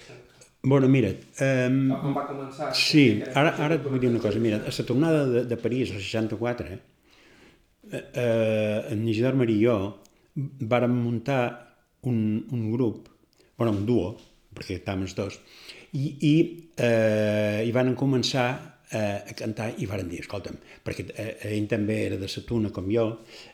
Bueno, 0.61 0.87
mira't... 0.93 1.23
Um, 1.41 1.87
com 1.89 2.13
va 2.13 2.27
començar? 2.29 2.69
Sí, 2.77 3.05
ara, 3.33 3.55
ara 3.65 3.79
et 3.79 3.87
vull 3.87 4.01
dir 4.01 4.11
una 4.11 4.21
cosa. 4.21 4.39
Mira, 4.43 4.61
a 4.61 4.73
la 4.75 4.85
tornada 4.85 5.23
de, 5.25 5.45
de 5.49 5.57
París, 5.57 5.89
el 5.89 6.03
64, 6.03 6.67
eh, 6.69 6.81
eh, 7.97 8.93
en 8.93 9.07
Isidor 9.09 9.39
Marí 9.39 9.57
i 9.57 9.65
jo 9.65 9.79
vàrem 10.69 10.93
muntar 11.01 11.41
un, 12.07 12.19
un 12.53 12.69
grup 12.71 13.09
bueno, 13.61 13.77
un 13.77 13.85
duo, 13.85 14.15
perquè 14.57 14.79
estàvem 14.79 15.05
els 15.05 15.13
dos, 15.13 15.35
i, 15.93 16.05
i, 16.27 16.35
eh, 16.77 17.63
i 17.67 17.71
van 17.75 17.93
començar 17.99 18.47
eh, 18.91 19.23
a 19.31 19.33
cantar 19.35 19.71
i 19.79 19.87
varen 19.87 20.09
dir, 20.11 20.21
escolta'm, 20.23 20.57
perquè 20.85 21.05
eh, 21.15 21.31
ell 21.55 21.67
també 21.71 21.97
era 22.05 22.17
de 22.19 22.27
la 22.27 22.43
tuna 22.47 22.71
com 22.75 22.89
jo, 22.91 23.05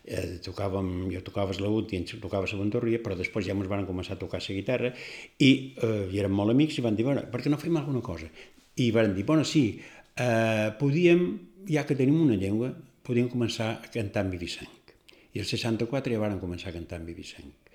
eh, 0.03 0.37
tocàvem, 0.43 1.09
jo 1.13 1.21
tocava 1.25 1.53
l'agut 1.61 1.93
i 1.93 2.01
ell 2.01 2.21
tocava 2.21 2.49
la 2.49 2.59
bandurria, 2.59 3.01
però 3.03 3.17
després 3.17 3.45
ja 3.45 3.55
ens 3.55 3.69
van 3.69 3.85
començar 3.85 4.17
a 4.17 4.21
tocar 4.21 4.41
la 4.41 4.55
guitarra 4.55 4.93
i, 5.37 5.51
eh, 5.77 6.07
i 6.11 6.19
érem 6.19 6.33
molt 6.33 6.53
amics 6.53 6.77
i 6.77 6.85
van 6.85 6.97
dir, 6.97 7.05
bueno, 7.05 7.25
per 7.31 7.41
què 7.41 7.53
no 7.53 7.61
fem 7.61 7.77
alguna 7.77 8.01
cosa? 8.01 8.29
I 8.77 8.89
van 8.91 9.13
dir, 9.15 9.25
bueno, 9.25 9.45
sí, 9.45 9.79
eh, 10.15 10.73
podíem, 10.79 11.29
ja 11.69 11.85
que 11.85 11.95
tenim 11.95 12.19
una 12.21 12.35
llengua, 12.35 12.73
podíem 13.03 13.29
començar 13.29 13.77
a 13.77 13.93
cantar 13.93 14.25
en 14.25 14.33
vivicenc. 14.33 14.93
I 15.33 15.41
el 15.41 15.45
64 15.45 16.13
ja 16.13 16.19
van 16.19 16.39
començar 16.41 16.69
a 16.69 16.77
cantar 16.77 16.99
en 16.99 17.05
vivicenc. 17.05 17.73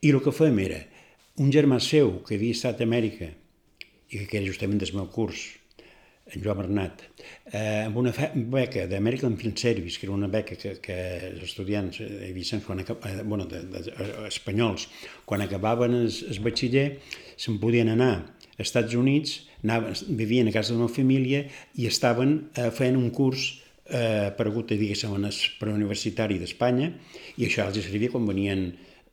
I 0.00 0.10
el 0.10 0.22
que 0.22 0.32
fèiem 0.32 0.58
era, 0.62 0.80
un 1.42 1.50
germà 1.50 1.78
seu 1.82 2.20
que 2.26 2.36
havia 2.36 2.54
estat 2.54 2.80
a 2.80 2.86
Amèrica 2.86 3.30
i 4.10 4.26
que 4.26 4.40
era 4.40 4.46
justament 4.46 4.80
del 4.82 4.94
meu 4.96 5.08
curs, 5.12 5.48
en 6.30 6.42
Joan 6.44 6.58
Bernat, 6.58 7.02
eh, 7.52 7.84
amb 7.86 7.96
una 7.98 8.12
beca 8.34 8.86
d'American 8.86 9.36
Film 9.36 9.56
Service, 9.56 9.98
que 9.98 10.06
era 10.06 10.14
una 10.14 10.28
beca 10.30 10.56
que, 10.56 10.76
que 10.82 10.98
els 11.30 11.42
estudiants 11.48 12.00
eh, 12.04 12.30
Vicens, 12.34 12.64
quan 12.66 12.82
acab... 12.82 13.02
eh, 13.06 13.22
bueno, 13.22 13.46
de, 13.50 13.62
de, 13.66 13.82
de, 13.88 14.10
espanyols, 14.28 14.88
quan 15.24 15.42
acabaven 15.42 15.96
el, 15.98 16.10
el 16.10 16.42
batxiller, 16.44 16.86
se'n 17.40 17.58
podien 17.62 17.90
anar 17.90 18.12
als 18.60 18.68
Estats 18.68 18.94
Units, 18.94 19.40
anaven, 19.64 19.96
vivien 20.16 20.48
a 20.48 20.54
casa 20.54 20.76
d'una 20.76 20.90
família 20.92 21.42
i 21.74 21.88
estaven 21.90 22.36
eh, 22.54 22.70
fent 22.74 22.98
un 23.00 23.10
curs 23.16 23.48
eh, 23.88 24.30
aparegut, 24.30 24.70
diguéssim, 24.70 25.16
en 25.18 25.26
el 25.30 25.42
preuniversitari 25.58 26.38
d'Espanya, 26.38 26.92
i 27.36 27.48
això 27.48 27.66
els 27.66 27.82
servia 27.82 28.12
quan 28.12 28.28
venien, 28.28 28.68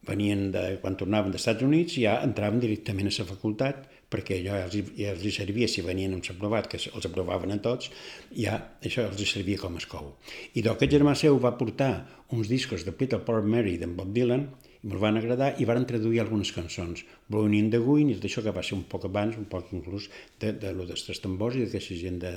venien 0.07 0.49
de, 0.53 0.67
quan 0.83 0.99
tornaven 0.99 1.33
dels 1.33 1.41
Estats 1.41 1.65
Units, 1.65 1.97
ja 1.97 2.19
entraven 2.23 2.61
directament 2.63 3.09
a 3.09 3.15
la 3.17 3.31
facultat, 3.33 3.87
perquè 4.11 4.39
allò 4.39 4.55
ja 4.55 4.67
els, 4.67 4.91
ja 4.97 5.13
els 5.13 5.25
servia, 5.35 5.67
si 5.67 5.83
venien 5.85 6.13
amb 6.15 6.27
l'aprovat, 6.29 6.69
que 6.71 6.79
els 6.79 7.09
aprovaven 7.09 7.55
a 7.55 7.59
tots, 7.63 7.91
ja 8.31 8.59
això 8.83 9.07
els 9.09 9.23
servia 9.29 9.59
com 9.59 9.75
a 9.75 9.83
escou. 9.83 10.13
I 10.55 10.63
d'aquest 10.63 10.93
germà 10.95 11.15
seu 11.15 11.39
va 11.43 11.57
portar 11.59 11.91
uns 12.31 12.47
discos 12.51 12.85
de 12.87 12.95
Peter 12.95 13.19
Paul 13.23 13.47
Mary 13.47 13.77
d'en 13.77 13.95
Bob 13.97 14.13
Dylan, 14.15 14.47
i 14.77 14.87
me'ls 14.87 15.01
van 15.01 15.17
agradar 15.19 15.55
i 15.59 15.65
varen 15.65 15.87
traduir 15.89 16.21
algunes 16.21 16.53
cançons. 16.55 17.01
Blowing 17.27 17.55
in 17.57 17.71
the 17.73 17.81
Wind, 17.81 18.13
i 18.13 18.21
d'això 18.21 18.43
que 18.45 18.53
va 18.55 18.63
ser 18.63 18.77
un 18.77 18.85
poc 18.87 19.07
abans, 19.09 19.35
un 19.39 19.47
poc 19.49 19.73
inclús 19.73 20.07
de, 20.39 20.53
de, 20.53 20.71
de 20.71 20.85
dels 20.85 21.03
tres 21.07 21.19
tambors 21.23 21.57
i 21.57 21.65
d'aquesta 21.65 21.97
gent 21.97 22.21
de, 22.21 22.33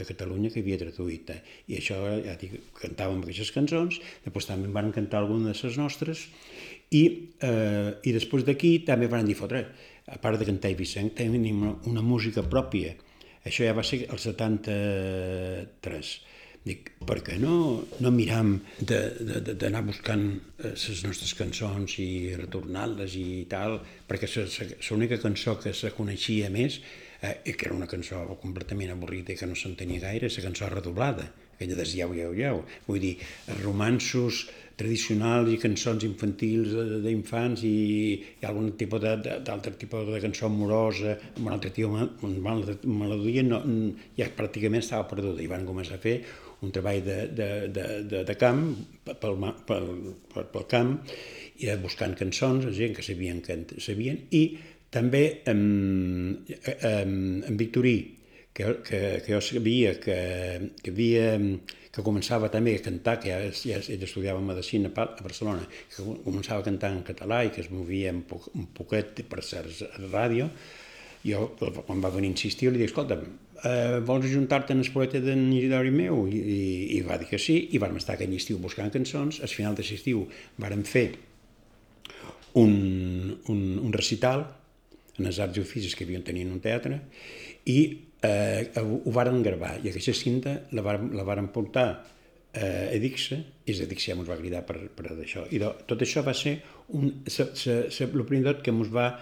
de 0.00 0.06
Catalunya 0.08 0.50
que 0.52 0.62
havia 0.64 0.78
traduït. 0.80 1.30
Eh? 1.34 1.40
I 1.68 1.78
això, 1.80 1.98
ja 2.24 2.36
dic, 2.40 2.56
cantàvem 2.80 3.24
aquestes 3.24 3.52
cançons, 3.54 4.00
després 4.24 4.48
també 4.48 4.70
van 4.72 4.92
cantar 4.96 5.20
algunes 5.20 5.50
de 5.50 5.68
les 5.68 5.78
nostres, 5.80 6.24
i, 6.90 7.30
eh, 7.40 7.94
i 8.02 8.12
després 8.16 8.44
d'aquí 8.46 8.78
també 8.86 9.06
van 9.10 9.26
dir, 9.26 9.36
fotre, 9.38 9.64
a 10.10 10.18
part 10.18 10.38
de 10.40 10.46
cantar 10.48 10.70
i 10.72 10.74
Vicent, 10.78 11.10
tenim 11.18 11.62
una, 11.62 11.74
una 11.90 12.02
música 12.02 12.42
pròpia. 12.42 12.90
Això 13.46 13.64
ja 13.64 13.74
va 13.76 13.84
ser 13.86 13.98
el 14.10 14.18
73 14.20 16.08
Dic, 16.60 16.90
per 17.08 17.22
què 17.24 17.38
no, 17.40 17.80
no 18.04 18.10
miram 18.12 18.50
d'anar 18.84 19.80
buscant 19.86 20.26
les 20.60 20.82
eh, 20.92 20.96
nostres 21.06 21.32
cançons 21.38 21.94
i 22.02 22.34
retornar-les 22.36 23.14
i 23.16 23.46
tal, 23.48 23.78
perquè 24.08 24.28
l'única 24.90 25.16
cançó 25.22 25.56
que 25.62 25.72
se 25.72 25.94
coneixia 25.96 26.50
més, 26.52 26.76
eh, 27.24 27.38
que 27.48 27.64
era 27.64 27.76
una 27.76 27.88
cançó 27.88 28.20
completament 28.42 28.92
avorrida 28.92 29.32
i 29.32 29.38
que 29.40 29.48
no 29.48 29.56
s'entenia 29.56 30.04
gaire, 30.04 30.28
és 30.28 30.36
la 30.36 30.50
cançó 30.50 30.68
redoblada, 30.68 31.30
aquella 31.54 31.80
de 31.80 31.88
iau, 31.96 32.12
iau, 32.18 32.36
iau. 32.36 32.60
Vull 32.90 33.00
dir, 33.06 33.14
romansos 33.62 34.44
tradicionals 34.80 35.50
i 35.52 35.58
cançons 35.60 36.04
infantils 36.08 36.72
d'infants 37.04 37.64
i, 37.68 37.74
i 38.40 38.48
algun 38.48 38.72
tipus 38.80 39.02
d'altre 39.04 39.74
tipus 39.80 40.08
de 40.08 40.20
cançó 40.24 40.48
amorosa, 40.48 41.16
amb 41.36 41.46
un 41.46 41.56
altre 41.56 41.72
tipus, 41.76 42.08
una 42.26 42.54
altra 42.54 42.76
melodia, 42.84 43.44
no, 43.46 43.60
ja 44.18 44.30
pràcticament 44.36 44.84
estava 44.84 45.08
perduda 45.10 45.44
i 45.44 45.50
van 45.50 45.68
començar 45.68 45.98
a 45.98 46.04
fer 46.04 46.16
un 46.60 46.72
treball 46.72 47.00
de, 47.04 47.18
de, 47.36 47.50
de, 47.72 47.86
de, 48.08 48.24
de 48.28 48.36
camp, 48.40 48.64
pel, 49.06 49.38
pel, 49.68 49.88
pel, 50.34 50.48
pel 50.52 50.66
camp, 50.68 50.96
i 51.60 51.68
buscant 51.80 52.16
cançons, 52.16 52.68
gent 52.76 52.96
que 52.96 53.04
sabien, 53.04 53.40
que 53.44 53.60
sabien, 53.80 54.24
i 54.36 54.44
també 54.92 55.24
en, 55.48 55.60
en, 56.58 57.12
en 57.46 57.60
Victorí, 57.60 57.98
que, 58.52 58.64
que, 58.84 59.00
que 59.24 59.32
jo 59.32 59.40
sabia 59.44 59.94
que, 60.02 60.18
que 60.82 60.90
havia 60.92 61.36
que 61.90 62.04
començava 62.06 62.50
també 62.52 62.76
a 62.78 62.82
cantar, 62.84 63.16
que 63.22 63.32
ja, 63.32 63.38
ja 63.50 63.80
ell 63.80 64.04
estudiava 64.06 64.42
medicina 64.44 64.92
a 64.94 65.08
Barcelona, 65.22 65.66
que 65.90 66.04
començava 66.24 66.62
a 66.62 66.66
cantar 66.66 66.92
en 66.94 67.02
català 67.06 67.42
i 67.44 67.50
que 67.54 67.64
es 67.64 67.70
movia 67.70 68.12
un, 68.14 68.22
poc, 68.30 68.46
un 68.54 68.68
poquet 68.76 69.24
per 69.30 69.42
ser 69.42 69.64
ràdio, 70.12 70.50
jo, 71.26 71.48
quan 71.58 72.00
va 72.00 72.12
venir 72.14 72.30
a 72.30 72.34
insistir, 72.36 72.70
li 72.70 72.80
dic, 72.80 72.92
escolta, 72.92 73.18
eh, 73.64 73.98
vols 74.06 74.28
ajuntar-te 74.28 74.72
en 74.72 74.84
el 74.84 74.92
poeta 74.94 75.20
d'en 75.24 75.42
Isidori 75.52 75.90
meu? 75.92 76.22
I, 76.30 76.38
i, 76.38 76.60
I 76.98 77.00
va 77.08 77.18
dir 77.20 77.28
que 77.28 77.40
sí, 77.42 77.58
i 77.74 77.82
vam 77.82 77.98
estar 78.00 78.14
aquell 78.14 78.32
estiu 78.38 78.60
buscant 78.62 78.92
cançons, 78.94 79.42
al 79.42 79.52
final 79.52 79.76
d'aquest 79.76 79.98
estiu 79.98 80.24
vàrem 80.62 80.86
fer 80.86 81.08
un, 82.60 82.72
un, 83.50 83.60
un 83.82 83.92
recital 83.92 84.46
en 85.18 85.28
els 85.28 85.42
arts 85.42 85.58
i 85.58 85.64
oficis 85.64 85.96
que 85.96 86.06
havien 86.06 86.24
tenien 86.24 86.54
un 86.54 86.62
teatre, 86.64 87.02
i 87.68 87.80
eh, 88.22 88.70
ho 88.80 89.12
varen 89.14 89.42
gravar 89.42 89.76
i 89.82 89.90
aquesta 89.90 90.14
cinta 90.16 90.56
la 90.76 90.84
varen, 90.84 91.12
la 91.16 91.24
varen 91.26 91.48
portar 91.54 91.88
eh, 92.52 92.90
a 92.94 92.98
Dixa 93.00 93.38
i 93.64 93.76
a 93.76 93.88
Dixa 93.90 94.12
ja 94.12 94.18
ens 94.18 94.28
va 94.28 94.38
cridar 94.40 94.64
per, 94.66 94.78
per 94.96 95.12
això. 95.14 95.46
I 95.50 95.60
tot 95.60 96.02
això 96.02 96.24
va 96.26 96.34
ser 96.34 96.58
un, 96.96 97.22
se, 97.26 97.50
se, 97.54 97.80
se, 97.92 98.08
el 98.10 98.26
primer 98.26 98.50
tot 98.50 98.64
que 98.66 98.74
ens 98.74 98.92
va 98.92 99.12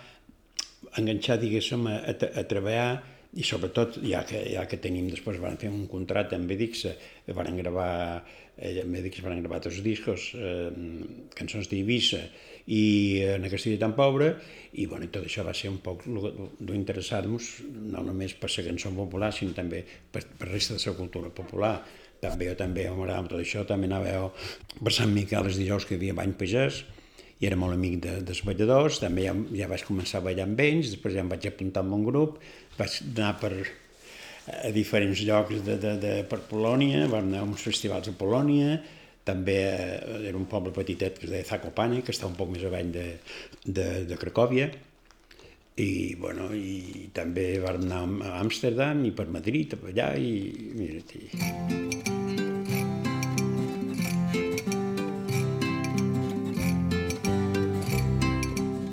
enganxar, 0.98 1.38
diguéssim, 1.42 1.86
a, 1.90 2.00
a, 2.08 2.32
a 2.40 2.44
treballar 2.48 2.90
i 3.38 3.44
sobretot, 3.44 3.98
ja 4.08 4.22
que, 4.26 4.40
ja 4.54 4.64
que 4.66 4.78
tenim 4.80 5.10
després, 5.12 5.40
van 5.42 5.58
fer 5.60 5.68
un 5.70 5.84
contracte 5.90 6.38
amb 6.38 6.50
Edixa, 6.54 6.94
van 7.36 7.58
gravar, 7.60 8.22
eh, 8.58 8.80
amb 8.82 8.98
Edixa 9.00 9.24
van 9.24 9.40
gravar 9.42 9.60
els 9.70 9.80
discos, 9.84 10.32
eh, 10.34 10.68
cançons 11.38 11.70
d'Eivissa, 11.70 12.20
i 12.68 13.22
en 13.24 13.46
aquesta 13.48 13.70
vida 13.70 13.86
tan 13.86 13.94
pobra, 13.96 14.34
i, 14.74 14.84
bueno, 14.86 15.06
i 15.06 15.12
tot 15.12 15.24
això 15.24 15.44
va 15.46 15.54
ser 15.56 15.70
un 15.72 15.78
poc 15.84 16.04
d'interessar-nos, 16.04 17.48
no 17.94 18.04
només 18.04 18.34
per 18.36 18.50
la 18.52 18.66
cançó 18.66 18.92
popular, 18.92 19.32
sinó 19.32 19.56
també 19.56 19.80
per, 20.12 20.26
per 20.36 20.50
resta 20.50 20.76
de 20.76 20.84
la 20.84 20.98
cultura 20.98 21.32
popular. 21.32 21.78
També 22.20 22.48
jo 22.48 22.54
també 22.58 22.84
m'agradava 22.90 23.30
tot 23.30 23.40
això, 23.40 23.64
també 23.64 23.86
anava 23.86 24.10
jo 24.10 24.30
per 24.82 24.92
Sant 24.92 25.12
Miquel 25.14 25.46
els 25.46 25.58
dijous 25.60 25.86
que 25.86 25.94
hi 25.94 26.00
havia 26.02 26.16
bany 26.18 26.34
pagès, 26.36 26.82
i 27.38 27.46
era 27.46 27.56
molt 27.56 27.76
amic 27.76 28.00
de, 28.02 28.16
dels 28.26 28.42
balladors, 28.44 28.98
també 28.98 29.28
ja, 29.28 29.34
ja 29.54 29.68
vaig 29.70 29.84
començar 29.86 30.18
a 30.18 30.26
ballar 30.26 30.48
amb 30.48 30.60
ells, 30.60 30.90
després 30.96 31.14
ja 31.14 31.22
em 31.22 31.30
vaig 31.30 31.46
apuntar 31.46 31.84
amb 31.86 31.94
un 31.94 32.02
grup, 32.08 32.40
vaig 32.76 32.98
anar 33.14 33.36
per, 33.38 33.52
a 34.48 34.70
diferents 34.74 35.20
llocs 35.26 35.62
de, 35.64 35.76
de, 35.80 35.94
de, 36.00 36.14
per 36.28 36.40
Polònia, 36.50 37.06
vam 37.10 37.28
anar 37.28 37.44
a 37.44 37.48
uns 37.48 37.64
festivals 37.64 38.10
a 38.10 38.16
Polònia, 38.18 38.78
també 39.28 39.56
eh, 39.68 40.28
era 40.30 40.38
un 40.38 40.46
poble 40.48 40.72
petitet 40.74 41.18
que 41.20 41.28
es 41.28 41.32
deia 41.34 41.46
Zakopane, 41.48 42.02
que 42.04 42.14
està 42.14 42.28
un 42.28 42.36
poc 42.38 42.52
més 42.54 42.64
avall 42.64 42.92
de, 42.94 43.08
de, 43.64 43.88
de 44.08 44.20
Cracòvia, 44.20 44.70
i, 45.78 46.14
bueno, 46.18 46.48
i 46.54 47.08
també 47.14 47.52
vam 47.62 47.84
anar 47.84 48.02
a 48.26 48.38
Amsterdam 48.40 49.04
i 49.06 49.12
per 49.14 49.28
Madrid, 49.30 49.76
per 49.78 49.92
allà, 49.92 50.12
i 50.18 50.72
mira 50.74 51.02
i... 51.14 51.28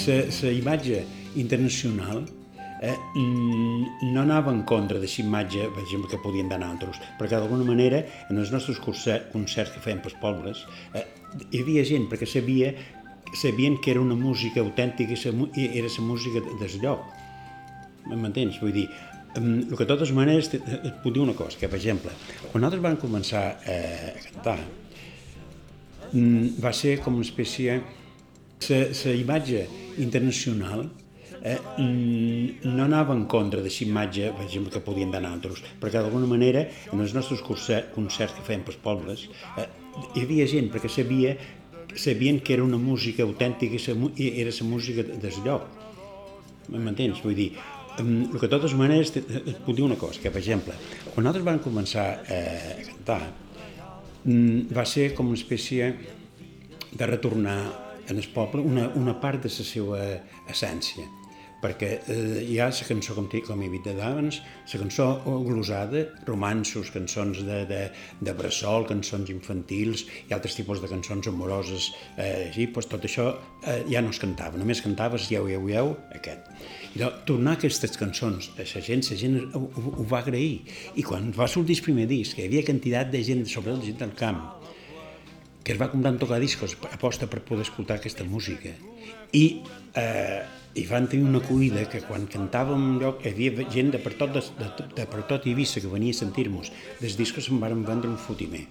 La 0.06 0.52
imatge 0.54 1.00
internacional 1.42 2.20
eh, 2.82 2.96
no 3.16 4.22
anava 4.22 4.52
en 4.52 4.64
contra 4.64 5.00
de 5.00 5.10
imatge, 5.20 5.70
per 5.74 5.84
exemple, 5.84 6.10
que 6.12 6.22
podien 6.24 6.52
anar 6.52 6.74
altres, 6.74 7.00
perquè 7.20 7.38
d'alguna 7.38 7.68
manera 7.68 8.04
en 8.30 8.38
els 8.38 8.52
nostres 8.52 8.80
concerts 8.80 9.74
que 9.74 9.84
fèiem 9.84 10.02
pels 10.04 10.18
pobles 10.22 10.66
eh, 10.94 11.06
hi 11.52 11.62
havia 11.62 11.84
gent 11.88 12.08
perquè 12.12 12.28
sabia 12.28 12.74
sabien 13.36 13.78
que 13.82 13.92
era 13.92 14.00
una 14.02 14.16
música 14.16 14.62
autèntica 14.62 15.14
i 15.14 15.66
era 15.66 15.90
la 15.90 16.04
música 16.04 16.40
del 16.40 16.80
lloc. 16.82 17.04
M'entens? 18.06 18.62
Vull 18.62 18.72
dir, 18.72 18.86
el 19.36 19.68
que 19.74 19.84
de 19.84 19.90
totes 19.90 20.12
maneres 20.16 20.52
et 20.54 21.02
puc 21.04 21.14
dir 21.14 21.22
una 21.24 21.34
cosa, 21.34 21.58
que 21.60 21.68
per 21.68 21.80
exemple, 21.80 22.14
quan 22.52 22.64
nosaltres 22.64 22.84
vam 22.86 22.98
començar 23.02 23.44
eh, 23.66 24.14
a 24.14 24.24
cantar, 24.30 24.60
va 26.64 26.74
ser 26.74 27.00
com 27.04 27.22
una 27.22 27.28
espècie... 27.28 27.82
La 28.66 29.12
imatge 29.14 29.66
internacional 30.02 30.88
eh, 31.46 31.60
mm, 31.78 32.74
no 32.74 32.84
anava 32.84 33.14
en 33.14 33.26
contra 33.30 33.62
de 33.62 33.70
imatge, 33.82 34.34
que 34.74 34.82
podien 34.82 35.14
anar 35.14 35.32
altres, 35.36 35.62
perquè 35.80 36.02
d'alguna 36.02 36.26
manera 36.26 36.66
en 36.92 37.00
els 37.00 37.14
nostres 37.14 37.42
concerts 37.46 38.34
que 38.34 38.46
fèiem 38.48 38.66
pels 38.66 38.82
pobles 38.82 39.28
eh, 39.58 39.68
hi 40.16 40.26
havia 40.26 40.48
gent 40.50 40.72
perquè 40.74 40.90
sabia 40.90 41.36
sabien 41.96 42.42
que 42.42 42.54
era 42.54 42.64
una 42.64 42.78
música 42.78 43.24
autèntica 43.24 43.78
i 43.78 44.32
era 44.42 44.52
la 44.52 44.68
música 44.68 45.04
del 45.04 45.38
lloc. 45.46 45.70
M'entens? 46.68 47.22
Vull 47.24 47.36
dir, 47.38 47.52
el 48.00 48.34
que 48.34 48.48
de 48.48 48.52
totes 48.52 48.74
maneres 48.74 49.14
et 49.16 49.60
puc 49.64 49.76
dir 49.78 49.86
una 49.86 49.96
cosa, 49.96 50.20
que 50.20 50.32
per 50.32 50.42
exemple, 50.42 50.74
quan 51.14 51.24
nosaltres 51.24 51.46
vam 51.46 51.62
començar 51.64 52.08
eh, 52.28 52.82
a 52.82 52.88
cantar, 52.90 53.22
mm, 54.26 54.74
va 54.76 54.84
ser 54.84 55.14
com 55.14 55.30
una 55.30 55.40
espècie 55.40 55.94
de 56.92 57.06
retornar 57.08 57.60
en 58.10 58.18
el 58.18 58.28
poble 58.34 58.66
una, 58.66 58.90
una 58.96 59.16
part 59.22 59.46
de 59.46 59.54
la 59.54 59.70
seva 59.70 60.02
essència 60.50 61.06
perquè 61.66 61.92
eh, 62.14 62.44
hi 62.46 62.60
ha 62.62 62.70
la 62.70 62.88
cançó, 62.88 63.16
com, 63.18 63.28
com 63.48 63.64
he 63.66 63.70
dit 63.74 63.88
abans, 63.96 64.40
la 64.72 64.82
cançó 64.84 65.08
glosada, 65.26 66.06
romansos, 66.28 66.92
cançons 66.94 67.42
de, 67.48 67.60
de, 67.70 67.82
de 68.22 68.36
bressol, 68.38 68.86
cançons 68.90 69.32
infantils 69.34 70.06
i 70.30 70.36
altres 70.38 70.58
tipus 70.58 70.84
de 70.84 70.90
cançons 70.92 71.28
amoroses, 71.32 71.92
eh, 72.18 72.50
així, 72.50 72.70
doncs 72.76 72.90
tot 72.92 73.08
això 73.10 73.32
eh, 73.66 73.82
ja 73.90 74.04
no 74.06 74.14
es 74.14 74.22
cantava, 74.22 74.60
només 74.62 74.84
cantaves 74.86 75.30
iau, 75.32 75.50
iau, 75.50 75.70
iau, 75.72 75.94
aquest. 76.18 76.52
I 76.96 77.02
doncs, 77.02 77.24
tornar 77.28 77.56
aquestes 77.58 77.98
cançons 78.00 78.52
a 78.56 78.68
la 78.68 78.84
gent, 78.86 79.04
la 79.10 79.18
gent 79.20 79.40
ho, 79.58 79.64
ho, 79.66 79.96
ho 80.00 80.06
va 80.12 80.22
agrair. 80.22 80.62
I 80.96 81.04
quan 81.08 81.32
va 81.36 81.50
sortir 81.52 81.80
el 81.80 81.88
primer 81.88 82.06
disc, 82.12 82.38
hi 82.38 82.46
havia 82.48 82.66
quantitat 82.68 83.10
de 83.12 83.24
gent, 83.26 83.42
sobretot 83.50 83.84
gent 83.90 84.00
del 84.04 84.14
camp, 84.20 84.44
que 85.66 85.74
es 85.74 85.82
va 85.82 85.90
comprar 85.90 86.14
en 86.14 86.22
tocar 86.22 86.38
discos 86.40 86.78
aposta 86.94 87.26
per 87.28 87.42
poder 87.42 87.66
escoltar 87.66 87.98
aquesta 87.98 88.24
música. 88.24 88.70
I 89.34 89.46
eh, 89.98 90.44
i 90.76 90.86
van 90.90 91.08
tenir 91.08 91.26
una 91.28 91.40
acollida 91.40 91.86
que 91.92 92.02
quan 92.04 92.28
cantàvem 92.32 92.98
lloc 93.00 93.24
hi 93.24 93.32
havia 93.32 93.68
gent 93.72 93.94
de 93.96 94.02
per 94.04 94.16
tot, 94.20 94.36
de, 94.36 94.44
de, 94.60 94.88
de 94.98 95.08
per 95.12 95.24
tot 95.30 95.48
Eivissa 95.48 95.82
que 95.84 95.92
venia 95.92 96.16
a 96.16 96.20
sentir-nos. 96.20 96.72
Des 97.00 97.16
discos 97.20 97.48
se'n 97.48 97.62
van 97.64 97.86
vendre 97.88 98.12
un 98.12 98.20
fotimer. 98.20 98.66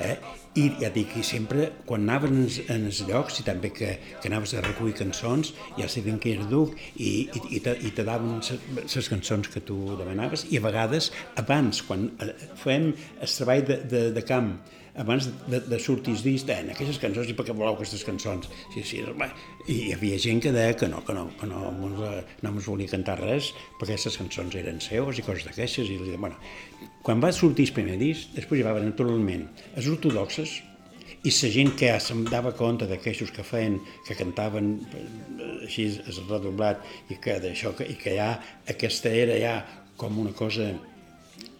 Eh? 0.00 0.16
I 0.58 0.64
ja 0.80 0.90
dic, 0.92 1.14
i 1.16 1.22
sempre, 1.24 1.68
quan 1.88 2.02
anaven 2.04 2.42
en, 2.42 2.48
en 2.72 2.88
els 2.90 3.02
llocs, 3.08 3.38
i 3.40 3.46
també 3.46 3.70
que, 3.72 3.94
que 4.20 4.28
anaves 4.28 4.52
a 4.56 4.64
recollir 4.64 4.96
cançons, 4.98 5.52
ja 5.78 5.88
sabien 5.88 6.18
que 6.20 6.34
era 6.34 6.48
duc, 6.48 6.74
i, 6.96 7.28
i, 7.28 7.42
i, 7.56 7.60
te, 7.64 7.76
i 7.80 7.92
te 7.96 8.04
daven 8.04 8.40
les 8.42 9.08
cançons 9.12 9.48
que 9.52 9.64
tu 9.64 9.78
demanaves, 10.00 10.44
i 10.50 10.60
a 10.60 10.64
vegades, 10.64 11.12
abans, 11.40 11.80
quan 11.88 12.10
eh, 12.20 12.32
fem 12.60 12.92
el 12.92 13.32
treball 13.38 13.64
de, 13.68 13.80
de, 13.92 14.04
de 14.16 14.24
camp, 14.28 14.54
abans 14.94 15.28
de, 15.48 15.60
de 15.60 15.78
sortir 15.80 16.14
disc, 16.20 16.48
en 16.52 16.72
aquestes 16.72 16.98
cançons, 17.00 17.30
i 17.30 17.36
per 17.36 17.46
què 17.48 17.54
voleu 17.56 17.76
aquestes 17.76 18.04
cançons? 18.04 18.48
Sí, 18.74 18.82
sí, 18.84 19.00
bé. 19.18 19.28
I 19.66 19.78
hi 19.86 19.92
havia 19.96 20.18
gent 20.20 20.42
que 20.44 20.52
deia 20.52 20.74
que 20.76 20.88
no, 20.90 21.00
que 21.06 21.16
no, 21.16 21.28
que 21.40 21.48
no, 21.48 21.70
no, 21.72 22.10
no 22.42 22.52
ens 22.52 22.68
volia 22.68 22.90
cantar 22.90 23.16
res, 23.20 23.52
perquè 23.78 23.94
aquestes 23.94 24.18
cançons 24.20 24.58
eren 24.60 24.82
seves 24.84 25.20
i 25.20 25.24
coses 25.24 25.48
d'aquestes, 25.48 25.88
i 25.88 25.98
bueno, 26.12 26.36
quan 27.06 27.22
va 27.24 27.32
sortir 27.32 27.70
el 27.70 27.76
primer 27.78 27.96
disc, 28.02 28.34
després 28.36 28.60
hi 28.60 28.66
va 28.66 28.74
haver 28.76 28.84
naturalment 28.84 29.48
els 29.72 29.88
ortodoxes, 29.94 30.60
i 31.22 31.30
la 31.30 31.48
gent 31.54 31.70
que 31.78 31.88
se'm 32.02 32.24
dava 32.26 32.50
compte 32.58 32.86
d'aquestos 32.90 33.30
que 33.30 33.44
feien, 33.46 33.78
que 34.06 34.16
cantaven 34.18 34.72
eh, 34.90 35.02
així 35.68 35.86
es 36.02 36.18
redoblat 36.26 36.82
i 37.14 37.18
que 37.22 37.36
d'això 37.38 37.70
i 37.86 37.94
que 37.94 38.16
ja 38.16 38.32
aquesta 38.68 39.12
era 39.14 39.36
ja 39.38 39.54
com 39.96 40.18
una 40.18 40.32
cosa 40.34 40.72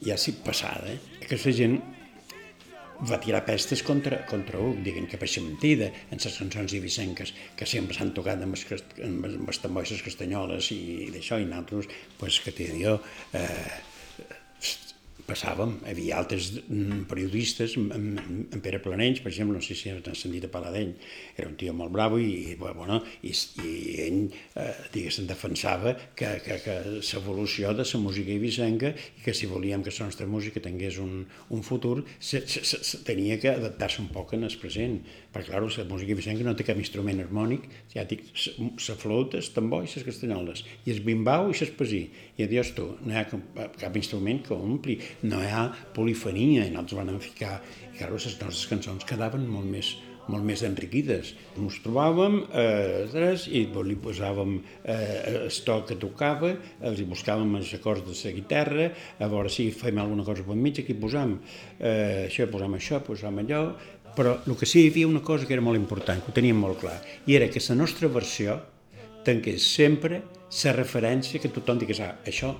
ja 0.02 0.16
sí 0.18 0.34
passada, 0.42 0.90
eh? 0.90 0.98
aquesta 1.22 1.54
gent 1.54 1.78
va 3.10 3.18
tirar 3.22 3.42
pestes 3.46 3.82
contra, 3.86 4.22
contra 4.30 4.60
Uc, 4.62 4.82
diguem 4.86 5.08
que 5.10 5.18
ser 5.26 5.42
mentida, 5.44 5.90
en 6.10 6.22
les 6.22 6.38
cançons 6.38 6.74
ibicenques, 6.78 7.34
que 7.58 7.66
sempre 7.66 7.96
s'han 7.96 8.12
tocat 8.16 8.42
amb 8.42 8.54
les, 8.54 8.84
amb 9.04 9.48
les 9.48 9.62
tamboixes 9.62 10.02
castanyoles 10.06 10.70
i, 10.74 10.82
d'això, 11.14 11.40
i 11.42 11.48
nosaltres, 11.48 11.90
pues, 12.20 12.38
que 12.44 12.54
t'he 12.54 12.70
dit 12.70 12.84
jo, 12.84 12.98
eh, 13.38 13.91
passàvem, 15.32 15.76
hi 15.82 15.92
havia 15.94 16.18
altres 16.20 16.50
mm, 16.62 17.04
periodistes, 17.10 17.76
en, 17.80 18.08
en 18.52 18.62
Pere 18.64 18.80
Planells, 18.84 19.22
per 19.24 19.32
exemple, 19.32 19.56
no 19.58 19.64
sé 19.64 19.76
si 19.78 19.92
has 19.92 20.20
sentit 20.20 20.46
a 20.46 20.52
parlar 20.52 20.72
d'ell, 20.74 20.92
era 21.36 21.48
un 21.48 21.56
tio 21.60 21.74
molt 21.76 21.92
bravo 21.94 22.20
i, 22.20 22.54
bueno, 22.60 23.00
i, 23.24 23.32
i 23.32 23.72
ell, 24.06 24.20
eh, 24.60 24.70
diguéssim, 24.94 25.28
defensava 25.30 25.94
que, 26.18 26.28
que, 26.44 26.58
que 26.64 26.76
l'evolució 26.98 27.72
de 27.76 27.86
la 27.88 28.00
música 28.02 28.34
ibicenca 28.34 28.92
i 28.92 29.24
que 29.24 29.34
si 29.36 29.48
volíem 29.50 29.84
que 29.84 29.94
la 29.96 30.08
nostra 30.08 30.28
música 30.28 30.62
tingués 30.62 30.98
un, 31.02 31.24
un 31.50 31.64
futur, 31.66 32.02
se, 32.18 32.42
se, 32.46 32.64
se, 32.64 33.02
tenia 33.06 33.38
que 33.40 33.52
adaptar-se 33.52 34.02
un 34.02 34.10
poc 34.12 34.34
en 34.36 34.46
el 34.48 34.56
present, 34.60 35.00
perquè, 35.32 35.50
clar, 35.50 35.62
la 35.64 35.88
música 35.88 36.14
ibicenca 36.16 36.46
no 36.46 36.56
té 36.58 36.66
cap 36.68 36.80
instrument 36.80 37.22
harmònic, 37.24 37.68
ja 37.94 38.04
dic, 38.08 38.24
la 38.58 38.98
flauta, 39.00 39.40
el 39.40 39.52
tambor 39.54 39.86
i 39.86 39.90
les 39.90 40.06
castanyoles, 40.06 40.64
i 40.86 40.94
el 40.94 41.02
bimbau 41.06 41.50
i 41.50 41.56
l'espasí, 41.56 42.02
i 42.36 42.46
adiós 42.46 42.72
tu, 42.76 42.88
no 43.02 43.14
hi 43.14 43.20
ha 43.20 43.26
cap, 43.30 43.62
cap 43.80 43.96
instrument 43.98 44.42
que 44.46 44.56
ompli, 44.56 44.98
no 45.22 45.42
hi 45.42 45.50
ha 45.50 45.66
polifonia, 45.94 46.66
i 46.66 46.72
nosaltres 46.72 47.12
vam 47.12 47.20
ficar, 47.22 47.58
i 47.92 47.98
clar, 47.98 48.10
les 48.14 48.26
nostres 48.26 48.64
cançons 48.70 49.06
quedaven 49.08 49.46
molt 49.48 49.68
més, 49.70 49.94
molt 50.30 50.44
més 50.46 50.62
enriquides. 50.66 51.32
Ens 51.58 51.78
trobàvem 51.84 52.38
eh, 52.48 53.06
tres 53.12 53.46
i 53.50 53.64
li 53.66 53.96
posàvem 54.02 54.58
eh, 54.84 55.46
el 55.46 55.62
to 55.66 55.78
que 55.88 55.98
tocava, 56.00 56.52
els 56.82 57.00
hi 57.00 57.08
buscàvem 57.08 57.56
els 57.58 57.72
acords 57.78 58.04
de 58.06 58.16
la 58.18 58.36
guitarra, 58.36 58.90
a 59.18 59.30
veure 59.30 59.50
si 59.52 59.70
fem 59.74 59.98
alguna 59.98 60.26
cosa 60.26 60.46
per 60.46 60.58
mig, 60.58 60.78
aquí 60.82 60.94
posam 60.94 61.38
eh, 61.78 62.28
això, 62.28 62.48
posam 62.50 62.78
això, 62.78 63.02
posam 63.06 63.42
allò, 63.42 63.64
però 64.16 64.36
el 64.44 64.58
que 64.60 64.68
sí 64.68 64.82
hi 64.82 64.90
havia 64.92 65.08
una 65.08 65.22
cosa 65.24 65.46
que 65.48 65.56
era 65.56 65.64
molt 65.64 65.80
important, 65.80 66.20
que 66.20 66.32
ho 66.32 66.36
teníem 66.36 66.58
molt 66.60 66.82
clar, 66.82 66.98
i 67.26 67.38
era 67.38 67.48
que 67.48 67.62
la 67.68 67.78
nostra 67.80 68.10
versió 68.12 68.60
tanqués 69.24 69.64
sempre 69.64 70.22
la 70.52 70.72
referència 70.76 71.40
que 71.40 71.48
tothom 71.48 71.78
digués, 71.80 72.02
ah, 72.04 72.16
això 72.28 72.52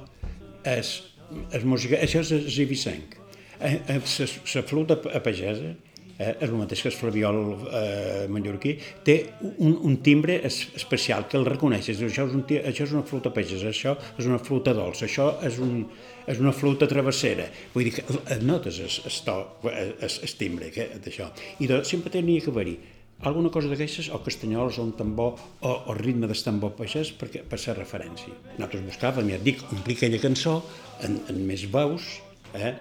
és, 0.65 1.12
és 1.53 1.65
música, 1.65 2.01
això 2.03 2.23
és, 2.25 2.33
és 2.41 2.61
ibicenc. 2.67 3.19
La 3.63 3.71
eh, 3.71 3.81
eh, 3.95 5.17
a 5.17 5.21
pagesa 5.23 5.73
eh, 6.19 6.35
és 6.41 6.49
el 6.49 6.57
mateix 6.59 6.83
que 6.83 6.91
el 6.91 6.97
flaviol 6.97 7.41
eh, 7.69 8.25
mallorquí, 8.33 8.75
té 9.07 9.17
un, 9.41 9.77
un 9.87 9.99
timbre 10.05 10.41
es, 10.47 10.61
especial 10.79 11.27
que 11.29 11.39
el 11.41 11.47
reconeixes. 11.49 12.01
Això 12.03 12.27
és, 12.29 12.35
un, 12.37 12.45
això 12.47 12.87
és 12.87 12.95
una 12.95 13.05
flauta 13.09 13.33
pagesa, 13.35 13.71
això 13.71 13.97
és 14.19 14.29
una 14.29 14.41
flauta 14.43 14.75
dolça, 14.77 15.07
això 15.09 15.29
és, 15.47 15.59
un, 15.63 15.85
és 16.27 16.43
una 16.43 16.55
flauta 16.57 16.89
travessera. 16.91 17.49
Vull 17.75 17.89
dir 17.89 17.97
que 17.99 18.41
notes 18.43 18.81
el, 18.83 18.91
el, 19.11 19.21
to, 19.27 19.39
el, 19.73 19.95
el 20.11 20.35
timbre 20.41 20.73
d'això. 20.75 21.31
I 21.61 21.71
de, 21.71 21.83
sempre 21.89 22.13
tenia 22.15 22.43
que 22.43 22.53
haver-hi 22.55 22.77
alguna 23.23 23.51
cosa 23.55 23.71
d'aquestes, 23.71 24.11
o 24.15 24.21
castanyols, 24.25 24.79
o 24.79 24.87
un 24.87 24.93
tambor, 24.99 25.39
o, 25.61 25.73
o 25.91 25.97
ritme 25.99 26.29
del 26.31 26.43
tambor 26.45 26.75
pagès, 26.79 27.13
perquè, 27.19 27.45
per 27.49 27.59
ser 27.63 27.77
referència. 27.79 28.35
Nosaltres 28.57 28.87
buscàvem, 28.89 29.31
ja 29.33 29.41
et 29.41 29.47
dic, 29.47 29.63
omplir 29.73 29.99
aquella 29.99 30.23
cançó 30.23 30.59
en, 31.07 31.21
en 31.31 31.43
més 31.47 31.67
veus, 31.73 32.09
eh? 32.55 32.75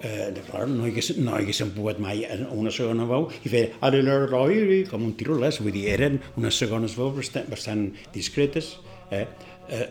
Eh, 0.00 0.28
clar, 0.48 0.66
no, 0.68 0.84
hagués, 0.86 1.12
no 1.18 1.34
haguéssim 1.36 1.72
pogut 1.76 2.00
mai 2.02 2.24
una 2.52 2.72
segona 2.74 3.06
veu 3.08 3.28
i 3.44 3.52
fer 3.52 3.64
com 4.90 5.04
un 5.06 5.16
tirolès, 5.18 5.60
vull 5.64 5.74
dir, 5.74 5.88
eren 5.94 6.20
unes 6.36 6.58
segones 6.62 6.96
veus 6.98 7.14
bastant, 7.16 7.48
bastant 7.52 7.86
discretes, 8.14 8.76
eh? 9.10 9.26
eh, 9.68 9.88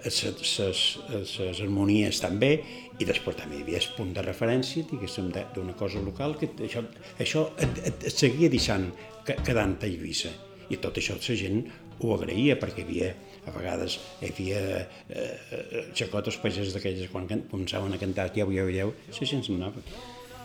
harmonies 1.59 2.21
també, 2.23 2.51
i 2.99 3.07
després 3.07 3.35
també 3.39 3.59
hi 3.59 3.65
havia 3.65 3.81
el 3.81 3.89
punt 3.97 4.13
de 4.15 4.23
referència, 4.23 4.85
diguéssim, 4.91 5.31
d'una 5.55 5.75
cosa 5.79 6.03
local, 6.03 6.37
que 6.39 6.51
això, 6.67 6.85
això 7.19 7.49
et, 7.59 7.81
et, 7.91 8.09
et 8.11 8.15
seguia 8.15 8.51
deixant 8.51 8.91
quedant 9.25 9.75
a 9.81 9.89
Eivissa. 9.89 10.31
I 10.71 10.79
tot 10.81 10.97
això 10.97 11.17
la 11.17 11.35
gent 11.37 11.65
ho 12.01 12.13
agraïa, 12.15 12.57
perquè 12.59 12.85
havia, 12.85 13.11
a 13.45 13.53
vegades, 13.55 13.99
hi 14.21 14.29
havia 14.29 14.61
eh, 14.81 14.89
eh, 15.15 15.85
xacotes 15.93 16.37
pageses 16.41 16.75
d'aquelles 16.75 17.11
quan 17.13 17.27
començaven 17.51 17.93
a 17.93 18.01
cantar 18.01 18.29
Iau, 18.35 18.51
iau, 18.51 18.69
iau, 18.69 18.93
la 19.09 19.31
gent 19.31 19.45
anava. 19.55 19.83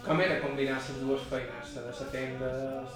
Com 0.05 0.21
era 0.25 0.39
combinar 0.41 0.79
les 0.81 1.01
dues 1.03 1.25
feines, 1.29 1.73
de 1.77 1.83
la 1.85 2.07
tenda, 2.13 2.51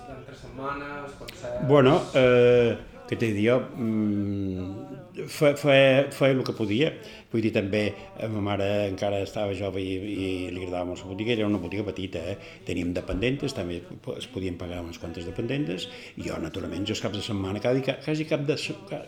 d'entre 0.08 0.36
setmanes, 0.40 1.16
concerts... 1.20 1.66
Bueno, 1.68 1.98
eh, 2.16 2.76
que 3.08 3.16
t'he 3.16 3.32
dit 3.34 3.44
jo, 3.44 3.58
mm, 3.76 5.26
feia, 5.28 6.30
el 6.30 6.42
que 6.44 6.54
podia. 6.56 6.90
Vull 7.32 7.42
dir, 7.44 7.52
també, 7.52 7.82
eh, 8.16 8.28
ma 8.28 8.40
mare 8.40 8.68
encara 8.88 9.20
estava 9.22 9.52
jove 9.54 9.82
i, 9.82 9.92
i 9.94 10.28
li 10.50 10.62
agradava 10.62 10.88
molt 10.88 11.04
la 11.04 11.10
botiga, 11.10 11.34
era 11.34 11.46
una 11.46 11.60
botiga 11.60 11.84
petita, 11.84 12.22
eh? 12.32 12.38
teníem 12.64 12.94
dependentes, 12.96 13.54
també 13.54 13.82
es 14.16 14.26
podien 14.32 14.56
pagar 14.56 14.80
unes 14.82 14.98
quantes 14.98 15.26
dependentes, 15.28 15.88
i 16.16 16.28
jo, 16.28 16.38
naturalment, 16.40 16.86
jo 16.86 16.96
els 16.96 17.04
caps 17.04 17.20
de 17.20 17.26
setmana, 17.26 17.60
quasi, 17.60 17.84
quasi, 17.84 18.24
cap 18.30 18.46
de, 18.48 18.56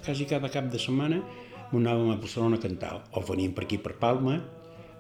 quasi 0.05 0.29
cada 0.29 0.53
cap 0.53 0.69
de 0.73 0.83
setmana, 0.83 1.23
m'ho 1.71 1.81
anàvem 1.81 2.13
a 2.13 2.21
Barcelona 2.21 2.61
a 2.61 2.63
cantar, 2.63 2.93
o 3.17 3.25
veníem 3.25 3.57
per 3.57 3.65
aquí, 3.65 3.81
per 3.81 3.97
Palma, 4.03 4.39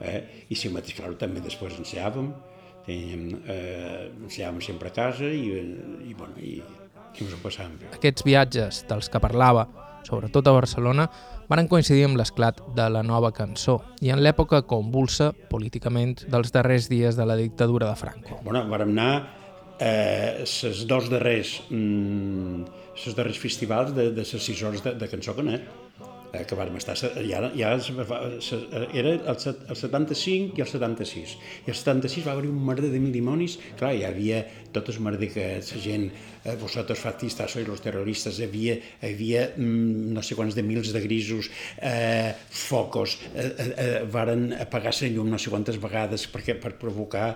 eh? 0.01 0.23
i 0.49 0.57
si 0.57 0.73
mateix, 0.73 0.97
clar, 0.97 1.13
també 1.21 1.45
després 1.45 1.77
ensejàvem, 1.83 2.33
teníem, 2.87 3.29
eh, 3.45 4.09
ensejàvem 4.25 4.65
sempre 4.65 4.89
a 4.89 4.97
casa, 4.97 5.29
i, 5.29 5.53
i, 6.07 6.15
bueno, 6.17 6.41
i 6.41 6.61
i 7.21 7.25
ens 7.25 7.35
ho 7.35 7.41
passàvem 7.43 7.79
bé. 7.81 7.91
Aquests 7.97 8.27
viatges 8.27 8.83
dels 8.89 9.11
que 9.12 9.23
parlava, 9.23 9.67
sobretot 10.07 10.47
a 10.47 10.55
Barcelona, 10.57 11.09
van 11.51 11.69
coincidir 11.71 12.05
amb 12.09 12.19
l'esclat 12.19 12.61
de 12.77 12.89
la 12.91 13.03
nova 13.07 13.33
cançó 13.35 13.79
i 14.03 14.11
en 14.11 14.23
l'època 14.23 14.64
convulsa 14.67 15.33
políticament 15.51 16.27
dels 16.31 16.53
darrers 16.55 16.91
dies 16.91 17.19
de 17.19 17.27
la 17.27 17.39
dictadura 17.39 17.91
de 17.91 17.97
Franco. 17.99 18.41
Bueno, 18.45 18.64
vam 18.67 18.91
anar 18.91 19.11
eh, 19.79 20.45
ses 20.45 20.87
dos 20.87 21.11
darrers, 21.11 21.61
mm, 21.71 22.64
darrers 23.17 23.39
festivals 23.39 23.95
de, 23.95 24.11
de 24.12 24.25
ses 24.25 24.43
sis 24.43 24.62
hores 24.62 24.83
de, 24.83 24.95
de 24.99 25.09
cançó 25.11 25.37
Canet 25.37 25.62
eh, 25.62 25.86
que 26.45 26.59
vam 26.59 26.76
estar, 26.76 26.97
ja, 26.99 27.41
ja 27.57 27.72
era 28.93 29.12
el, 29.14 29.20
el 29.26 29.76
75 29.76 30.59
i 30.59 30.64
el 30.64 30.68
76. 30.68 31.34
I 31.66 31.72
el 31.72 31.78
76 31.78 32.26
va 32.26 32.34
haver 32.37 32.51
un 32.51 32.61
merder 32.66 32.91
de 32.93 33.01
mil 33.01 33.14
dimonis, 33.14 33.59
clar, 33.78 33.95
hi 33.97 34.05
havia 34.09 34.43
tot 34.76 34.91
el 34.93 35.01
merder 35.01 35.30
que 35.32 35.47
la 35.57 35.82
gent, 35.82 36.09
eh, 36.45 36.57
vosaltres 36.61 37.01
fascistes 37.01 37.57
sois 37.57 37.66
los 37.68 37.82
terroristes, 37.84 38.41
hi 38.41 38.49
havia, 38.49 38.78
hi 39.01 39.12
havia 39.12 39.47
mm, 39.57 40.14
no 40.16 40.24
sé 40.26 40.37
quants 40.39 40.57
de 40.59 40.64
mils 40.66 40.93
de 40.93 41.05
grisos, 41.05 41.51
eh, 41.80 42.34
focos, 42.51 43.18
eh, 43.34 43.47
eh, 43.47 43.70
eh 43.76 44.03
varen 44.11 44.51
apagar 44.61 44.95
la 45.01 45.09
llum 45.12 45.30
no 45.30 45.39
sé 45.39 45.51
quantes 45.51 45.80
vegades 45.80 46.28
perquè, 46.32 46.61
per 46.61 46.76
provocar 46.80 47.30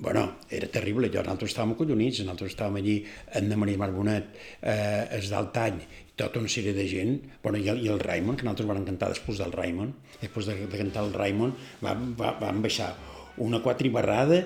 Bueno, 0.00 0.38
era 0.48 0.64
terrible, 0.72 1.10
jo, 1.12 1.20
nosaltres 1.20 1.50
estàvem 1.52 1.74
acollonits, 1.74 2.22
nosaltres 2.24 2.54
estàvem 2.54 2.78
allí, 2.80 2.94
en 3.36 3.50
Maria 3.60 3.76
Marbonet, 3.82 4.30
eh, 4.62 5.18
es 5.18 5.28
d'Altany, 5.28 5.76
tota 6.20 6.42
una 6.42 6.52
sèrie 6.52 6.74
de 6.76 6.86
gent, 6.90 7.18
bueno, 7.42 7.60
i, 7.60 7.68
el, 7.72 7.82
i 7.84 7.90
el 7.92 8.00
Raimon, 8.02 8.36
que 8.36 8.46
nosaltres 8.46 8.68
vam 8.70 8.86
cantar 8.88 9.10
després 9.14 9.40
del 9.40 9.54
Raimon, 9.56 9.94
després 10.20 10.50
de, 10.50 10.56
de 10.66 10.82
cantar 10.82 11.06
el 11.06 11.14
Raimon, 11.16 11.54
vam, 11.84 12.10
va, 12.18 12.34
vam 12.40 12.60
baixar 12.64 12.92
una 13.40 13.62
quatribarrada 13.64 14.44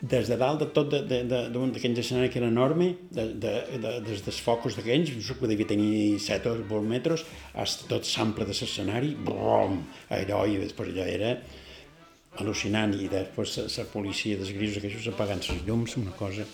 des 0.00 0.28
de 0.28 0.36
dalt 0.36 0.60
de 0.60 0.66
tot 0.76 0.92
d'aquells 0.92 1.98
escenaris 2.02 2.30
que 2.30 2.38
era 2.38 2.50
enorme, 2.52 2.90
de, 3.10 3.26
de, 3.40 3.52
de, 3.80 3.92
des 4.04 4.22
dels 4.26 4.40
focus 4.44 4.76
d'aquells, 4.76 5.12
que 5.26 5.48
devia 5.48 5.66
tenir 5.66 6.18
7 6.20 6.50
o 6.52 6.56
8 6.66 6.82
metres, 6.84 7.24
fins 7.54 7.76
tot 7.88 8.04
s'ample 8.04 8.44
de 8.44 8.52
l'escenari, 8.52 9.14
brom, 9.16 9.80
allò, 10.12 10.44
i 10.46 10.60
després 10.60 10.92
allò 10.92 11.06
era 11.08 11.36
al·lucinant. 12.36 12.92
I 13.00 13.08
després 13.08 13.56
la 13.78 13.86
policia 13.92 14.36
dels 14.36 14.52
grisos 14.52 14.82
aquests 14.82 15.14
apagant 15.14 15.42
les 15.48 15.64
llums, 15.66 15.96
una 16.02 16.16
cosa... 16.18 16.48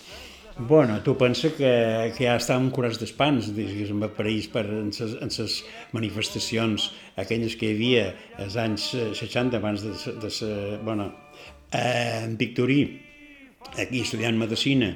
Bueno, 0.58 1.00
tu 1.02 1.16
pensa 1.16 1.48
que, 1.56 2.12
que 2.12 2.26
ja 2.26 2.34
estàvem 2.36 2.68
curats 2.76 2.98
d'espans, 3.00 3.46
diguéssim, 3.56 4.02
a 4.04 4.10
París 4.12 4.50
per, 4.52 4.66
en 4.68 4.90
les 4.92 5.54
manifestacions, 5.96 6.90
aquelles 7.16 7.56
que 7.56 7.70
hi 7.70 7.76
havia 7.76 8.02
als 8.44 8.58
anys 8.60 8.90
60, 9.16 9.56
abans 9.56 9.84
de, 9.86 9.94
de, 10.20 10.28
de 10.28 10.76
bueno, 10.84 11.08
eh, 11.72 12.24
en 12.26 12.36
Victorí, 12.36 12.82
aquí 13.78 14.02
estudiant 14.04 14.36
Medicina, 14.36 14.92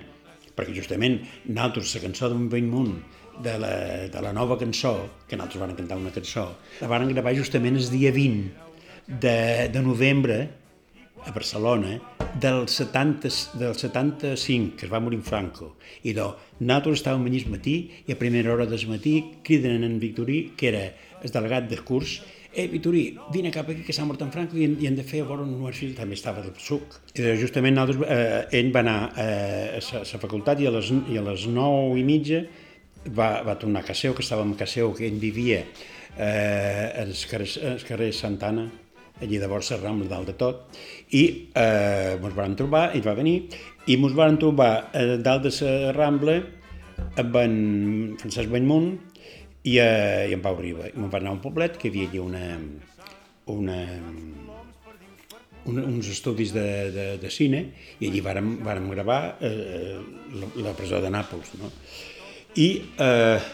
perquè 0.57 0.76
justament 0.76 1.22
nosaltres, 1.46 1.94
la 1.96 2.04
cançó 2.04 2.28
d'un 2.28 2.50
vell 2.52 2.68
munt, 2.68 2.98
de 3.40 3.57
la, 3.61 3.72
de 4.12 4.20
la 4.24 4.32
nova 4.36 4.59
cançó, 4.61 4.94
que 5.28 5.40
nosaltres 5.40 5.64
vam 5.64 5.74
cantar 5.76 5.96
una 5.96 6.12
cançó, 6.12 6.50
la 6.82 6.92
van 6.92 7.09
gravar 7.14 7.32
justament 7.36 7.80
el 7.80 7.88
dia 7.96 8.12
20 8.12 8.52
de, 9.24 9.36
de 9.72 9.82
novembre 9.84 10.38
a 11.27 11.33
Barcelona 11.33 11.97
del, 12.41 12.68
70, 12.68 13.29
del 13.59 13.74
75, 13.74 14.77
que 14.77 14.87
es 14.87 14.93
va 14.93 15.01
morir 15.01 15.18
en 15.18 15.24
Franco. 15.24 15.74
I 16.07 16.14
do, 16.16 16.31
nosaltres 16.61 17.01
estàvem 17.01 17.27
allà 17.29 17.43
al 17.43 17.53
matí 17.57 17.77
i 18.07 18.14
a 18.14 18.18
primera 18.20 18.55
hora 18.55 18.66
del 18.70 18.87
matí 18.89 19.18
criden 19.45 19.85
en 19.85 19.99
Victorí, 20.01 20.53
que 20.57 20.72
era 20.72 20.85
el 21.22 21.33
delegat 21.33 21.68
de 21.70 21.81
curs, 21.83 22.20
eh, 22.57 22.68
Vitorí, 22.68 23.16
vine 23.33 23.51
cap 23.53 23.68
aquí 23.68 23.85
que 23.85 23.93
s'ha 23.93 24.07
mort 24.09 24.22
en 24.24 24.33
Franco 24.33 24.57
i, 24.57 24.64
i 24.81 24.89
hem 24.89 24.97
de 24.97 25.05
fer 25.05 25.20
a 25.22 25.27
veure 25.29 25.45
un 25.45 25.53
universitat, 25.59 25.99
també 26.01 26.16
estava 26.16 26.45
del 26.45 26.57
suc. 26.57 26.97
I 27.14 27.35
justament 27.41 27.77
nosaltres, 27.77 28.09
eh, 28.09 28.61
ell 28.61 28.72
va 28.72 28.81
anar 28.81 28.97
eh, 29.20 29.81
a 29.83 30.01
la 30.01 30.22
facultat 30.22 30.62
i 30.64 30.70
a 30.70 30.72
les, 30.72 30.89
i 31.12 31.20
a 31.20 31.27
les 31.27 31.45
9 31.53 32.01
i 32.01 32.07
mitja 32.07 32.41
va, 33.12 33.43
va 33.47 33.59
tornar 33.61 33.85
a 33.85 33.89
Caseu, 33.91 34.16
que 34.16 34.24
estàvem 34.24 34.55
a 34.55 34.59
Caseu, 34.64 34.95
que 34.97 35.05
ell 35.07 35.20
vivia 35.20 35.61
eh, 36.16 37.05
als 37.05 37.27
carrers, 37.29 37.59
als 37.74 37.85
carrers 37.85 38.24
Santana, 38.24 38.70
allí 39.21 39.41
de 39.41 39.49
Borsa 39.49 39.79
Rambla, 39.81 40.09
dalt 40.11 40.31
de 40.31 40.37
tot, 40.37 40.77
i 41.17 41.25
eh, 41.55 42.17
ens 42.17 42.37
van 42.37 42.57
trobar, 42.59 42.91
ell 42.95 43.05
va 43.07 43.17
venir, 43.17 43.39
i 43.87 43.97
ens 43.97 44.17
van 44.17 44.39
trobar 44.41 44.91
eh, 44.93 45.17
dalt 45.23 45.49
de 45.49 45.55
la 45.61 45.93
Rambla 45.97 46.41
amb 47.21 47.37
en 47.41 47.55
Francesc 48.21 48.53
Banymunt, 48.53 48.95
i, 49.67 49.79
eh, 49.79 50.31
i 50.31 50.35
en 50.37 50.43
Pau 50.43 50.57
Riba. 50.61 50.89
I 50.89 50.95
me'n 50.97 51.11
va 51.11 51.21
anar 51.21 51.33
a 51.33 51.37
un 51.37 51.43
poblet 51.43 51.77
que 51.81 51.91
hi 51.91 52.05
havia 52.07 52.11
allà 52.11 52.23
una, 52.23 52.45
una, 53.53 53.79
una, 55.67 55.83
uns 55.83 56.11
estudis 56.12 56.55
de, 56.55 56.67
de, 56.95 57.07
de 57.23 57.33
cine 57.35 57.64
i 57.99 58.11
allí 58.11 58.23
vàrem, 58.25 58.53
vàrem 58.67 58.87
gravar 58.95 59.21
eh, 59.45 59.97
la, 60.39 60.53
la 60.69 60.75
presó 60.79 61.03
de 61.03 61.11
Nàpols. 61.11 61.57
No? 61.59 61.73
I, 62.62 62.69
eh, 63.03 63.49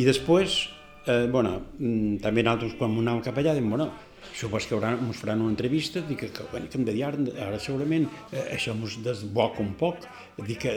i 0.00 0.08
després, 0.08 0.56
eh, 1.04 1.26
bueno, 1.30 1.58
mm, 1.76 2.16
també 2.24 2.42
nosaltres 2.42 2.78
quan 2.80 2.96
anàvem 2.96 3.22
cap 3.28 3.38
allà, 3.38 3.52
dèiem, 3.52 3.68
bueno, 3.76 3.92
supos 4.32 4.66
que 4.66 4.74
ens 4.74 5.18
faran 5.20 5.42
una 5.42 5.52
entrevista, 5.52 6.00
dic 6.00 6.24
que, 6.24 6.30
que, 6.32 6.44
bueno, 6.50 6.68
que 6.70 6.78
hem 6.78 6.84
de 6.84 6.94
dir 6.96 7.04
ara, 7.06 7.20
ara 7.48 7.58
segurament 7.62 8.06
eh, 8.32 8.54
això 8.56 8.74
ens 8.74 8.98
desboca 9.04 9.62
un 9.62 9.74
poc, 9.78 10.06
dic 10.42 10.64
que, 10.64 10.72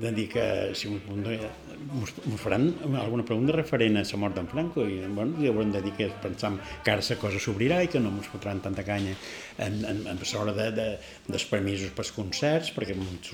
de 0.00 0.12
dir 0.16 0.26
que 0.32 0.46
si 0.74 0.90
ens 0.90 2.40
faran 2.42 2.68
alguna 2.98 3.24
pregunta 3.24 3.54
referent 3.54 4.00
a 4.00 4.04
la 4.06 4.20
mort 4.20 4.34
d'en 4.34 4.48
Franco 4.50 4.86
i 4.86 4.98
bueno, 5.06 5.38
i 5.42 5.50
haurem 5.50 5.72
de 5.74 5.82
dir 5.84 5.94
que 5.98 6.08
pensam 6.22 6.58
que 6.84 6.94
ara 6.94 7.04
la 7.06 7.18
cosa 7.20 7.42
s'obrirà 7.42 7.82
i 7.84 7.90
que 7.92 8.02
no 8.02 8.10
ens 8.14 8.30
fotran 8.32 8.60
tanta 8.64 8.84
canya 8.86 9.14
en, 9.58 9.84
en, 9.84 10.02
en 10.10 10.22
l'hora 10.32 10.54
de, 10.56 10.70
de, 10.74 10.88
dels 11.28 11.46
permisos 11.50 11.94
pels 11.96 12.12
concerts 12.16 12.72
perquè 12.74 12.96
ens 12.96 13.32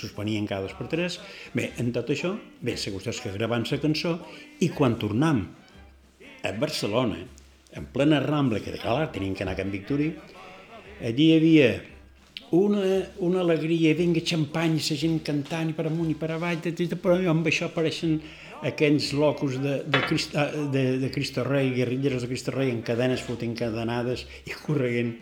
suspenien 0.00 0.46
cada 0.48 0.66
dos 0.66 0.76
per 0.78 0.88
tres. 0.88 1.20
Bé, 1.54 1.72
en 1.78 1.92
tot 1.92 2.10
això, 2.14 2.34
bé, 2.60 2.78
qüestió 2.78 3.12
és 3.12 3.20
que 3.22 3.34
gravant 3.36 3.66
la 3.68 3.82
cançó 3.82 4.18
i 4.64 4.70
quan 4.72 4.96
tornam 4.98 5.44
a 6.42 6.52
Barcelona 6.56 7.24
en 7.78 7.86
plena 7.92 8.20
Rambla, 8.20 8.60
que 8.60 8.74
clar, 8.76 9.10
tenien 9.12 9.34
que 9.34 9.44
anar 9.44 9.54
a 9.54 9.60
Can 9.60 9.70
Victorí, 9.70 10.10
allí 11.00 11.28
hi 11.30 11.36
havia 11.36 11.70
una, 12.50 12.82
una 13.24 13.40
alegria, 13.40 13.94
vinga 13.94 14.20
xampany, 14.24 14.78
la 14.80 14.98
gent 14.98 15.18
cantant 15.24 15.70
i 15.70 15.76
per 15.76 15.86
amunt 15.88 16.10
i 16.10 16.18
per 16.18 16.32
avall, 16.34 16.60
però 16.62 17.18
amb 17.30 17.48
això 17.48 17.68
apareixen 17.68 18.18
aquells 18.66 19.12
locos 19.14 19.58
de, 19.62 19.82
de, 19.86 20.00
Crist, 20.08 20.34
ah, 20.34 20.50
de, 20.72 20.98
de 20.98 21.10
Cristo 21.14 21.44
Rei, 21.46 21.70
guerrilleros 21.76 22.24
de 22.24 22.30
Cristo 22.32 22.54
Rei, 22.56 22.72
en 22.74 22.82
cadenes 22.82 23.22
fotent 23.22 23.54
encadenades 23.54 24.26
i 24.46 24.56
corregent. 24.64 25.14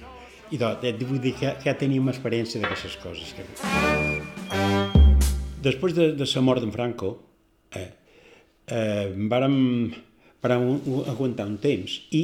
I 0.55 0.61
doncs, 0.63 1.03
vull 1.09 1.21
dir 1.21 1.35
que, 1.35 1.57
ja 1.65 1.75
teníem 1.75 2.07
experiència 2.09 2.63
d'aquestes 2.63 2.97
coses. 3.03 3.35
Després 5.67 5.97
de, 5.97 6.13
de 6.15 6.29
la 6.31 6.43
mort 6.47 6.63
d'en 6.63 6.71
Franco, 6.71 7.17
eh, 7.75 7.89
eh, 8.71 9.07
vàrem 9.29 9.57
per 10.41 10.55
aguantar 10.55 11.49
un 11.51 11.57
temps 11.59 11.99
i 12.15 12.23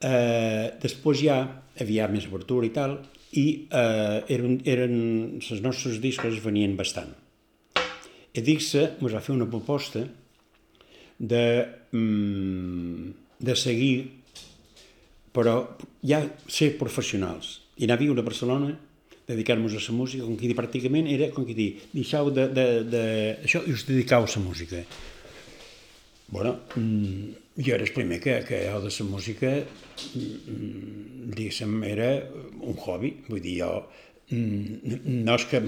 eh, 0.00 0.74
després 0.82 1.22
ja 1.22 1.38
havia 1.78 2.08
més 2.10 2.26
obertura 2.30 2.66
i 2.66 2.72
tal 2.74 2.98
i 3.38 3.46
eh, 3.68 4.18
eren, 4.34 4.60
eren, 4.64 4.94
els 5.38 5.62
nostres 5.64 6.00
discos 6.02 6.40
venien 6.44 6.76
bastant. 6.78 7.12
Edixa 8.38 8.84
ens 9.00 9.14
va 9.14 9.22
fer 9.24 9.34
una 9.34 9.48
proposta 9.50 10.04
de, 11.18 11.44
mm, 11.92 13.10
de 13.40 13.56
seguir 13.58 13.94
però 15.34 15.60
ja 16.02 16.22
ser 16.50 16.72
professionals 16.78 17.58
i 17.78 17.86
anar 17.86 17.98
a 17.98 18.02
viure 18.02 18.22
a 18.22 18.26
Barcelona 18.26 18.72
dedicar-nos 19.28 19.74
a 19.76 19.80
la 19.82 19.94
música, 19.94 20.24
com 20.24 20.38
que 20.40 20.48
dir, 20.48 20.56
pràcticament 20.56 21.08
era 21.12 21.28
com 21.34 21.44
que 21.44 21.54
dir, 21.54 21.68
deixau 21.92 22.30
de, 22.32 22.46
de, 22.48 22.64
de, 22.88 23.02
això 23.44 23.60
i 23.68 23.74
us 23.76 23.84
dedicau 23.84 24.24
a 24.24 24.30
la 24.30 24.40
música. 24.40 24.80
Bueno, 26.32 26.54
mm, 26.74 27.47
jo 27.58 27.74
era 27.74 27.84
el 27.84 27.92
primer 27.92 28.20
que, 28.20 28.44
que 28.46 28.70
jo 28.70 28.80
de 28.80 28.90
la 28.90 29.04
música, 29.04 29.50
mm, 30.14 31.30
diguéssim, 31.34 31.82
era 31.84 32.24
un 32.60 32.76
hobby. 32.76 33.16
Vull 33.28 33.42
dir, 33.42 33.58
jo 33.62 33.88
mm, 34.30 35.24
no 35.26 35.34
és 35.34 35.44
que 35.50 35.60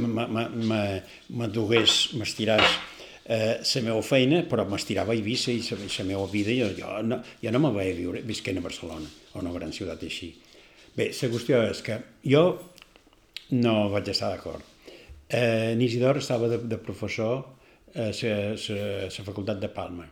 m'adugués, 1.31 2.15
m'estiràs 2.15 2.79
eh, 3.27 3.59
la 3.59 3.83
meva 3.83 4.03
feina, 4.03 4.43
però 4.47 4.65
m'estirava 4.69 5.13
a 5.13 5.17
Eivissa 5.19 5.51
i 5.51 5.63
la 5.67 6.05
meva 6.07 6.27
vida, 6.31 6.55
jo, 6.55 6.71
jo, 6.79 7.03
no, 7.03 7.23
jo 7.43 7.51
no 7.51 7.59
me 7.59 7.75
vaig 7.75 7.97
viure 7.99 8.23
visquent 8.23 8.59
a 8.59 8.65
Barcelona, 8.65 9.09
o 9.35 9.39
una 9.43 9.53
gran 9.53 9.73
ciutat 9.73 10.03
així. 10.07 10.35
Bé, 10.95 11.11
la 11.11 11.29
qüestió 11.31 11.63
és 11.71 11.83
que 11.83 12.01
jo 12.27 12.45
no 13.51 13.91
vaig 13.91 14.09
estar 14.11 14.31
d'acord. 14.31 14.63
Eh, 15.31 15.75
Nisidor 15.79 16.19
estava 16.19 16.49
de, 16.51 16.59
de 16.59 16.79
professor 16.79 17.39
a 17.39 17.60
la 17.95 19.27
facultat 19.27 19.61
de 19.61 19.69
Palma 19.75 20.07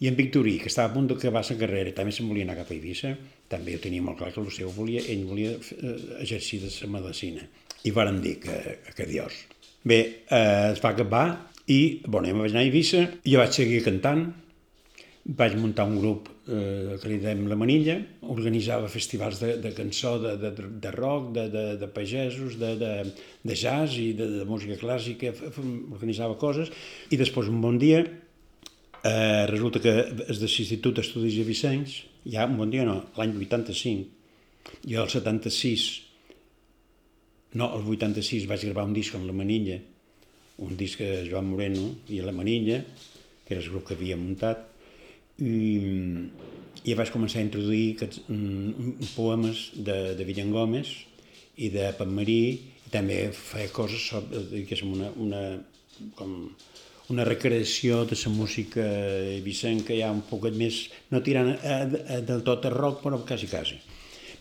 i 0.00 0.06
en 0.06 0.14
Victorí, 0.14 0.58
que 0.62 0.70
estava 0.70 0.92
a 0.92 0.94
punt 0.94 1.08
d'acabar 1.10 1.42
la 1.42 1.56
carrera, 1.58 1.92
també 1.94 2.12
se'n 2.14 2.28
volia 2.30 2.46
anar 2.46 2.54
cap 2.60 2.70
a 2.70 2.74
Eivissa, 2.76 3.14
també 3.50 3.74
ho 3.74 3.80
tenia 3.82 4.02
molt 4.04 4.20
clar 4.20 4.30
que 4.34 4.40
el 4.40 4.50
seu 4.54 4.70
volia, 4.70 5.02
ell 5.10 5.24
volia 5.26 5.56
eh, 5.56 5.94
exercir 6.22 6.60
de 6.62 6.70
la 6.84 6.90
medicina. 6.92 7.46
I 7.82 7.90
varen 7.94 8.20
dir 8.22 8.36
que, 8.42 8.54
que 8.94 9.06
adiós. 9.08 9.40
Bé, 9.82 9.98
eh, 10.30 10.70
es 10.70 10.82
va 10.84 10.92
acabar 10.94 11.24
i, 11.66 12.00
bueno, 12.06 12.30
jo 12.30 12.38
vaig 12.38 12.54
anar 12.54 12.62
a 12.62 12.68
Eivissa, 12.68 13.02
jo 13.26 13.42
vaig 13.42 13.58
seguir 13.58 13.82
cantant, 13.86 14.28
vaig 15.28 15.58
muntar 15.60 15.84
un 15.84 15.98
grup 16.00 16.28
eh, 16.48 16.96
que 17.02 17.10
li 17.10 17.18
dèiem 17.20 17.44
La 17.50 17.56
Manilla, 17.60 17.98
organitzava 18.32 18.88
festivals 18.88 19.42
de, 19.42 19.56
de 19.60 19.74
cançó, 19.76 20.14
de, 20.22 20.36
de, 20.40 20.52
de 20.80 20.92
rock, 20.94 21.32
de, 21.36 21.48
de, 21.52 21.64
de 21.82 21.88
pagesos, 21.92 22.56
de, 22.60 22.72
de, 22.80 22.92
de 23.44 23.58
jazz 23.58 23.98
i 24.00 24.14
de, 24.16 24.30
de 24.38 24.46
música 24.48 24.78
clàssica, 24.80 25.34
organitzava 25.60 26.38
coses, 26.40 26.72
i 27.12 27.20
després 27.20 27.52
un 27.52 27.60
bon 27.64 27.76
dia 27.80 28.06
Eh, 29.04 29.46
resulta 29.46 29.78
que 29.78 29.92
és 30.26 30.40
de 30.40 30.48
l'Institut 30.50 30.96
d'Estudis 30.98 31.36
de 31.38 31.44
Vicenç, 31.46 32.00
ja 32.26 32.48
un 32.50 32.56
bon 32.58 32.70
dia 32.70 32.84
no, 32.86 32.96
l'any 33.14 33.36
85, 33.38 34.08
jo 34.90 35.04
el 35.04 35.10
76, 35.12 35.84
no, 37.60 37.68
el 37.76 37.86
86 37.86 38.48
vaig 38.50 38.64
gravar 38.66 38.88
un 38.88 38.96
disc 38.96 39.14
amb 39.14 39.28
la 39.28 39.36
Manilla, 39.36 39.78
un 40.66 40.74
disc 40.76 40.98
de 40.98 41.22
Joan 41.28 41.46
Moreno 41.46 41.92
i 42.10 42.18
la 42.24 42.34
Manilla, 42.34 42.80
que 43.46 43.54
era 43.54 43.62
el 43.62 43.70
grup 43.70 43.86
que 43.86 43.94
havia 43.94 44.18
muntat, 44.18 44.66
i, 45.38 46.28
i 46.88 46.96
vaig 46.98 47.12
començar 47.14 47.40
a 47.42 47.46
introduir 47.46 47.94
aquests, 47.94 48.24
um, 48.32 48.96
poemes 49.14 49.68
de, 49.74 49.98
de 50.18 50.26
Villan 50.26 50.50
Gómez 50.54 50.90
i 51.58 51.70
de 51.74 51.90
Pep 51.98 52.10
Marí, 52.10 52.42
i 52.86 52.92
també 52.92 53.28
feia 53.34 53.70
coses 53.74 54.08
sobre, 54.10 54.42
diguéssim, 54.50 54.94
una, 54.96 55.10
una, 55.20 55.42
com, 56.18 56.34
una 57.12 57.24
recreació 57.28 58.04
de 58.08 58.18
la 58.20 58.32
música 58.32 58.84
eivissenca 59.36 59.96
ja 59.96 60.10
un 60.14 60.22
poquet 60.28 60.56
més, 60.58 60.86
no 61.12 61.22
tirant 61.24 61.54
a, 61.54 61.78
a, 61.84 62.20
del 62.24 62.44
tot 62.46 62.66
a 62.66 62.74
rock, 62.74 63.02
però 63.04 63.22
quasi, 63.26 63.48
quasi. 63.50 63.80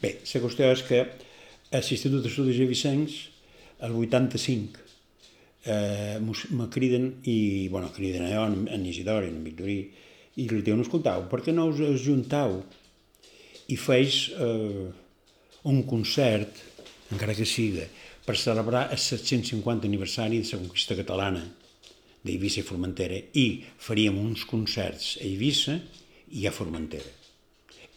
Bé, 0.02 0.20
la 0.22 0.43
qüestió 0.43 0.70
és 0.74 0.84
que 0.88 1.02
a 1.04 1.82
l'Institut 1.82 2.24
d'Estudis 2.24 2.60
Eivissencs, 2.64 3.16
el 3.86 3.95
85, 3.98 4.84
eh, 5.66 6.18
me 6.22 6.68
criden, 6.74 7.10
i, 7.26 7.68
bueno, 7.74 7.91
criden 7.95 8.28
a 8.28 8.34
jo, 8.34 8.45
en 8.48 8.86
Isidor 8.86 9.26
i 9.26 9.34
en 9.34 9.41
Victorí, 9.45 9.80
i 10.38 10.48
li 10.50 10.62
diuen, 10.62 10.84
escoltau, 10.86 11.26
per 11.32 11.42
què 11.46 11.54
no 11.56 11.68
us 11.72 11.82
ajuntau 11.82 12.60
i 13.74 13.78
feis 13.80 14.28
eh, 14.38 14.88
un 15.68 15.84
concert, 15.90 16.62
encara 17.12 17.36
que 17.36 17.48
siga, 17.48 17.88
per 18.28 18.36
celebrar 18.38 18.88
el 18.92 19.00
750 19.00 19.88
aniversari 19.88 20.42
de 20.42 20.52
la 20.52 20.62
conquista 20.62 20.98
catalana, 21.00 21.46
d'Eivissa 22.28 22.62
i 22.62 22.68
Formentera 22.68 23.18
i 23.40 23.46
faríem 23.80 24.18
uns 24.20 24.44
concerts 24.50 25.16
a 25.22 25.26
Eivissa 25.26 25.78
i 26.36 26.48
a 26.48 26.52
Formentera. 26.52 27.14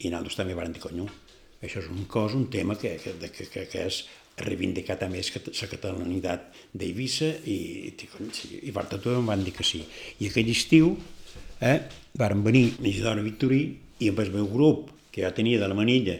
I 0.01 0.12
nosaltres 0.12 0.38
també 0.38 0.57
vam 0.57 0.72
dir, 0.72 0.82
conyo, 0.82 1.09
això 1.61 1.82
és 1.82 1.91
un 1.93 2.07
cos, 2.09 2.36
un 2.38 2.47
tema 2.53 2.76
que, 2.78 2.95
que, 3.03 3.16
que, 3.20 3.49
que, 3.51 3.66
que 3.68 3.86
és 3.91 4.05
reivindicar 4.41 4.97
també 5.01 5.20
la 5.20 5.70
catalanitat 5.74 6.47
d'Eivissa 6.72 7.28
i, 7.45 7.57
i, 7.91 7.95
i, 7.95 8.61
i 8.70 8.72
tot 8.72 9.11
em 9.12 9.26
van 9.28 9.43
dir 9.45 9.53
que 9.57 9.66
sí. 9.66 9.82
I 10.20 10.30
aquell 10.30 10.49
estiu 10.55 10.95
eh, 11.61 11.78
varen 12.18 12.42
venir 12.44 12.74
Isidora 12.82 13.22
Victorí 13.22 13.62
i 14.00 14.08
amb 14.11 14.20
el 14.24 14.32
meu 14.34 14.48
grup, 14.48 14.90
que 15.12 15.22
ja 15.24 15.32
tenia 15.36 15.61
de 15.61 15.68
la 15.68 15.76
Manilla, 15.76 16.16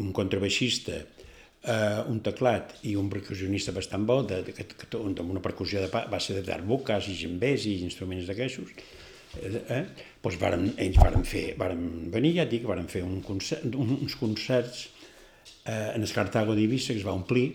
un 0.00 0.12
contrabaixista, 0.16 0.96
eh, 1.64 2.00
un 2.10 2.20
teclat 2.24 2.74
i 2.90 2.96
un 2.98 3.08
percussionista 3.12 3.72
bastant 3.72 4.04
bo, 4.08 4.22
de, 4.26 4.42
de, 4.46 4.52
que, 4.56 4.66
amb 4.98 5.30
una 5.30 5.42
percussió 5.44 5.80
de 5.80 5.88
pa- 5.92 6.06
base 6.10 6.34
de 6.34 6.42
darbuques 6.42 7.08
i 7.08 7.14
gembers 7.20 7.66
i 7.70 7.78
instruments 7.84 8.26
d'aquestos, 8.26 8.74
eh? 9.44 9.84
Doncs 10.24 10.38
varen, 10.40 10.68
ells 10.78 10.96
varen 10.96 11.24
fer, 11.26 11.54
varen 11.58 12.10
venir, 12.12 12.34
ja 12.38 12.44
dic, 12.48 12.64
varen 12.66 12.86
fer 12.88 13.02
un 13.04 13.20
concert, 13.22 13.64
un, 13.74 13.96
uns 14.00 14.14
concerts 14.16 14.88
eh, 15.66 15.92
en 15.94 16.02
el 16.02 16.12
Cartago 16.14 16.54
d'Eivissa 16.56 16.94
que 16.94 17.00
es 17.02 17.06
va 17.06 17.12
omplir, 17.16 17.48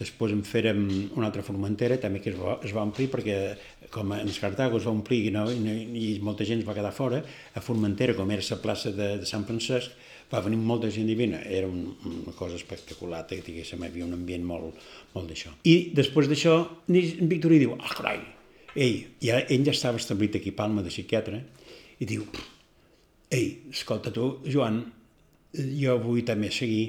després 0.00 0.32
en 0.32 0.40
fèrem 0.48 0.80
una 1.18 1.28
altra 1.28 1.44
Formentera 1.44 1.98
també 2.00 2.22
que 2.24 2.32
es 2.32 2.38
va, 2.40 2.56
es 2.64 2.72
va 2.72 2.84
omplir 2.86 3.10
perquè 3.12 3.36
com 3.92 4.14
en 4.16 4.30
Cartago 4.40 4.78
es 4.80 4.86
va 4.88 4.94
omplir 4.94 5.26
i, 5.28 5.32
no, 5.34 5.44
i, 5.50 6.14
molta 6.24 6.46
gent 6.48 6.62
va 6.66 6.76
quedar 6.76 6.92
fora, 6.96 7.20
a 7.54 7.60
Formentera, 7.60 8.14
com 8.16 8.30
era 8.32 8.46
la 8.46 8.60
plaça 8.62 8.94
de, 8.96 9.16
de 9.20 9.28
Sant 9.28 9.44
Francesc, 9.48 9.92
va 10.30 10.40
venir 10.44 10.60
molta 10.62 10.90
gent 10.94 11.08
divina. 11.10 11.40
Era 11.42 11.66
un, 11.66 11.90
una 12.06 12.34
cosa 12.38 12.56
espectacular, 12.56 13.24
que 13.26 13.40
diguéssim, 13.44 13.82
hi 13.82 13.90
havia 13.90 14.06
un 14.06 14.14
ambient 14.14 14.46
molt, 14.46 14.78
molt 15.14 15.30
d'això. 15.30 15.52
I 15.66 15.90
després 15.96 16.30
d'això, 16.30 16.54
Victorí 16.88 17.58
diu, 17.64 17.74
ah, 17.78 17.90
carai, 17.96 18.22
ell, 18.76 19.02
ja, 19.24 19.42
ell 19.42 19.66
ja 19.66 19.74
estava 19.74 20.00
establit 20.00 20.38
aquí 20.38 20.54
a 20.54 20.58
Palma 20.62 20.86
de 20.86 20.94
psiquiatre, 20.94 21.42
i 22.00 22.08
diu, 22.08 22.24
ei, 23.34 23.50
escolta 23.74 24.14
tu, 24.14 24.36
Joan, 24.46 24.84
jo 25.52 25.98
vull 26.04 26.22
també 26.26 26.52
seguir, 26.54 26.86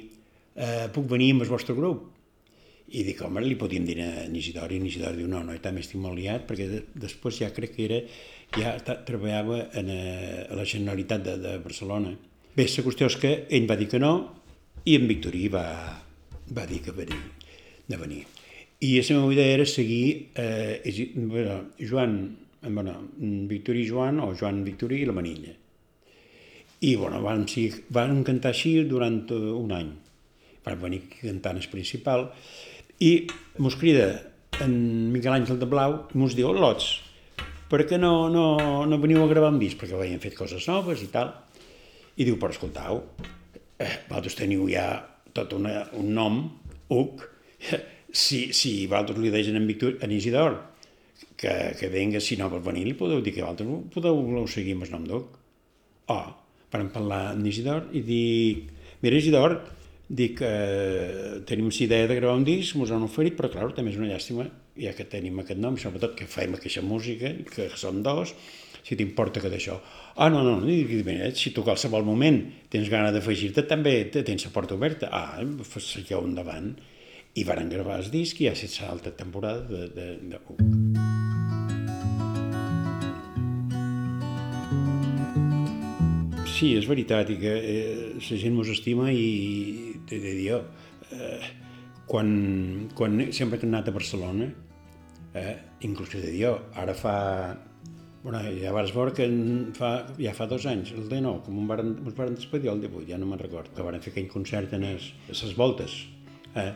eh, 0.55 0.87
puc 0.93 1.09
venir 1.09 1.33
amb 1.35 1.47
el 1.47 1.51
vostre 1.51 1.75
grup? 1.77 2.05
I 2.91 3.05
dic, 3.07 3.21
home, 3.23 3.39
li 3.45 3.55
podíem 3.55 3.85
dir 3.87 3.97
a 4.03 4.25
Isidori, 4.27 4.75
i 4.81 4.89
Isidori 4.89 5.21
diu, 5.21 5.29
no, 5.31 5.39
no, 5.47 5.55
jo 5.55 5.63
també 5.63 5.79
estic 5.83 6.01
molt 6.03 6.17
liat, 6.19 6.43
perquè 6.49 6.67
de, 6.67 6.81
després 6.99 7.37
ja 7.39 7.51
crec 7.55 7.77
que 7.77 7.85
era, 7.87 7.99
ja 8.57 8.73
treballava 9.07 9.61
en, 9.79 9.91
a, 9.93 10.01
a 10.51 10.57
la 10.59 10.67
Generalitat 10.67 11.23
de, 11.23 11.37
de 11.39 11.55
Barcelona. 11.63 12.11
Bé, 12.51 12.65
la 12.67 12.83
qüestió 12.83 13.07
és 13.07 13.15
que 13.21 13.31
ell 13.47 13.69
va 13.69 13.79
dir 13.79 13.87
que 13.93 14.01
no, 14.03 14.13
i 14.83 14.97
en 14.99 15.07
Victorí 15.07 15.45
va, 15.53 15.65
va 16.51 16.67
dir 16.67 16.81
que 16.83 16.91
venia, 16.95 17.21
de 17.87 17.99
venir. 18.01 18.25
I 18.81 18.95
la 18.97 19.19
meva 19.19 19.33
idea 19.35 19.55
era 19.55 19.65
seguir 19.65 20.31
eh, 20.35 20.81
bueno, 21.15 21.69
Joan, 21.79 22.37
eh, 22.61 22.69
bueno, 22.69 22.95
Victorí 23.47 23.87
Joan 23.87 24.19
o 24.19 24.33
Joan 24.35 24.63
Victorí 24.65 25.03
i 25.03 25.05
la 25.05 25.13
Manilla. 25.13 25.53
I 26.81 26.95
bueno, 26.95 27.21
van, 27.21 27.45
van 27.89 28.23
cantar 28.25 28.51
així 28.55 28.73
durant 28.89 29.21
eh, 29.29 29.37
un 29.37 29.71
any. 29.77 29.93
Van 30.65 30.81
venir 30.81 31.03
cantant 31.13 31.61
el 31.61 31.69
principal 31.69 32.31
i 33.01 33.11
mos 33.61 33.77
crida 33.81 34.07
en 34.61 34.73
Miquel 35.13 35.33
Àngel 35.33 35.59
de 35.61 35.67
Blau 35.69 36.03
mos 36.13 36.35
diu, 36.37 36.51
lots, 36.53 36.93
per 37.71 37.85
què 37.89 37.97
no, 38.01 38.29
no, 38.29 38.45
no 38.85 39.01
veniu 39.01 39.23
a 39.23 39.29
gravar 39.31 39.51
amb 39.53 39.63
disc? 39.63 39.79
Perquè 39.79 39.97
havien 39.97 40.21
fet 40.23 40.35
coses 40.37 40.67
noves 40.69 41.01
i 41.05 41.09
tal. 41.13 41.31
I 42.19 42.27
diu, 42.27 42.35
però 42.37 42.51
escoltau, 42.51 42.99
eh, 43.79 43.93
vosaltres 44.09 44.35
teniu 44.37 44.67
ja 44.69 44.89
tot 45.33 45.55
una, 45.55 45.85
un 45.97 46.11
nom, 46.13 46.41
Uc, 46.91 47.23
si, 48.11 48.51
si 48.51 48.73
vosaltres 48.91 49.21
li 49.23 49.31
deixen 49.31 49.55
en, 49.55 49.67
Victor, 49.69 49.95
en 50.03 50.11
Isidor, 50.11 50.57
que, 51.39 51.53
que 51.79 51.89
venga, 51.93 52.19
si 52.19 52.35
no 52.37 52.49
vol 52.51 52.63
venir, 52.65 52.83
li 52.85 52.97
podeu 52.99 53.21
dir 53.23 53.33
que 53.33 53.45
vosaltres 53.45 53.93
podeu, 53.93 54.19
podeu 54.27 54.49
seguir 54.51 54.75
amb 54.75 54.87
el 54.87 54.91
nom 54.97 55.05
d'Uc. 55.07 55.37
Oh, 56.11 56.25
vam 56.73 56.89
parlar 56.91 57.21
amb 57.31 57.47
Isidor 57.47 57.87
i 57.95 58.03
dic, 58.05 58.67
mira 59.05 59.21
Isidor, 59.21 59.55
dic, 60.11 60.41
eh, 60.43 61.39
tenim 61.47 61.69
la 61.71 61.83
idea 61.85 62.07
de 62.07 62.17
gravar 62.17 62.35
un 62.35 62.43
disc, 62.43 62.75
ens 62.75 62.91
han 62.91 63.05
oferit, 63.05 63.37
però 63.37 63.49
clar, 63.51 63.69
també 63.73 63.93
és 63.93 63.99
una 63.99 64.09
llàstima, 64.11 64.47
ja 64.75 64.91
que 64.97 65.05
tenim 65.07 65.39
aquest 65.39 65.59
nom, 65.59 65.77
sobretot 65.79 66.17
que 66.19 66.27
fem 66.27 66.57
aquesta 66.57 66.83
música, 66.83 67.31
que 67.47 67.69
som 67.79 68.01
dos, 68.03 68.33
si 68.83 68.97
t'importa 68.97 69.39
que 69.39 69.49
d'això. 69.49 69.77
Ah, 70.17 70.27
no, 70.29 70.41
no, 70.43 70.57
dic, 70.65 70.91
mira, 71.07 71.29
si 71.37 71.53
tu 71.55 71.63
qualsevol 71.63 72.03
moment 72.03 72.41
tens 72.69 72.89
gana 72.91 73.13
d'afegir-te, 73.15 73.63
també 73.69 74.09
te- 74.11 74.23
tens 74.27 74.43
la 74.45 74.51
porta 74.51 74.75
oberta. 74.75 75.07
Ah, 75.11 75.39
seguiu 75.79 76.25
endavant. 76.25 76.73
I 77.33 77.45
varen 77.47 77.69
gravar 77.71 78.01
el 78.01 78.09
disc 78.11 78.41
i 78.41 78.49
ja 78.49 78.51
és 78.51 78.81
l'altra 78.81 79.13
temporada 79.15 79.61
de, 79.63 79.87
de, 79.95 80.07
de 80.27 80.39
Uc. 80.51 80.59
Sí, 86.51 86.75
és 86.77 86.85
veritat, 86.85 87.29
i 87.31 87.37
que 87.41 87.53
eh, 87.55 88.11
la 88.19 88.37
gent 88.37 88.53
mos 88.53 88.67
estima 88.69 89.07
i 89.15 89.90
t'he 90.11 90.19
de 90.19 90.35
dir 90.35 90.59
eh, 90.59 91.49
quan, 92.11 92.89
quan 92.97 93.17
sempre 93.31 93.59
he 93.61 93.67
anat 93.69 93.87
a 93.87 93.95
Barcelona, 93.95 94.51
eh, 95.33 95.55
inclús 95.87 96.11
de 96.17 96.27
dir 96.27 96.51
ara 96.75 96.93
fa, 96.97 97.15
bueno, 98.23 98.41
ja 98.59 98.73
vas 98.75 98.91
veure 98.93 99.15
que 99.15 99.27
fa, 99.77 99.91
ja 100.19 100.35
fa 100.35 100.47
dos 100.51 100.67
anys, 100.69 100.91
el 100.97 101.07
19, 101.07 101.45
com 101.47 101.59
un 101.63 101.69
varen, 101.71 101.95
ens 102.03 102.17
varen 102.17 102.35
despedir 102.35 102.73
el 102.73 102.83
18, 102.83 103.07
ja 103.09 103.19
no 103.21 103.29
me'n 103.29 103.39
recordo, 103.41 103.71
que 103.75 103.85
varen 103.85 104.03
fer 104.03 104.11
aquell 104.13 104.27
concert 104.31 104.73
en 104.75 104.87
les, 104.89 105.13
voltes. 105.57 106.01
Eh, 106.55 106.71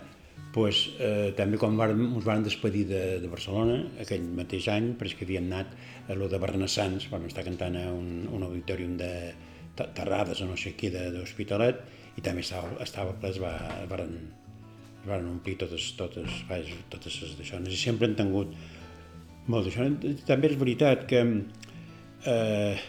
pues, 0.55 0.85
eh, 1.03 1.33
també 1.35 1.59
quan 1.59 1.75
varen, 1.75 1.99
ens 2.15 2.25
van 2.25 2.45
despedir 2.45 2.85
de, 2.87 3.03
de 3.19 3.31
Barcelona, 3.31 3.81
aquell 4.01 4.23
mateix 4.39 4.69
any, 4.71 4.93
però 4.95 5.11
és 5.11 5.17
que 5.19 5.27
havíem 5.27 5.51
anat 5.51 5.75
a 6.07 6.15
lo 6.15 6.31
de 6.31 6.39
Bernassans, 6.39 7.09
vam 7.11 7.27
estar 7.27 7.43
cantant 7.43 7.75
a 7.81 7.89
un, 7.91 8.23
un 8.31 8.47
auditorium 8.47 8.95
de 9.01 9.11
Terrades 9.75 10.39
o 10.39 10.47
no 10.47 10.55
sé 10.55 10.71
què 10.79 10.87
de- 10.93 11.09
d'Hospitalet, 11.11 11.83
i 12.15 12.23
també 12.23 12.43
estava, 12.45 12.71
estava 12.83 13.13
ple, 13.19 13.31
es, 13.33 13.39
va, 13.43 13.53
varen, 13.91 14.15
es 15.01 15.05
varen 15.07 15.29
omplir 15.33 15.57
totes, 15.61 15.91
totes, 15.99 16.41
vaja, 16.49 16.77
totes 16.93 17.19
les 17.23 17.35
d'això. 17.39 17.59
I 17.59 17.79
sempre 17.79 18.09
han 18.09 18.17
tingut 18.19 18.55
molt 19.51 19.67
d'això. 19.67 19.89
També 20.27 20.51
és 20.51 20.57
veritat 20.61 21.05
que, 21.09 21.21
eh, 22.31 22.81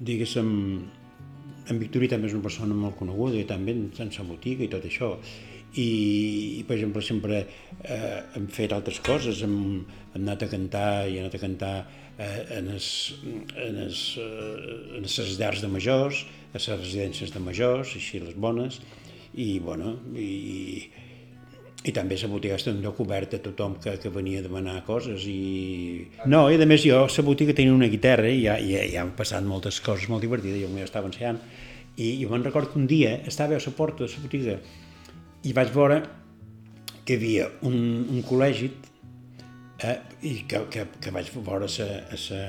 diguéssim, 0.00 0.50
en 1.70 1.78
Victorí 1.78 2.08
també 2.10 2.26
és 2.28 2.34
una 2.34 2.44
persona 2.44 2.74
molt 2.74 2.98
coneguda 2.98 3.38
i 3.38 3.46
també 3.48 3.74
en 3.76 4.10
sa 4.10 4.24
botiga 4.26 4.64
i 4.64 4.70
tot 4.72 4.84
això 4.88 5.12
i, 5.78 6.58
i 6.58 6.62
per 6.68 6.76
exemple 6.76 7.02
sempre 7.04 7.38
eh, 7.42 8.18
hem 8.36 8.48
fet 8.52 8.74
altres 8.76 9.00
coses 9.04 9.42
hem, 9.46 9.56
hem 10.12 10.22
anat 10.24 10.44
a 10.44 10.50
cantar 10.52 10.88
i 11.08 11.16
hem 11.16 11.26
anat 11.26 11.38
a 11.38 11.42
cantar 11.42 11.74
en 12.18 12.68
les 12.72 12.88
en 13.56 13.78
les, 13.78 14.00
eh, 14.20 14.96
en 14.98 15.06
les 15.06 15.38
llars 15.38 15.62
de 15.62 15.68
majors 15.68 16.26
a 16.52 16.58
les 16.58 16.68
residències 16.68 17.32
de 17.32 17.40
majors 17.40 17.94
així 17.96 18.20
les 18.20 18.34
bones 18.36 18.80
i 19.34 19.58
bueno 19.58 19.96
i, 20.14 20.90
i 21.82 21.92
també 21.96 22.18
la 22.20 22.28
botiga 22.28 22.58
està 22.60 22.70
un 22.70 22.82
lloc 22.84 23.00
obert 23.00 23.34
a 23.34 23.40
tothom 23.42 23.78
que, 23.82 23.96
que 23.98 24.12
venia 24.12 24.42
a 24.42 24.44
demanar 24.44 24.84
coses 24.84 25.24
i... 25.26 26.06
No, 26.26 26.44
i 26.52 26.60
a 26.60 26.66
més 26.68 26.84
jo, 26.84 27.00
la 27.08 27.24
botiga 27.26 27.56
tenia 27.56 27.74
una 27.74 27.88
guitarra 27.88 28.28
i 28.28 28.44
ja, 28.44 28.58
ja, 28.60 28.84
ja 28.92 29.02
han 29.02 29.16
passat 29.16 29.42
moltes 29.44 29.80
coses 29.80 30.08
molt 30.12 30.22
divertides, 30.22 30.60
jo 30.62 30.70
m'ho 30.70 30.84
estava 30.84 31.08
ensenyant 31.08 31.40
i 31.96 32.14
jo 32.22 32.30
me'n 32.30 32.44
recordo 32.44 32.72
que 32.72 32.78
un 32.78 32.86
dia 32.86 33.16
estava 33.26 33.56
a 33.56 33.64
la 33.64 33.76
porta 33.76 34.04
de 34.04 34.12
la 34.12 34.22
botiga 34.22 34.58
i 35.42 35.52
vaig 35.56 35.72
veure 35.74 36.02
que 37.04 37.16
hi 37.16 37.18
havia 37.18 37.48
un, 37.66 37.76
un 38.12 38.22
col·legi 38.22 38.70
eh, 39.82 39.98
i 40.22 40.34
que, 40.48 40.62
que, 40.70 40.86
que 41.02 41.12
vaig 41.14 41.30
veure 41.34 41.66
a 41.66 41.72
la, 41.72 41.88
a 42.14 42.20
la, 42.28 42.42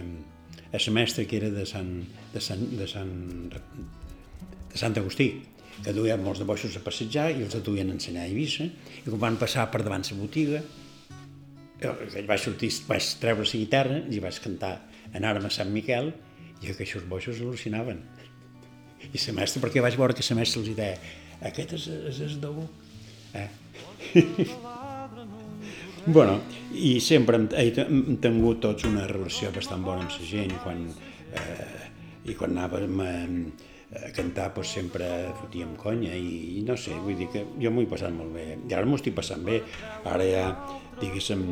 a 0.74 0.82
la 0.86 0.94
mestra 0.98 1.26
que 1.26 1.38
era 1.38 1.50
de 1.54 1.66
Sant, 1.70 1.92
de 2.34 2.42
Sant, 2.42 2.64
de 2.78 2.88
Sant, 2.90 3.16
de 3.54 4.80
Sant 4.82 4.98
Agustí, 5.02 5.30
que 5.84 5.94
duien 5.94 6.22
molts 6.24 6.42
de 6.42 6.48
boixos 6.48 6.78
a 6.78 6.84
passejar 6.86 7.32
i 7.34 7.44
els 7.46 7.58
duien 7.66 7.90
a 7.90 7.98
ensenyar 7.98 8.26
a 8.26 8.32
Eivissa, 8.32 8.70
i 9.02 9.06
quan 9.08 9.22
van 9.28 9.40
passar 9.42 9.70
per 9.74 9.84
davant 9.84 10.06
la 10.10 10.20
botiga, 10.20 10.62
eh, 11.82 12.26
vaig, 12.28 12.40
sortir, 12.42 12.72
vaig 12.88 13.14
treure 13.22 13.46
la 13.46 13.64
guitarra 13.64 14.04
i 14.10 14.22
vaig 14.24 14.42
cantar 14.44 14.76
Anàrem 15.14 15.46
a 15.46 15.52
Sant 15.54 15.70
Miquel 15.70 16.14
i 16.64 16.72
aquests 16.72 17.06
boixos 17.10 17.42
al·lucinaven. 17.42 18.00
I 19.04 19.20
la 19.20 19.34
mestra, 19.36 19.62
perquè 19.62 19.84
vaig 19.84 19.98
veure 20.00 20.16
que 20.16 20.26
la 20.30 20.40
mestra 20.40 20.64
els 20.64 20.76
deia 20.78 20.96
aquest 21.44 21.76
és, 21.76 21.90
és, 22.14 22.22
és 22.30 22.40
d'algú. 22.42 22.70
Eh? 23.36 23.50
bueno, 26.06 26.40
i 26.74 27.00
sempre 27.00 27.38
hem, 27.40 27.48
he, 27.56 27.70
hem 27.84 28.18
tingut 28.24 28.62
tots 28.64 28.88
una 28.90 29.06
relació 29.10 29.52
bastant 29.56 29.84
bona 29.86 30.06
amb 30.06 30.16
la 30.18 30.28
gent, 30.30 30.56
quan, 30.64 30.86
eh, 31.40 31.88
i 32.28 32.36
quan 32.40 32.56
anàvem 32.56 33.04
a, 33.04 33.12
a 34.04 34.12
cantar 34.16 34.50
pues, 34.56 34.74
sempre 34.76 35.08
fotíem 35.40 35.76
conya 35.80 36.14
i, 36.16 36.60
i 36.60 36.64
no 36.68 36.78
sé, 36.80 36.96
vull 37.04 37.20
dir 37.20 37.30
que 37.34 37.46
jo 37.62 37.72
m'ho 37.72 37.86
he 37.86 37.92
passat 37.92 38.14
molt 38.16 38.34
bé. 38.36 38.48
I 38.58 38.78
ara 38.78 38.88
m'ho 38.90 39.00
estic 39.00 39.16
passant 39.18 39.44
bé. 39.46 39.62
Ara 40.04 40.28
ja, 40.28 40.46
diguéssim, 41.02 41.44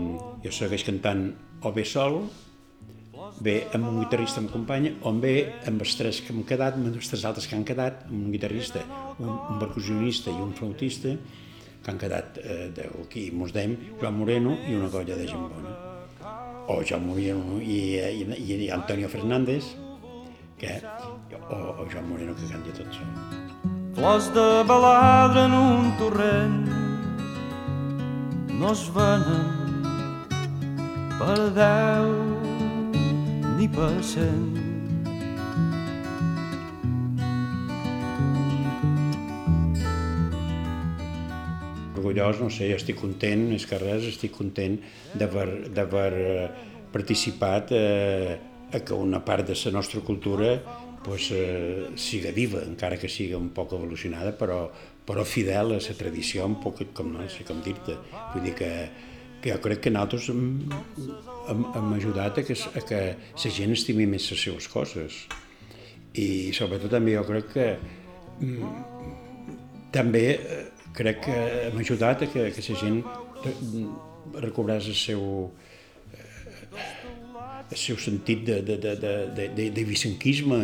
jo 0.44 0.56
segueix 0.56 0.88
cantant 0.88 1.30
o 1.62 1.74
bé 1.76 1.86
sol 1.86 2.24
bé 3.42 3.68
amb 3.76 3.88
un 3.88 4.00
guitarrista 4.02 4.42
em 4.42 4.48
acompanya 4.50 4.92
o 5.08 5.14
bé 5.14 5.36
amb 5.70 5.84
els 5.86 5.94
tres 5.98 6.20
que 6.26 6.34
hem 6.34 6.42
quedat, 6.48 6.76
amb 6.78 6.90
els 6.92 7.10
tres 7.10 7.24
altres 7.26 7.48
que 7.48 7.56
han 7.56 7.66
quedat, 7.68 8.04
amb 8.10 8.26
un 8.26 8.34
guitarrista, 8.34 8.82
un, 9.20 9.30
un 9.30 9.62
percussionista 9.62 10.34
i 10.34 10.42
un 10.42 10.54
flautista, 10.58 11.14
que 11.82 11.92
han 11.92 12.00
quedat 12.02 12.38
eh, 12.44 12.68
d'aquí, 12.76 13.30
mos 13.34 13.54
dèiem, 13.56 13.76
Joan 14.02 14.20
Moreno 14.20 14.58
i 14.70 14.76
una 14.78 14.90
colla 14.94 15.18
de 15.18 15.28
gent 15.30 15.48
bona. 15.50 15.74
O 16.70 16.82
Joan 16.86 17.08
Moreno 17.08 17.58
i, 17.60 17.98
i, 17.98 18.26
i, 18.38 18.60
i 18.68 18.70
Antonio 18.72 19.10
Fernández, 19.10 19.74
que, 20.62 20.78
o, 21.50 21.58
o 21.82 21.88
Joan 21.90 22.08
Moreno 22.10 22.38
que 22.38 22.50
canta 22.52 22.76
tot 22.78 22.94
sol. 22.94 23.10
Flors 23.98 24.30
de 24.36 24.48
baladre 24.70 25.48
en 25.50 25.58
un 25.58 25.90
torrent 26.00 26.62
no 28.62 28.72
es 28.72 28.86
venen 28.94 29.50
per 31.18 31.38
deu 31.58 32.10
ni 33.58 33.68
per 33.68 33.96
cent. 34.06 34.61
Orgullós, 42.12 42.40
no 42.42 42.50
sé, 42.52 42.72
estic 42.76 43.00
content, 43.00 43.48
més 43.50 43.66
que 43.68 43.80
res, 43.80 44.06
estic 44.10 44.34
content 44.36 44.78
d'haver 45.16 46.14
eh, 46.14 46.48
participat 46.92 47.72
eh, 47.72 48.38
a 48.72 48.80
que 48.84 48.94
una 48.94 49.24
part 49.24 49.48
de 49.48 49.56
la 49.66 49.72
nostra 49.72 50.02
cultura 50.02 50.62
pues, 51.04 51.32
eh, 51.32 51.88
siga 51.96 52.32
viva, 52.32 52.62
encara 52.64 52.98
que 52.98 53.10
siga 53.10 53.38
un 53.38 53.50
poc 53.50 53.74
evolucionada, 53.74 54.36
però, 54.38 54.70
però 55.06 55.24
fidel 55.24 55.74
a 55.74 55.80
la 55.80 55.96
tradició, 55.98 56.46
un 56.46 56.60
poc 56.62 56.84
com 56.94 57.14
no 57.14 57.28
sé 57.30 57.46
com 57.48 57.62
dir-te. 57.64 57.98
Vull 58.34 58.46
dir 58.46 58.56
que, 58.56 58.72
que 59.42 59.52
jo 59.56 59.62
crec 59.64 59.82
que 59.86 59.94
nosaltres 59.94 60.30
hem, 60.30 60.44
hem, 61.50 61.64
hem 61.76 61.94
ajudat 61.98 62.38
a 62.38 62.44
que, 62.44 62.56
a 62.56 62.86
que 62.86 63.02
la 63.16 63.56
gent 63.58 63.74
estimi 63.74 64.06
més 64.06 64.30
les 64.32 64.46
seves 64.46 64.68
coses. 64.70 65.26
I 66.14 66.52
sobretot 66.54 66.92
també 66.92 67.16
jo 67.16 67.24
crec 67.24 67.50
que 67.54 67.68
mm, 68.44 68.72
també 69.96 70.26
eh, 70.36 70.62
crec 70.94 71.26
que 71.26 71.38
hem 71.68 71.82
ajudat 71.82 72.24
a 72.24 72.30
que, 72.32 72.48
que 72.52 72.64
la 72.68 72.80
gent 72.80 73.02
recobrés 74.42 74.88
el 74.88 74.96
seu, 74.96 75.24
el 77.72 77.78
seu 77.78 77.98
sentit 77.98 78.46
de, 78.46 78.62
de, 78.62 78.78
de, 78.78 78.96
de, 78.96 79.14
de, 79.36 79.48
de, 79.58 79.70
de 79.76 79.84
vicenquisme, 79.88 80.62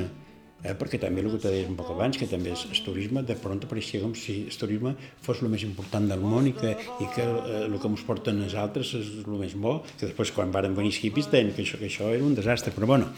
eh? 0.64 0.76
perquè 0.78 1.00
també 1.02 1.24
el 1.24 1.32
que 1.34 1.42
t'he 1.44 1.54
dit 1.56 1.72
un 1.72 1.78
poc 1.80 1.92
abans, 1.94 2.20
que 2.20 2.30
també 2.30 2.54
el 2.54 2.84
turisme 2.86 3.24
de 3.26 3.38
pront 3.40 3.62
apareixia 3.64 4.04
com 4.04 4.14
si 4.18 4.40
el 4.46 4.60
turisme 4.62 4.96
fos 5.26 5.42
el 5.44 5.52
més 5.54 5.66
important 5.68 6.08
del 6.12 6.24
món 6.24 6.50
i 6.50 6.56
que, 6.58 6.76
i 6.76 7.10
que 7.16 7.26
eh, 7.26 7.66
el 7.66 7.78
que 7.80 7.92
ens 7.92 8.06
porten 8.08 8.44
els 8.46 8.58
altres 8.60 8.94
és 9.00 9.12
el 9.24 9.38
més 9.40 9.58
bo, 9.58 9.80
que 9.98 10.06
després 10.06 10.34
quan 10.36 10.54
varen 10.54 10.78
venir 10.78 10.94
els 10.94 11.04
hippies 11.04 11.32
que 11.32 11.44
això, 11.64 11.80
que 11.80 11.92
això 11.92 12.12
era 12.14 12.26
un 12.26 12.36
desastre, 12.38 12.76
però 12.76 12.90
bueno, 12.94 13.12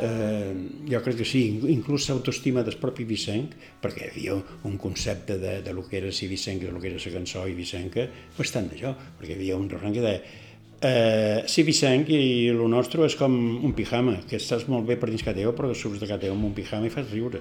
eh, 0.00 0.52
jo 0.88 1.02
crec 1.04 1.18
que 1.20 1.26
sí, 1.28 1.44
inclús 1.72 2.08
l'autoestima 2.08 2.62
del 2.66 2.78
propi 2.80 3.04
Vicenc, 3.08 3.56
perquè 3.82 4.06
hi 4.06 4.12
havia 4.12 4.38
un 4.68 4.78
concepte 4.78 5.38
de, 5.42 5.58
de 5.62 5.74
lo 5.74 5.84
que 5.88 5.98
era 6.00 6.12
si 6.12 6.30
Vicenc, 6.30 6.62
de 6.62 6.72
lo 6.72 6.80
que 6.80 6.92
era 6.92 7.02
la 7.02 7.18
cançó 7.18 7.44
i 7.46 7.58
Vicenca, 7.58 8.08
bastant 8.38 8.70
d'això, 8.70 8.94
perquè 9.18 9.34
hi 9.34 9.40
havia 9.40 9.60
un 9.60 9.68
refrany 9.70 9.98
que 9.98 10.06
deia 10.08 10.40
Eh, 10.84 11.44
sí, 11.46 11.62
Vicenc, 11.62 12.08
i 12.10 12.48
el 12.50 12.58
nostre 12.66 13.04
és 13.06 13.14
com 13.14 13.30
un 13.62 13.70
pijama, 13.78 14.16
que 14.26 14.40
estàs 14.40 14.64
molt 14.66 14.88
bé 14.88 14.96
per 14.98 15.12
dins 15.12 15.22
que 15.22 15.30
teu, 15.36 15.52
però 15.54 15.70
surts 15.78 16.02
de 16.02 16.08
que 16.10 16.16
amb 16.26 16.48
un 16.48 16.56
pijama 16.56 16.88
i 16.88 16.90
fas 16.90 17.06
riure. 17.12 17.38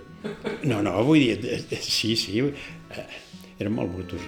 No, 0.69 0.83
no, 0.85 0.93
vull 1.01 1.23
dir, 1.23 1.39
eh, 1.49 1.57
eh, 1.73 1.79
sí, 1.81 2.13
sí, 2.15 2.37
eh, 2.37 3.07
era 3.57 3.73
molt 3.73 3.89
brutos. 3.95 4.21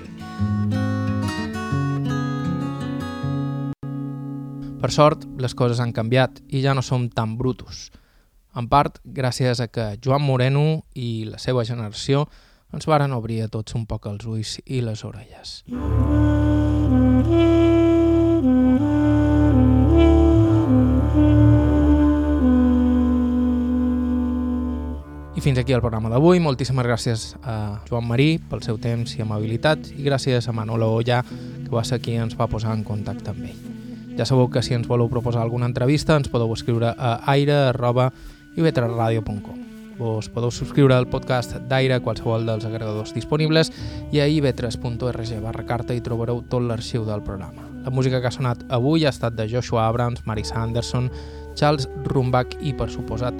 Per 4.81 4.91
sort, 4.91 5.29
les 5.37 5.53
coses 5.53 5.79
han 5.79 5.93
canviat 5.93 6.41
i 6.49 6.65
ja 6.65 6.73
no 6.73 6.81
som 6.81 7.05
tan 7.05 7.37
brutos. 7.37 7.91
En 8.55 8.69
part, 8.69 8.99
gràcies 9.03 9.59
a 9.63 9.67
que 9.67 9.93
Joan 10.03 10.21
Moreno 10.21 10.83
i 10.93 11.25
la 11.25 11.41
seva 11.41 11.65
generació 11.65 12.27
ens 12.73 12.85
varen 12.89 13.13
obrir 13.13 13.41
a 13.43 13.49
tots 13.49 13.73
un 13.77 13.87
poc 13.89 14.05
els 14.09 14.25
ulls 14.29 14.59
i 14.65 14.81
les 14.81 15.05
orelles. 15.05 15.63
fins 25.43 25.59
aquí 25.59 25.73
el 25.73 25.81
programa 25.83 26.07
d'avui. 26.07 26.39
Moltíssimes 26.39 26.85
gràcies 26.87 27.23
a 27.43 27.81
Joan 27.89 28.05
Marí 28.07 28.37
pel 28.47 28.61
seu 28.63 28.77
temps 28.79 29.11
i 29.17 29.25
amabilitat 29.25 29.89
i 29.91 30.05
gràcies 30.05 30.47
a 30.47 30.53
Manolo 30.55 30.87
Olla, 30.95 31.19
que 31.27 31.73
va 31.73 31.83
ser 31.83 31.99
qui 31.99 32.15
ens 32.15 32.37
va 32.39 32.47
posar 32.47 32.71
en 32.77 32.85
contacte 32.87 33.33
amb 33.33 33.43
ell. 33.49 33.57
Ja 34.15 34.23
sabeu 34.29 34.47
que 34.47 34.63
si 34.63 34.77
ens 34.77 34.87
voleu 34.87 35.09
proposar 35.11 35.41
alguna 35.43 35.67
entrevista 35.67 36.15
ens 36.15 36.31
podeu 36.31 36.53
escriure 36.55 36.93
a 36.95 37.17
aire.ivetraradio.com 38.55 39.63
Vos 39.97 40.27
podeu 40.29 40.49
subscriure 40.51 40.95
al 40.95 41.05
podcast 41.07 41.59
d'Aire 41.69 41.99
qualsevol 42.01 42.47
dels 42.47 42.65
agregadors 42.65 43.13
disponibles 43.13 43.69
i 44.11 44.19
a 44.23 44.27
ivetres.org 44.27 45.33
barra 45.43 45.65
carta 45.69 45.93
hi 45.93 46.01
trobareu 46.01 46.41
tot 46.49 46.65
l'arxiu 46.65 47.05
del 47.05 47.21
programa. 47.21 47.67
La 47.85 47.91
música 47.93 48.19
que 48.19 48.27
ha 48.27 48.33
sonat 48.33 48.63
avui 48.73 49.05
ha 49.05 49.13
estat 49.13 49.37
de 49.37 49.45
Joshua 49.51 49.85
Abrams, 49.87 50.25
Marisa 50.25 50.57
Anderson, 50.63 51.11
Charles 51.53 51.87
Rumbach 52.05 52.57
i, 52.61 52.73
per 52.73 52.89
suposat, 52.89 53.37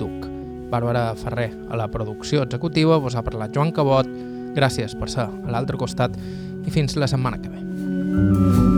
Duke. 0.00 0.30
Bàrbara 0.72 1.12
Ferrer 1.14 1.52
a 1.70 1.76
la 1.76 1.90
producció 1.92 2.42
executiva, 2.42 2.98
vos 2.98 3.14
ha 3.14 3.22
parlat 3.22 3.54
Joan 3.54 3.70
Cabot, 3.76 4.08
gràcies 4.56 4.98
per 4.98 5.10
ser 5.12 5.28
a 5.28 5.54
l'altre 5.54 5.78
costat 5.78 6.18
i 6.66 6.74
fins 6.74 6.96
la 6.96 7.10
setmana 7.10 7.38
que 7.38 7.52
ve. 7.52 8.71